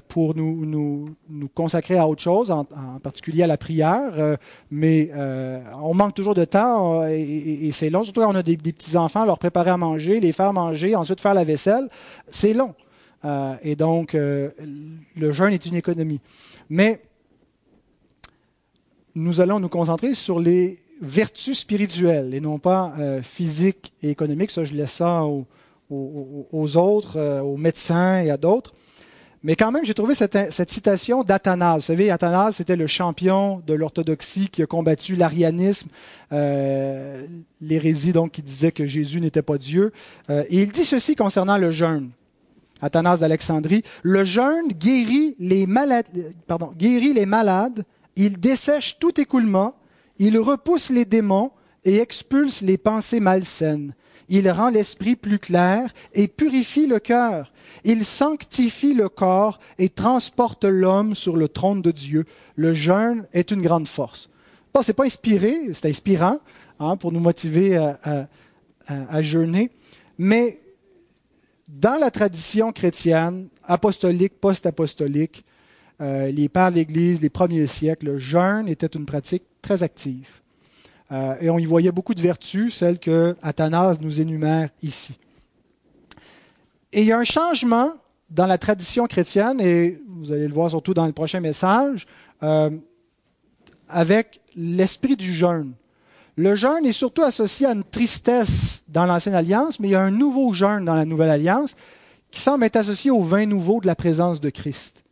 pour 0.08 0.34
nous, 0.34 1.16
consacrer 1.54 1.96
à 1.96 2.06
autre 2.06 2.20
chose, 2.20 2.50
en, 2.50 2.64
particulier 3.02 3.44
à 3.44 3.46
la 3.46 3.56
prière, 3.56 4.36
mais 4.70 5.10
on 5.80 5.94
manque 5.94 6.12
toujours 6.12 6.34
de 6.34 6.44
temps 6.44 7.06
et, 7.06 7.70
c'est 7.72 7.88
long, 7.88 8.04
surtout 8.04 8.20
quand 8.20 8.30
on 8.30 8.34
a 8.34 8.42
des, 8.42 8.58
des 8.58 8.74
petits-enfants, 8.74 9.24
leur 9.24 9.38
préparer 9.38 9.70
à 9.70 9.78
manger, 9.78 10.20
les 10.20 10.32
faire 10.32 10.52
manger, 10.52 10.94
ensuite 10.94 11.22
faire 11.22 11.32
la 11.32 11.42
vaisselle, 11.42 11.88
c'est 12.28 12.52
long. 12.52 12.74
et 13.62 13.76
donc, 13.76 14.12
le 14.12 14.52
jeûne 15.32 15.54
est 15.54 15.64
une 15.64 15.76
économie. 15.76 16.20
Mais 16.70 17.00
nous 19.14 19.40
allons 19.40 19.58
nous 19.58 19.68
concentrer 19.68 20.14
sur 20.14 20.38
les 20.38 20.78
vertus 21.00 21.60
spirituelles 21.60 22.34
et 22.34 22.40
non 22.40 22.58
pas 22.58 22.92
euh, 22.98 23.22
physiques 23.22 23.92
et 24.02 24.10
économiques. 24.10 24.50
Ça, 24.50 24.64
je 24.64 24.74
laisse 24.74 24.92
ça 24.92 25.24
aux, 25.24 26.76
autres, 26.76 27.16
euh, 27.16 27.40
aux 27.40 27.56
médecins 27.56 28.20
et 28.20 28.30
à 28.30 28.36
d'autres. 28.36 28.74
Mais 29.44 29.54
quand 29.54 29.70
même, 29.70 29.84
j'ai 29.84 29.94
trouvé 29.94 30.14
cette, 30.14 30.68
citation 30.68 31.22
d'Athanase. 31.22 31.82
Vous 31.82 31.86
savez, 31.86 32.10
Athanase, 32.10 32.56
c'était 32.56 32.74
le 32.74 32.88
champion 32.88 33.62
de 33.64 33.74
l'orthodoxie 33.74 34.48
qui 34.48 34.62
a 34.62 34.66
combattu 34.66 35.14
l'arianisme, 35.14 35.88
euh, 36.32 37.24
l'hérésie 37.60 38.12
donc 38.12 38.32
qui 38.32 38.42
disait 38.42 38.72
que 38.72 38.84
Jésus 38.84 39.20
n'était 39.20 39.42
pas 39.42 39.56
Dieu. 39.56 39.92
et 40.28 40.62
il 40.62 40.72
dit 40.72 40.84
ceci 40.84 41.14
concernant 41.14 41.56
le 41.56 41.70
jeûne. 41.70 42.10
Athanas 42.80 43.18
d'Alexandrie, 43.18 43.82
le 44.02 44.24
jeûne 44.24 44.68
guérit 44.68 45.34
les, 45.38 45.66
malades, 45.66 46.06
guérit 46.76 47.12
les 47.12 47.26
malades, 47.26 47.84
il 48.16 48.38
dessèche 48.38 48.98
tout 48.98 49.20
écoulement, 49.20 49.74
il 50.18 50.38
repousse 50.38 50.90
les 50.90 51.04
démons 51.04 51.52
et 51.84 51.98
expulse 51.98 52.62
les 52.62 52.78
pensées 52.78 53.20
malsaines. 53.20 53.94
Il 54.28 54.50
rend 54.50 54.68
l'esprit 54.68 55.16
plus 55.16 55.38
clair 55.38 55.90
et 56.12 56.28
purifie 56.28 56.86
le 56.86 56.98
cœur. 56.98 57.52
Il 57.84 58.04
sanctifie 58.04 58.92
le 58.92 59.08
corps 59.08 59.58
et 59.78 59.88
transporte 59.88 60.64
l'homme 60.64 61.14
sur 61.14 61.36
le 61.36 61.48
trône 61.48 61.80
de 61.80 61.90
Dieu. 61.90 62.24
Le 62.56 62.74
jeûne 62.74 63.26
est 63.32 63.50
une 63.50 63.62
grande 63.62 63.88
force. 63.88 64.28
Bon, 64.74 64.82
c'est 64.82 64.92
pas 64.92 65.04
inspiré, 65.04 65.70
c'est 65.72 65.88
inspirant 65.88 66.40
hein, 66.78 66.96
pour 66.96 67.12
nous 67.12 67.20
motiver 67.20 67.76
à, 67.76 68.28
à 68.86 69.22
jeûner, 69.22 69.70
mais 70.18 70.60
dans 71.68 72.00
la 72.00 72.10
tradition 72.10 72.72
chrétienne, 72.72 73.48
apostolique, 73.64 74.40
post-apostolique, 74.40 75.44
euh, 76.00 76.30
les 76.30 76.48
pères 76.48 76.70
de 76.70 76.76
l'Église, 76.76 77.20
les 77.20 77.28
premiers 77.28 77.66
siècles, 77.66 78.06
le 78.06 78.18
jeûne 78.18 78.68
était 78.68 78.86
une 78.86 79.04
pratique 79.04 79.42
très 79.60 79.82
active. 79.82 80.40
Euh, 81.12 81.34
et 81.40 81.50
on 81.50 81.58
y 81.58 81.66
voyait 81.66 81.92
beaucoup 81.92 82.14
de 82.14 82.20
vertus, 82.20 82.74
celles 82.74 82.98
que 82.98 83.36
Athanase 83.42 84.00
nous 84.00 84.20
énumère 84.20 84.70
ici. 84.82 85.18
Et 86.92 87.02
il 87.02 87.06
y 87.06 87.12
a 87.12 87.18
un 87.18 87.24
changement 87.24 87.92
dans 88.30 88.46
la 88.46 88.58
tradition 88.58 89.06
chrétienne, 89.06 89.60
et 89.60 90.00
vous 90.08 90.32
allez 90.32 90.48
le 90.48 90.54
voir 90.54 90.70
surtout 90.70 90.94
dans 90.94 91.06
le 91.06 91.12
prochain 91.12 91.40
message, 91.40 92.06
euh, 92.42 92.70
avec 93.88 94.40
l'esprit 94.54 95.16
du 95.16 95.32
jeûne. 95.32 95.72
Le 96.38 96.54
jeûne 96.54 96.86
est 96.86 96.92
surtout 96.92 97.24
associé 97.24 97.66
à 97.66 97.72
une 97.72 97.82
tristesse 97.82 98.84
dans 98.86 99.06
l'Ancienne 99.06 99.34
Alliance, 99.34 99.80
mais 99.80 99.88
il 99.88 99.90
y 99.90 99.96
a 99.96 100.00
un 100.00 100.12
nouveau 100.12 100.52
jeûne 100.52 100.84
dans 100.84 100.94
la 100.94 101.04
Nouvelle 101.04 101.30
Alliance 101.30 101.74
qui 102.30 102.40
semble 102.40 102.62
être 102.62 102.76
associé 102.76 103.10
au 103.10 103.24
vin 103.24 103.44
nouveau 103.44 103.80
de 103.80 103.88
la 103.88 103.96
présence 103.96 104.40
de 104.40 104.48
Christ. 104.48 105.02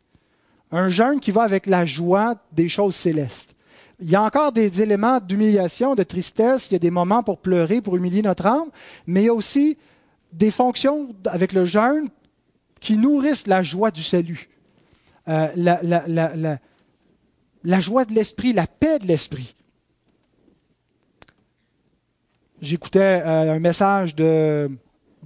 Un 0.71 0.87
jeûne 0.87 1.19
qui 1.19 1.31
va 1.31 1.41
avec 1.41 1.65
la 1.65 1.83
joie 1.83 2.35
des 2.53 2.69
choses 2.69 2.95
célestes. 2.95 3.55
Il 3.99 4.09
y 4.09 4.15
a 4.15 4.23
encore 4.23 4.53
des 4.53 4.81
éléments 4.81 5.19
d'humiliation, 5.19 5.95
de 5.95 6.03
tristesse, 6.03 6.69
il 6.69 6.73
y 6.73 6.77
a 6.77 6.79
des 6.79 6.91
moments 6.91 7.23
pour 7.23 7.39
pleurer, 7.39 7.81
pour 7.81 7.97
humilier 7.97 8.21
notre 8.21 8.45
âme, 8.45 8.69
mais 9.05 9.23
il 9.23 9.25
y 9.25 9.29
a 9.29 9.33
aussi 9.33 9.77
des 10.31 10.49
fonctions 10.49 11.13
avec 11.25 11.51
le 11.51 11.65
jeûne 11.65 12.07
qui 12.79 12.95
nourrissent 12.95 13.47
la 13.47 13.63
joie 13.63 13.91
du 13.91 14.01
salut, 14.01 14.47
euh, 15.27 15.49
la 17.65 17.79
joie 17.81 18.05
de 18.05 18.13
l'esprit, 18.13 18.53
la 18.53 18.65
paix 18.65 18.99
de 18.99 19.07
l'esprit. 19.07 19.56
J'écoutais 22.61 23.21
euh, 23.23 23.53
un 23.53 23.59
message 23.59 24.15
de, 24.15 24.71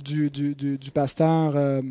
du, 0.04 0.92
pasteur, 0.94 1.54
euh, 1.56 1.82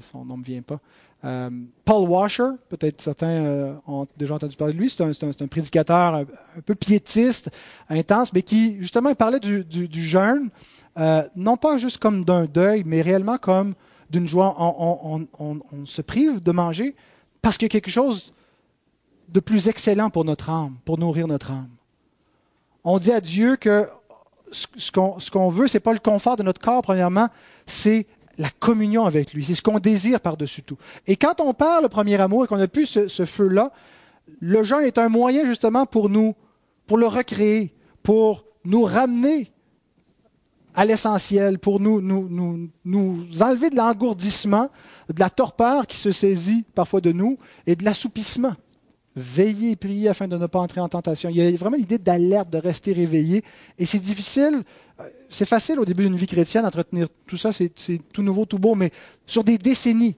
son 0.00 0.24
nom 0.24 0.34
ne 0.34 0.40
me 0.40 0.44
vient 0.44 0.60
pas, 0.60 0.80
euh, 1.24 1.48
Paul 1.86 2.06
Washer, 2.10 2.50
peut-être 2.68 3.00
certains 3.00 3.78
ont 3.86 4.06
déjà 4.18 4.34
entendu 4.34 4.56
parler 4.56 4.74
de 4.74 4.78
lui, 4.78 4.90
c'est 4.90 5.02
un, 5.02 5.46
prédicateur 5.46 6.14
un, 6.14 6.24
peu 6.66 6.74
piétiste, 6.74 7.50
intense, 7.88 8.34
mais 8.34 8.42
qui 8.42 8.76
justement 8.80 9.14
parlait 9.14 9.40
du, 9.40 9.64
jeûne, 9.90 10.50
non 11.34 11.56
pas 11.56 11.78
juste 11.78 11.96
comme 11.96 12.26
d'un 12.26 12.44
deuil, 12.44 12.82
mais 12.84 13.00
réellement 13.00 13.38
comme 13.38 13.74
d'une 14.10 14.28
joie. 14.28 14.54
On, 14.58 15.26
on, 15.38 15.86
se 15.86 16.02
prive 16.02 16.42
de 16.42 16.52
manger 16.52 16.94
parce 17.40 17.56
qu'il 17.56 17.64
y 17.64 17.70
a 17.70 17.80
quelque 17.80 17.90
chose 17.90 18.34
de 19.30 19.40
plus 19.40 19.68
excellent 19.68 20.10
pour 20.10 20.26
notre 20.26 20.50
âme, 20.50 20.76
pour 20.84 20.98
nourrir 20.98 21.26
notre 21.26 21.50
âme. 21.50 21.70
On 22.84 22.98
dit 22.98 23.12
à 23.12 23.22
Dieu 23.22 23.56
que 23.56 23.88
ce 24.54 25.30
qu'on 25.30 25.48
veut, 25.50 25.68
ce 25.68 25.76
n'est 25.76 25.80
pas 25.80 25.92
le 25.92 25.98
confort 25.98 26.36
de 26.36 26.42
notre 26.42 26.60
corps, 26.60 26.82
premièrement, 26.82 27.28
c'est 27.66 28.06
la 28.38 28.48
communion 28.50 29.04
avec 29.04 29.32
lui. 29.32 29.44
C'est 29.44 29.54
ce 29.54 29.62
qu'on 29.62 29.78
désire 29.78 30.20
par-dessus 30.20 30.62
tout. 30.62 30.78
Et 31.06 31.16
quand 31.16 31.40
on 31.40 31.54
parle 31.54 31.84
le 31.84 31.88
premier 31.88 32.20
amour 32.20 32.44
et 32.44 32.48
qu'on 32.48 32.60
a 32.60 32.68
plus 32.68 32.86
ce, 33.08 33.24
feu-là, 33.24 33.72
le 34.40 34.64
jeûne 34.64 34.84
est 34.84 34.98
un 34.98 35.08
moyen 35.08 35.46
justement 35.46 35.86
pour 35.86 36.08
nous, 36.08 36.34
pour 36.86 36.98
le 36.98 37.06
recréer, 37.06 37.74
pour 38.02 38.44
nous 38.64 38.82
ramener 38.84 39.50
à 40.74 40.84
l'essentiel, 40.84 41.58
pour 41.58 41.78
nous 41.78 41.98
enlever 43.40 43.70
de 43.70 43.76
l'engourdissement, 43.76 44.70
de 45.12 45.20
la 45.20 45.30
torpeur 45.30 45.86
qui 45.86 45.96
se 45.96 46.10
saisit 46.10 46.64
parfois 46.74 47.00
de 47.00 47.12
nous 47.12 47.38
et 47.66 47.76
de 47.76 47.84
l'assoupissement. 47.84 48.54
Veiller 49.16 49.70
et 49.72 49.76
prier 49.76 50.08
afin 50.08 50.26
de 50.26 50.36
ne 50.36 50.46
pas 50.46 50.58
entrer 50.58 50.80
en 50.80 50.88
tentation. 50.88 51.28
Il 51.28 51.36
y 51.36 51.42
a 51.42 51.50
vraiment 51.56 51.76
l'idée 51.76 51.98
d'alerte, 51.98 52.50
de 52.50 52.58
rester 52.58 52.92
réveillé. 52.92 53.44
Et 53.78 53.86
c'est 53.86 54.00
difficile, 54.00 54.64
euh, 55.00 55.08
c'est 55.28 55.44
facile 55.44 55.78
au 55.78 55.84
début 55.84 56.02
d'une 56.02 56.16
vie 56.16 56.26
chrétienne 56.26 56.64
d'entretenir 56.64 57.06
tout 57.26 57.36
ça, 57.36 57.52
c'est 57.52 57.70
tout 58.12 58.22
nouveau, 58.22 58.44
tout 58.44 58.58
beau, 58.58 58.74
mais 58.74 58.90
sur 59.24 59.44
des 59.44 59.56
décennies. 59.56 60.16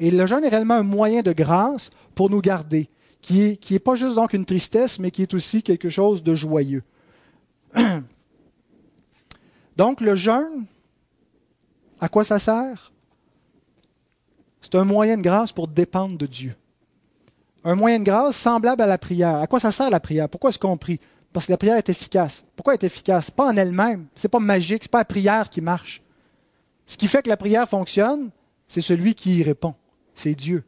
Et 0.00 0.10
le 0.10 0.26
jeûne 0.26 0.42
est 0.44 0.48
réellement 0.48 0.74
un 0.74 0.82
moyen 0.82 1.22
de 1.22 1.32
grâce 1.32 1.90
pour 2.16 2.28
nous 2.28 2.40
garder, 2.40 2.88
qui 3.20 3.40
n'est 3.40 3.76
est 3.76 3.78
pas 3.78 3.94
juste 3.94 4.16
donc 4.16 4.32
une 4.32 4.44
tristesse, 4.44 4.98
mais 4.98 5.12
qui 5.12 5.22
est 5.22 5.32
aussi 5.32 5.62
quelque 5.62 5.88
chose 5.88 6.24
de 6.24 6.34
joyeux. 6.34 6.82
Donc 9.76 10.00
le 10.00 10.14
jeûne, 10.14 10.66
à 12.00 12.08
quoi 12.08 12.22
ça 12.22 12.38
sert? 12.38 12.92
C'est 14.60 14.76
un 14.76 14.84
moyen 14.84 15.16
de 15.16 15.22
grâce 15.22 15.50
pour 15.50 15.66
dépendre 15.66 16.16
de 16.16 16.26
Dieu 16.26 16.54
un 17.64 17.74
moyen 17.74 17.98
de 17.98 18.04
grâce 18.04 18.36
semblable 18.36 18.82
à 18.82 18.86
la 18.86 18.98
prière. 18.98 19.36
À 19.36 19.46
quoi 19.46 19.58
ça 19.58 19.72
sert 19.72 19.90
la 19.90 20.00
prière? 20.00 20.28
Pourquoi 20.28 20.50
est-ce 20.50 20.58
qu'on 20.58 20.76
prie? 20.76 21.00
Parce 21.32 21.46
que 21.46 21.52
la 21.52 21.58
prière 21.58 21.76
est 21.76 21.88
efficace. 21.88 22.44
Pourquoi 22.54 22.74
elle 22.74 22.78
est 22.82 22.86
efficace? 22.86 23.30
Pas 23.30 23.46
en 23.46 23.56
elle-même, 23.56 24.06
c'est 24.14 24.28
pas 24.28 24.38
magique, 24.38 24.84
c'est 24.84 24.90
pas 24.90 24.98
la 24.98 25.04
prière 25.04 25.50
qui 25.50 25.60
marche. 25.60 26.02
Ce 26.86 26.96
qui 26.96 27.08
fait 27.08 27.22
que 27.22 27.28
la 27.28 27.36
prière 27.36 27.68
fonctionne, 27.68 28.30
c'est 28.68 28.82
celui 28.82 29.14
qui 29.14 29.38
y 29.38 29.42
répond, 29.42 29.74
c'est 30.14 30.34
Dieu. 30.34 30.64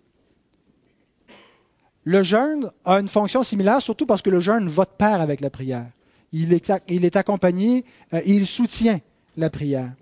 Le 2.05 2.23
jeûne 2.23 2.71
a 2.85 3.01
une 3.01 3.09
fonction 3.09 3.43
similaire, 3.43 3.83
surtout 3.83 4.07
parce 4.07 4.23
que 4.23 4.31
le 4.31 4.41
jeûne 4.41 4.69
va 4.69 4.85
de 4.85 4.91
pair 4.91 5.21
avec 5.21 5.41
la 5.41 5.51
prière. 5.51 5.87
Il 6.33 6.53
est, 6.53 7.17
accompagné, 7.17 7.85
euh, 8.15 8.21
il 8.27 8.47
soutient 8.47 9.01
la 9.37 9.51
prière. 9.51 9.93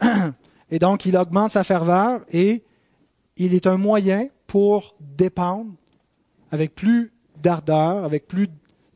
Et 0.70 0.78
donc, 0.78 1.06
il 1.06 1.16
augmente 1.16 1.52
sa 1.52 1.62
ferveur 1.62 2.20
et 2.30 2.64
il 3.36 3.54
est 3.54 3.66
un 3.66 3.76
moyen 3.76 4.28
pour 4.46 4.96
dépendre 5.00 5.72
avec 6.50 6.74
plus 6.74 7.12
d'ardeur, 7.42 8.04
avec 8.04 8.26
plus 8.26 8.48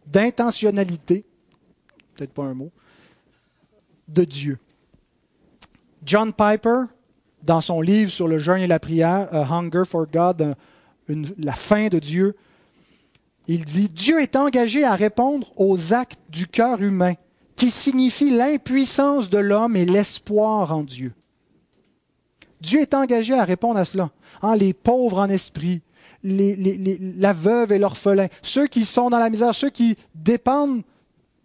d'intentionnalité, 0.07 1.25
peut-être 2.15 2.33
pas 2.33 2.45
un 2.45 2.55
mot, 2.55 2.71
de 4.09 4.25
Dieu. 4.25 4.59
John 6.05 6.33
Piper, 6.33 6.85
dans 7.43 7.61
son 7.61 7.81
livre 7.81 8.11
sur 8.11 8.29
le 8.29 8.39
jeûne 8.39 8.63
et 8.63 8.67
la 8.67 8.79
prière, 8.79 9.29
A 9.33 9.45
Hunger 9.55 9.83
for 9.85 10.07
God, 10.07 10.57
la 11.09 11.53
faim 11.53 11.89
de 11.89 11.99
Dieu, 11.99 12.37
il 13.47 13.65
dit 13.65 13.89
Dieu 13.89 14.21
est 14.21 14.37
engagé 14.37 14.85
à 14.85 14.95
répondre 14.95 15.53
aux 15.57 15.93
actes 15.93 16.21
du 16.29 16.47
cœur 16.47 16.81
humain, 16.83 17.15
qui 17.57 17.71
signifient 17.71 18.31
l'impuissance 18.31 19.29
de 19.29 19.39
l'homme 19.39 19.77
et 19.77 19.85
l'espoir 19.85 20.73
en 20.73 20.83
Dieu. 20.83 21.13
Dieu 22.61 22.81
est 22.81 22.95
engagé 22.95 23.35
à 23.35 23.45
répondre 23.45 23.79
à 23.79 23.85
cela. 23.85 24.11
Les 24.57 24.73
pauvres 24.73 25.19
en 25.19 25.29
esprit, 25.29 25.83
la 26.23 27.33
veuve 27.33 27.73
et 27.73 27.79
l'orphelin, 27.79 28.29
ceux 28.43 28.67
qui 28.67 28.85
sont 28.85 29.11
dans 29.11 29.19
la 29.19 29.31
misère, 29.31 29.55
ceux 29.55 29.71
qui 29.71 29.97
dépendent 30.15 30.83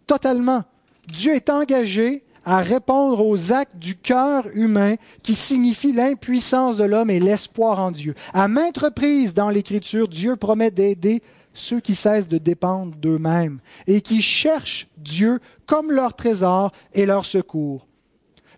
totalement. 0.06 0.64
Dieu 1.08 1.34
est 1.34 1.50
engagé 1.50 2.24
à 2.44 2.60
répondre 2.60 3.26
aux 3.26 3.52
actes 3.52 3.76
du 3.76 3.96
cœur 3.96 4.46
humain 4.54 4.94
qui 5.22 5.34
signifient 5.34 5.92
l'impuissance 5.92 6.76
de 6.76 6.84
l'homme 6.84 7.10
et 7.10 7.18
l'espoir 7.18 7.80
en 7.80 7.90
Dieu. 7.90 8.14
À 8.32 8.46
maintes 8.46 8.78
reprises 8.78 9.34
dans 9.34 9.50
l'Écriture, 9.50 10.06
Dieu 10.06 10.36
promet 10.36 10.70
d'aider 10.70 11.22
ceux 11.54 11.80
qui 11.80 11.94
cessent 11.94 12.28
de 12.28 12.38
dépendre 12.38 12.94
d'eux-mêmes 12.96 13.58
et 13.88 14.00
qui 14.00 14.22
cherchent 14.22 14.86
Dieu 14.96 15.40
comme 15.66 15.90
leur 15.90 16.14
trésor 16.14 16.72
et 16.92 17.04
leur 17.04 17.24
secours. 17.24 17.86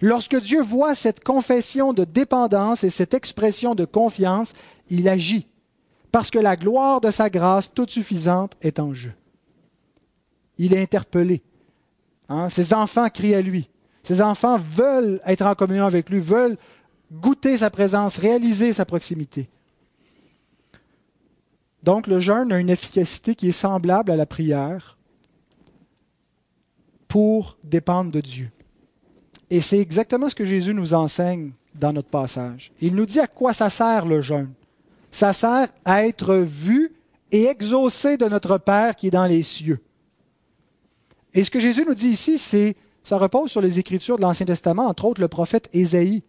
Lorsque 0.00 0.38
Dieu 0.40 0.62
voit 0.62 0.94
cette 0.94 1.24
confession 1.24 1.92
de 1.92 2.04
dépendance 2.04 2.84
et 2.84 2.90
cette 2.90 3.14
expression 3.14 3.74
de 3.74 3.84
confiance, 3.84 4.52
il 4.90 5.08
agit 5.08 5.47
parce 6.12 6.30
que 6.30 6.38
la 6.38 6.56
gloire 6.56 7.00
de 7.00 7.10
sa 7.10 7.30
grâce 7.30 7.72
toute 7.72 7.90
suffisante 7.90 8.54
est 8.62 8.78
en 8.78 8.94
jeu. 8.94 9.12
Il 10.56 10.74
est 10.74 10.82
interpellé. 10.82 11.42
Hein? 12.28 12.48
Ses 12.48 12.72
enfants 12.74 13.08
crient 13.08 13.34
à 13.34 13.42
lui. 13.42 13.68
Ses 14.02 14.22
enfants 14.22 14.58
veulent 14.58 15.20
être 15.26 15.46
en 15.46 15.54
communion 15.54 15.84
avec 15.84 16.08
lui, 16.10 16.18
veulent 16.18 16.56
goûter 17.12 17.58
sa 17.58 17.70
présence, 17.70 18.16
réaliser 18.16 18.72
sa 18.72 18.84
proximité. 18.84 19.48
Donc 21.82 22.06
le 22.06 22.20
jeûne 22.20 22.52
a 22.52 22.58
une 22.58 22.70
efficacité 22.70 23.34
qui 23.34 23.48
est 23.48 23.52
semblable 23.52 24.10
à 24.10 24.16
la 24.16 24.26
prière 24.26 24.98
pour 27.06 27.56
dépendre 27.64 28.10
de 28.10 28.20
Dieu. 28.20 28.50
Et 29.50 29.60
c'est 29.60 29.78
exactement 29.78 30.28
ce 30.28 30.34
que 30.34 30.44
Jésus 30.44 30.74
nous 30.74 30.92
enseigne 30.92 31.52
dans 31.74 31.92
notre 31.92 32.10
passage. 32.10 32.72
Il 32.80 32.94
nous 32.94 33.06
dit 33.06 33.20
à 33.20 33.26
quoi 33.26 33.52
ça 33.52 33.70
sert 33.70 34.04
le 34.04 34.20
jeûne 34.20 34.52
ça 35.18 35.32
sert 35.32 35.68
à 35.84 36.06
être 36.06 36.36
vu 36.36 36.92
et 37.32 37.46
exaucé 37.46 38.16
de 38.16 38.26
notre 38.26 38.56
Père 38.56 38.94
qui 38.94 39.08
est 39.08 39.10
dans 39.10 39.26
les 39.26 39.42
cieux. 39.42 39.80
Et 41.34 41.42
ce 41.42 41.50
que 41.50 41.58
Jésus 41.58 41.84
nous 41.84 41.94
dit 41.94 42.10
ici, 42.10 42.38
c'est, 42.38 42.76
ça 43.02 43.18
repose 43.18 43.50
sur 43.50 43.60
les 43.60 43.80
Écritures 43.80 44.16
de 44.16 44.22
l'Ancien 44.22 44.46
Testament, 44.46 44.86
entre 44.86 45.06
autres 45.06 45.20
le 45.20 45.26
prophète 45.26 45.68
Ésaïe. 45.72 46.22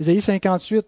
Ésaïe 0.00 0.20
58, 0.20 0.84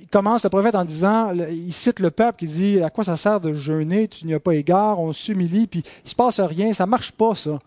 il 0.00 0.08
commence 0.08 0.42
le 0.42 0.50
prophète 0.50 0.74
en 0.74 0.84
disant, 0.84 1.32
il 1.32 1.72
cite 1.72 2.00
le 2.00 2.10
peuple 2.10 2.40
qui 2.40 2.46
dit, 2.46 2.80
à 2.80 2.90
quoi 2.90 3.04
ça 3.04 3.16
sert 3.16 3.40
de 3.40 3.54
jeûner, 3.54 4.08
tu 4.08 4.26
n'y 4.26 4.34
as 4.34 4.40
pas 4.40 4.56
égard, 4.56 4.98
on 4.98 5.12
s'humilie, 5.12 5.68
puis 5.68 5.84
il 5.84 6.04
ne 6.04 6.10
se 6.10 6.16
passe 6.16 6.40
rien, 6.40 6.72
ça 6.72 6.86
ne 6.86 6.90
marche 6.90 7.12
pas 7.12 7.36
ça. 7.36 7.60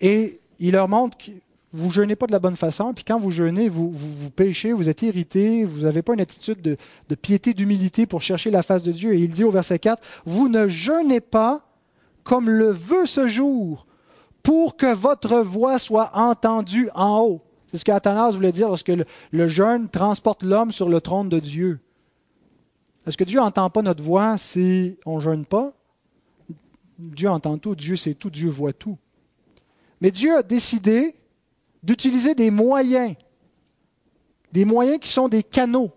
Et 0.00 0.40
il 0.58 0.72
leur 0.72 0.88
montre 0.88 1.18
vous 1.74 1.90
jeûnez 1.90 2.14
pas 2.14 2.26
de 2.26 2.32
la 2.32 2.38
bonne 2.38 2.56
façon, 2.56 2.94
puis 2.94 3.02
quand 3.02 3.18
vous 3.18 3.32
jeûnez, 3.32 3.68
vous, 3.68 3.90
vous, 3.90 4.30
péchez, 4.30 4.72
vous 4.72 4.88
êtes 4.88 5.02
irrité, 5.02 5.64
vous 5.64 5.80
n'avez 5.80 6.02
pas 6.02 6.14
une 6.14 6.20
attitude 6.20 6.62
de, 6.62 6.76
de 7.08 7.14
piété, 7.16 7.52
d'humilité 7.52 8.06
pour 8.06 8.22
chercher 8.22 8.52
la 8.52 8.62
face 8.62 8.84
de 8.84 8.92
Dieu. 8.92 9.12
Et 9.12 9.18
il 9.18 9.32
dit 9.32 9.42
au 9.42 9.50
verset 9.50 9.80
4, 9.80 10.00
vous 10.24 10.48
ne 10.48 10.68
jeûnez 10.68 11.20
pas 11.20 11.66
comme 12.22 12.48
le 12.48 12.70
veut 12.70 13.06
ce 13.06 13.26
jour, 13.26 13.86
pour 14.42 14.76
que 14.76 14.92
votre 14.94 15.38
voix 15.38 15.80
soit 15.80 16.10
entendue 16.14 16.90
en 16.94 17.20
haut. 17.22 17.40
C'est 17.70 17.78
ce 17.78 17.84
qu'Athanas 17.84 18.30
voulait 18.30 18.52
dire 18.52 18.68
lorsque 18.68 18.92
le, 19.32 19.48
jeûne 19.48 19.88
transporte 19.88 20.44
l'homme 20.44 20.70
sur 20.70 20.88
le 20.88 21.00
trône 21.00 21.28
de 21.28 21.40
Dieu. 21.40 21.80
Est-ce 23.04 23.16
que 23.16 23.24
Dieu 23.24 23.40
n'entend 23.40 23.68
pas 23.68 23.82
notre 23.82 24.02
voix 24.02 24.38
si 24.38 24.96
on 25.06 25.16
ne 25.16 25.20
jeûne 25.20 25.44
pas? 25.44 25.72
Dieu 26.98 27.28
entend 27.28 27.58
tout, 27.58 27.74
Dieu 27.74 27.96
sait 27.96 28.14
tout, 28.14 28.30
Dieu 28.30 28.48
voit 28.48 28.72
tout. 28.72 28.96
Mais 30.00 30.12
Dieu 30.12 30.36
a 30.36 30.42
décidé 30.44 31.16
d'utiliser 31.84 32.34
des 32.34 32.50
moyens, 32.50 33.14
des 34.52 34.64
moyens 34.64 34.98
qui 34.98 35.08
sont 35.08 35.28
des 35.28 35.42
canaux. 35.42 35.90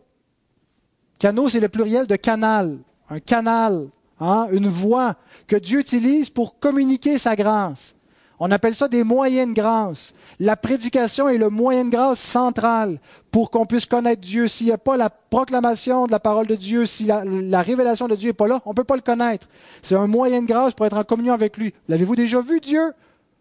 Canaux, 1.18 1.50
c'est 1.50 1.60
le 1.60 1.70
pluriel 1.70 2.06
de 2.06 2.16
canal. 2.16 2.78
Un 3.10 3.20
canal, 3.20 3.88
hein, 4.20 4.48
une 4.52 4.68
voie 4.68 5.16
que 5.48 5.56
Dieu 5.56 5.80
utilise 5.80 6.30
pour 6.30 6.60
communiquer 6.60 7.18
sa 7.18 7.36
grâce. 7.36 7.96
On 8.40 8.52
appelle 8.52 8.76
ça 8.76 8.88
des 8.88 9.04
moyens 9.04 9.48
de 9.48 9.54
grâce. 9.54 10.14
La 10.40 10.56
prédication 10.56 11.28
est 11.28 11.40
le 11.40 11.50
moyen 11.50 11.86
de 11.86 11.90
grâce 11.90 12.20
central 12.20 13.00
pour 13.32 13.50
qu'on 13.50 13.66
puisse 13.66 13.88
connaître 13.88 14.22
Dieu. 14.22 14.48
S'il 14.48 14.68
n'y 14.68 14.74
a 14.74 14.78
pas 14.78 14.96
la 14.96 15.10
proclamation 15.10 16.06
de 16.06 16.12
la 16.12 16.20
parole 16.20 16.46
de 16.46 16.54
Dieu, 16.54 16.86
si 16.86 17.06
la, 17.06 17.62
révélation 17.62 18.08
de 18.08 18.16
Dieu 18.16 18.30
n'est 18.30 18.34
pas 18.34 18.48
là, 18.48 18.62
on 18.66 18.72
ne 18.72 18.76
peut 18.76 18.84
pas 18.84 18.96
le 18.96 19.02
connaître. 19.02 19.48
C'est 19.82 19.96
un 19.96 20.06
moyen 20.06 20.42
de 20.44 20.48
grâce 20.48 20.74
pour 20.74 20.86
être 20.86 20.98
en 20.98 21.04
communion 21.04 21.34
avec 21.34 21.58
lui. 21.58 21.74
L'avez-vous 21.88 22.16
déjà 22.16 22.40
vu, 22.42 22.60
Dieu? 22.60 22.94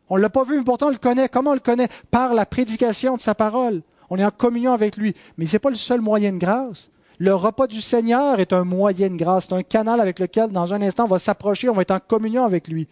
On 0.08 0.16
ne 0.16 0.22
l'a 0.22 0.30
pas 0.30 0.44
vu, 0.44 0.58
mais 0.58 0.64
pourtant 0.64 0.88
on 0.88 0.90
le 0.90 0.98
connaît. 0.98 1.28
Comment 1.28 1.50
on 1.50 1.54
le 1.54 1.60
connaît? 1.60 1.88
Par 2.10 2.34
la 2.34 2.46
prédication 2.46 3.16
de 3.16 3.20
sa 3.20 3.34
parole. 3.34 3.82
On 4.08 4.18
est 4.18 4.24
en 4.24 4.30
communion 4.30 4.72
avec 4.72 4.96
lui. 4.96 5.14
Mais 5.36 5.46
ce 5.46 5.54
n'est 5.54 5.60
pas 5.60 5.70
le 5.70 5.76
seul 5.76 6.00
moyen 6.00 6.32
de 6.32 6.38
grâce. 6.38 6.90
Le 7.18 7.34
repas 7.34 7.66
du 7.66 7.80
Seigneur 7.80 8.40
est 8.40 8.52
un 8.52 8.64
moyen 8.64 9.10
de 9.10 9.16
grâce. 9.16 9.46
C'est 9.48 9.54
un 9.54 9.62
canal 9.62 10.00
avec 10.00 10.18
lequel, 10.18 10.50
dans 10.50 10.74
un 10.74 10.82
instant, 10.82 11.04
on 11.04 11.08
va 11.08 11.18
s'approcher, 11.18 11.68
on 11.68 11.72
va 11.72 11.82
être 11.82 11.90
en 11.90 12.00
communion 12.00 12.44
avec 12.44 12.68
lui. 12.68 12.86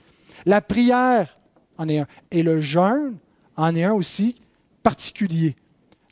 La 0.46 0.60
prière 0.60 1.36
en 1.78 1.88
est 1.88 1.98
un. 1.98 2.06
Et 2.30 2.42
le 2.42 2.60
jeûne 2.60 3.16
en 3.56 3.76
est 3.76 3.84
un 3.84 3.92
aussi 3.92 4.34
particulier. 4.82 5.56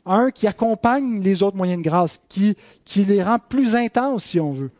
Un 0.05 0.31
qui 0.31 0.47
accompagne 0.47 1.21
les 1.21 1.43
autres 1.43 1.57
moyens 1.57 1.81
de 1.81 1.89
grâce, 1.89 2.21
qui, 2.29 2.55
qui 2.85 3.03
les 3.03 3.23
rend 3.23 3.39
plus 3.39 3.75
intenses, 3.75 4.25
si 4.25 4.39
on 4.39 4.51
veut. 4.51 4.71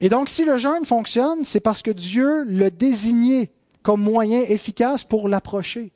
Et 0.00 0.08
donc, 0.08 0.28
si 0.30 0.44
le 0.44 0.56
jeûne 0.56 0.84
fonctionne, 0.84 1.44
c'est 1.44 1.60
parce 1.60 1.82
que 1.82 1.90
Dieu 1.90 2.44
l'a 2.44 2.70
désigné 2.70 3.50
comme 3.82 4.02
moyen 4.02 4.40
efficace 4.42 5.04
pour 5.04 5.28
l'approcher. 5.28 5.92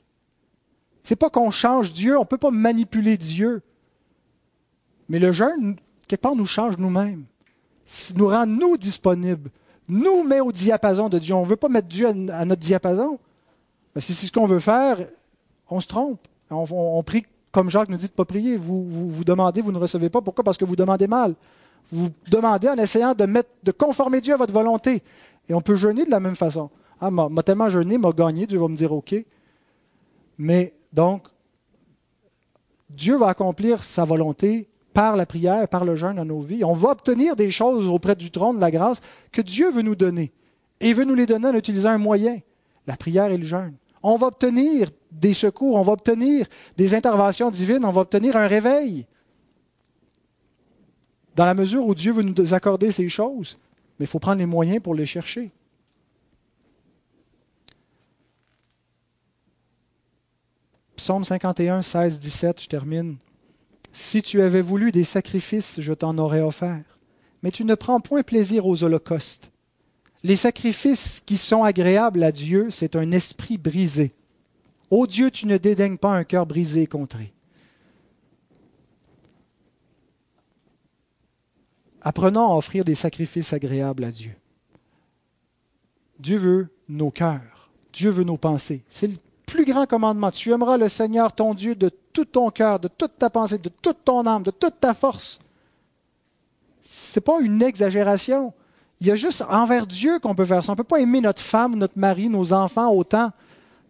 C'est 1.03 1.17
pas 1.17 1.31
qu'on 1.31 1.51
change 1.51 1.93
Dieu, 1.93 2.17
on 2.17 2.23
ne 2.23 2.27
peut 2.27 2.39
pas 2.39 2.51
manipuler 2.51 3.17
Dieu. 3.17 3.63
Mais 5.09 5.19
le 5.19 5.33
jeûne, 5.33 5.77
quelque 6.09 6.23
part, 6.23 6.35
nous 6.35 6.47
change 6.47 6.79
nous-mêmes. 6.79 7.25
Nous 8.17 8.29
rend 8.29 8.47
nous 8.47 8.77
disponibles. 8.77 9.51
Nous 9.89 10.23
met 10.23 10.41
au 10.41 10.51
diapason 10.51 11.11
de 11.11 11.19
Dieu. 11.19 11.35
On 11.35 11.43
ne 11.43 11.47
veut 11.47 11.57
pas 11.57 11.69
mettre 11.69 11.89
Dieu 11.89 12.09
à 12.09 12.45
notre 12.45 12.63
diapason. 12.63 13.19
Mais 13.95 14.01
si 14.01 14.15
c'est 14.15 14.27
ce 14.27 14.33
qu'on 14.33 14.47
veut 14.47 14.61
faire, 14.61 14.99
on 15.69 15.81
se 15.81 15.87
trompe. 15.87 16.27
On, 16.51 17.03
prie 17.03 17.25
comme 17.53 17.71
Jacques 17.71 17.89
nous 17.89 17.97
dit 17.97 18.07
de 18.07 18.13
ne 18.13 18.17
pas 18.17 18.25
prier. 18.25 18.57
Vous, 18.57 18.85
vous, 18.89 19.25
demandez, 19.25 19.61
vous 19.61 19.73
ne 19.73 19.79
recevez 19.79 20.09
pas. 20.09 20.23
Pourquoi? 20.23 20.43
Parce 20.43 20.57
que 20.57 20.65
vous 20.65 20.77
demandez 20.77 21.07
mal. 21.07 21.35
Vous 21.93 22.09
demandez 22.31 22.69
en 22.69 22.77
essayant 22.77 23.15
de, 23.15 23.71
conformer 23.73 24.21
Dieu 24.21 24.35
à 24.35 24.37
votre 24.37 24.53
volonté. 24.53 25.03
Et 25.49 25.55
on 25.55 25.61
peut 25.61 25.77
jeûner 25.77 26.05
de 26.05 26.11
la 26.11 26.21
même 26.21 26.37
façon. 26.37 26.71
Ah, 27.07 27.11
m'a 27.11 27.43
tellement 27.43 27.69
jeûné, 27.69 27.99
m'a 27.99 28.13
gagné, 28.13 28.47
Dieu 28.47 28.59
va 28.59 28.67
me 28.67 28.77
dire 28.77 28.91
OK. 28.91 29.15
Mais 30.39 30.73
donc, 30.91 31.27
Dieu 32.89 33.19
va 33.19 33.29
accomplir 33.29 33.83
sa 33.85 34.07
volonté 34.07 34.71
par 34.95 35.15
la 35.15 35.27
prière, 35.27 35.69
par 35.69 35.85
le 35.85 35.97
jeûne 35.97 36.17
dans 36.17 36.25
nos 36.25 36.41
vies. 36.41 36.65
On 36.65 36.73
va 36.73 36.93
obtenir 36.93 37.37
des 37.37 37.51
choses 37.51 37.89
auprès 37.89 38.17
du 38.17 38.31
trône 38.31 38.57
de 38.57 38.63
la 38.63 38.71
grâce 38.71 39.03
que 39.33 39.43
Dieu 39.43 39.71
veut 39.71 39.83
nous 39.83 39.97
donner. 39.97 40.33
Et 40.81 40.89
il 40.89 40.95
veut 40.95 41.05
nous 41.05 41.15
les 41.15 41.27
donner 41.27 41.49
en 41.49 41.55
utilisant 41.55 41.91
un 41.91 41.99
moyen, 41.99 42.39
la 42.87 42.97
prière 42.97 43.31
et 43.31 43.37
le 43.37 43.45
jeûne. 43.45 43.75
On 44.03 44.17
va 44.17 44.29
obtenir 44.29 44.91
des 45.13 45.35
secours, 45.35 45.77
on 45.77 45.83
va 45.83 45.93
obtenir 45.93 46.47
des 46.79 46.95
interventions 46.95 47.51
divines, 47.51 47.85
on 47.85 47.91
va 47.91 48.01
obtenir 48.01 48.35
un 48.35 48.47
réveil. 48.47 49.05
Dans 51.37 51.45
la 51.45 51.55
mesure 51.55 51.87
où 51.87 51.95
Dieu 51.95 52.13
veut 52.13 52.23
nous 52.23 52.55
accorder 52.55 52.93
ces 52.93 53.11
choses, 53.11 53.59
mais 53.99 54.05
il 54.05 54.09
faut 54.09 54.21
prendre 54.21 54.39
les 54.39 54.47
moyens 54.47 54.81
pour 54.83 54.95
les 54.95 55.05
chercher. 55.05 55.51
Psaume 60.97 61.25
51, 61.25 61.83
16, 61.83 62.19
17, 62.19 62.63
je 62.63 62.69
termine. 62.69 63.17
Si 63.93 64.23
tu 64.23 64.41
avais 64.41 64.61
voulu 64.61 64.93
des 64.93 65.05
sacrifices, 65.05 65.81
je 65.81 65.93
t'en 65.93 66.17
aurais 66.19 66.41
offert. 66.41 66.99
Mais 67.43 67.51
tu 67.51 67.65
ne 67.65 67.75
prends 67.75 68.01
point 68.01 68.23
plaisir 68.23 68.67
aux 68.67 68.85
holocaustes. 68.85 69.51
Les 70.23 70.37
sacrifices 70.37 71.23
qui 71.27 71.37
sont 71.37 71.65
agréables 71.65 72.23
à 72.23 72.33
Dieu, 72.33 72.71
c'est 72.71 72.97
un 72.97 73.13
esprit 73.13 73.59
brisé. 73.59 74.15
Ô 74.91 75.07
Dieu, 75.07 75.31
tu 75.31 75.47
ne 75.47 75.59
dédaignes 75.59 75.99
pas 75.99 76.13
un 76.13 76.25
cœur 76.25 76.47
brisé 76.47 76.83
et 76.83 76.87
contré. 76.87 77.33
Apprenons 82.01 82.53
à 82.53 82.57
offrir 82.57 82.85
des 82.85 82.95
sacrifices 82.95 83.53
agréables 83.53 84.05
à 84.05 84.11
Dieu. 84.11 84.35
Dieu 86.19 86.39
veut 86.39 86.69
nos 86.89 87.11
cœurs. 87.11 87.71
Dieu 87.93 88.11
veut 88.11 88.25
nos 88.25 88.37
pensées. 88.37 88.83
Plus 89.47 89.65
grand 89.65 89.87
commandement. 89.87 90.31
Tu 90.31 90.51
aimeras 90.53 90.77
le 90.77 90.89
Seigneur 90.89 91.33
ton 91.33 91.55
Dieu 91.55 91.75
de 91.75 91.91
tout 92.13 92.25
ton 92.25 92.51
cœur, 92.51 92.81
de 92.81 92.89
toute 92.89 93.19
ta 93.19 93.31
pensée, 93.31 93.59
de 93.59 93.69
toute 93.69 94.05
ton 94.05 94.27
âme, 94.27 94.43
de 94.43 94.51
toute 94.51 94.81
ta 94.81 94.95
force. 94.95 95.39
Ce 96.83 97.19
n'est 97.19 97.23
pas 97.23 97.41
une 97.41 97.63
exagération. 97.63 98.53
Il 99.01 99.07
y 99.07 99.11
a 99.11 99.17
juste 99.17 99.45
envers 99.49 99.87
Dieu 99.87 100.19
qu'on 100.19 100.35
peut 100.35 100.45
faire 100.45 100.65
ça. 100.65 100.73
On 100.73 100.75
ne 100.75 100.77
peut 100.77 100.85
pas 100.85 101.01
aimer 101.01 101.21
notre 101.21 101.43
femme, 101.43 101.77
notre 101.77 101.99
mari, 101.99 102.29
nos 102.29 102.53
enfants 102.53 102.93
autant 102.93 103.33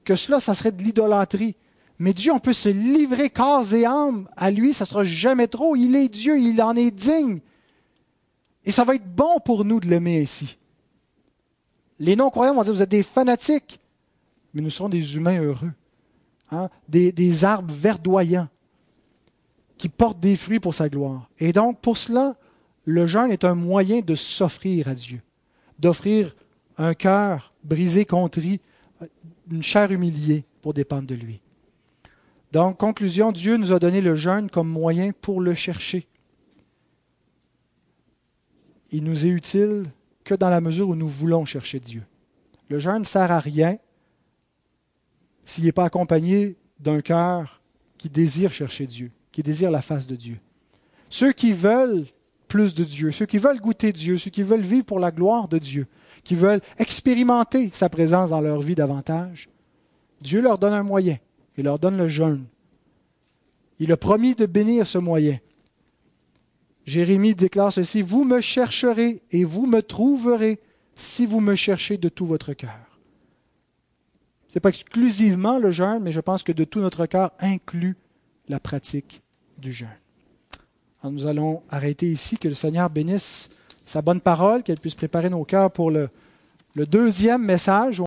que 0.05 0.17
cela, 0.17 0.41
ça 0.41 0.55
serait 0.55 0.73
de 0.73 0.83
l'idolâtrie. 0.83 1.57
Mais 1.99 2.13
Dieu, 2.13 2.33
on 2.33 2.41
peut 2.41 2.53
se 2.53 2.69
livrer 2.69 3.31
corps 3.31 3.73
et 3.73 3.85
âme 3.85 4.29
à 4.37 4.51
lui, 4.51 4.75
ça 4.75 4.85
ne 4.85 4.89
sera 4.89 5.05
jamais 5.05 5.47
trop. 5.47 5.77
Il 5.77 5.95
est 5.97 6.09
Dieu, 6.09 6.39
il 6.39 6.61
en 6.61 6.75
est 6.77 6.91
digne. 6.91 7.41
Et 8.65 8.73
ça 8.73 8.85
va 8.85 8.95
être 8.95 9.07
bon 9.07 9.39
pour 9.45 9.65
nous 9.65 9.81
de 9.81 9.87
l'aimer 9.87 10.23
ainsi. 10.23 10.57
Les 11.99 12.17
non-croyants 12.17 12.55
vont 12.55 12.63
dire, 12.63 12.73
vous 12.73 12.83
êtes 12.83 12.91
des 12.91 13.03
fanatiques 13.03 13.79
mais 14.55 14.63
nous 14.63 14.71
serons 14.71 14.89
des 14.89 15.17
humains 15.17 15.43
heureux, 15.43 15.73
hein? 16.51 16.71
des, 16.89 17.45
arbres 17.45 17.75
verdoyants 17.75 18.49
qui 19.77 19.89
portent 19.89 20.21
des 20.21 20.37
fruits 20.37 20.61
pour 20.61 20.75
sa 20.75 20.89
gloire. 20.89 21.29
Et 21.39 21.53
donc, 21.53 21.81
pour 21.81 21.99
cela, 21.99 22.37
le 22.85 23.07
jeûne 23.07 23.33
est 23.33 23.45
un 23.45 23.57
moyen 23.57 24.01
de 24.01 24.15
s'offrir 24.15 24.89
à 24.89 24.95
Dieu, 24.95 25.21
d'offrir 25.79 26.37
un 26.79 26.95
cœur 26.95 27.53
brisé, 27.65 28.05
contrit, 28.05 28.61
une 29.51 29.63
chair 29.63 29.91
humiliée 29.91 30.45
pour 30.63 30.73
dépendre 30.73 31.09
de 31.09 31.15
lui. 31.15 31.41
Donc, 32.53 32.79
conclusion, 32.79 33.33
Dieu 33.33 33.57
nous 33.57 33.73
a 33.73 33.81
donné 33.81 34.01
le 34.01 34.15
jeûne 34.15 34.49
comme 34.49 34.69
moyen 34.69 35.11
pour 35.21 35.41
le 35.41 35.55
chercher. 35.55 36.07
Il 38.93 39.03
nous 39.03 39.27
est 39.27 39.31
utile 39.31 39.85
que 40.23 40.35
dans 40.35 40.49
la 40.49 40.61
mesure 40.61 40.89
où 40.89 40.95
nous 40.95 41.09
voulons 41.09 41.45
chercher 41.45 41.81
Dieu. 41.81 42.05
Le 42.69 42.79
jeûne 42.79 43.01
ne 43.01 43.05
sert 43.05 43.33
à 43.33 43.41
rien 43.41 43.77
s'il 45.45 45.65
n'est 45.65 45.73
pas 45.73 45.85
accompagné 45.85 46.57
d'un 46.81 47.01
cœur 47.01 47.63
qui 47.99 48.09
désire 48.09 48.53
chercher 48.53 48.87
Dieu, 48.87 49.11
qui 49.33 49.43
désire 49.43 49.71
la 49.71 49.83
face 49.83 50.07
de 50.07 50.17
Dieu. 50.17 50.39
Ceux 51.09 51.33
qui 51.33 51.53
veulent 51.53 52.07
plus 52.49 52.75
de 52.75 52.85
Dieu, 52.85 53.11
ceux 53.11 53.27
qui 53.27 53.39
veulent 53.39 53.61
goûter 53.61 53.93
Dieu, 53.93 54.19
ceux 54.19 54.31
qui 54.31 54.43
veulent 54.43 54.61
vivre 54.61 54.85
pour 54.85 55.01
la 55.01 55.11
gloire 55.11 55.49
de 55.49 55.59
Dieu, 55.59 55.87
qui 56.23 56.35
veulent 56.35 56.61
expérimenter 56.79 57.71
sa 57.73 57.89
présence 57.89 58.31
dans 58.31 58.41
leur 58.41 58.61
vie 58.61 58.75
davantage, 58.75 59.49
Dieu 60.21 60.41
leur 60.41 60.59
donne 60.59 60.73
un 60.73 60.83
moyen, 60.83 61.19
il 61.57 61.65
leur 61.65 61.79
donne 61.79 61.97
le 61.97 62.09
jeûne. 62.09 62.47
Il 63.79 63.93
a 63.93 63.97
promis 63.97 64.35
de 64.35 64.47
bénir 64.47 64.87
ce 64.87 64.99
moyen. 64.99 65.39
Jérémie 66.87 67.35
déclare 67.35 67.73
ceci, 67.73 68.03
Vous 68.03 68.25
me 68.25 68.41
chercherez 68.41 69.23
et 69.31 69.45
vous 69.45 69.67
me 69.67 69.83
trouverez 69.83 70.61
si 70.97 71.27
vous 71.27 71.41
me 71.41 71.55
cherchez 71.55 71.97
de 71.97 72.09
tout 72.09 72.27
votre 72.27 72.53
cœur. 72.53 72.84
N'est 74.55 74.61
pas 74.61 74.69
exclusivement 74.69 75.59
le 75.59 75.71
jeûne, 75.71 76.01
mais 76.03 76.13
je 76.13 76.21
pense 76.21 76.43
que 76.43 76.53
de 76.53 76.65
tout 76.65 76.81
notre 76.81 77.07
cœur 77.07 77.33
inclut 77.41 77.97
la 78.49 78.61
pratique 78.61 79.23
du 79.59 79.73
jeûne. 79.73 79.89
nous 81.03 81.27
allons 81.27 81.63
arrêter 81.71 82.07
ici, 82.07 82.39
que 82.39 82.49
le 82.49 82.55
Seigneur 82.55 82.89
bénisse 82.91 83.51
sa 83.85 84.01
bonne 84.01 84.21
parole, 84.21 84.63
qu'elle 84.63 84.79
puisse 84.79 84.95
préparer 84.95 85.29
nos 85.29 85.45
cœurs 85.45 85.71
pour 85.71 85.91
le, 85.91 86.09
le 86.75 86.87
deuxième 86.87 87.43
message. 87.43 88.01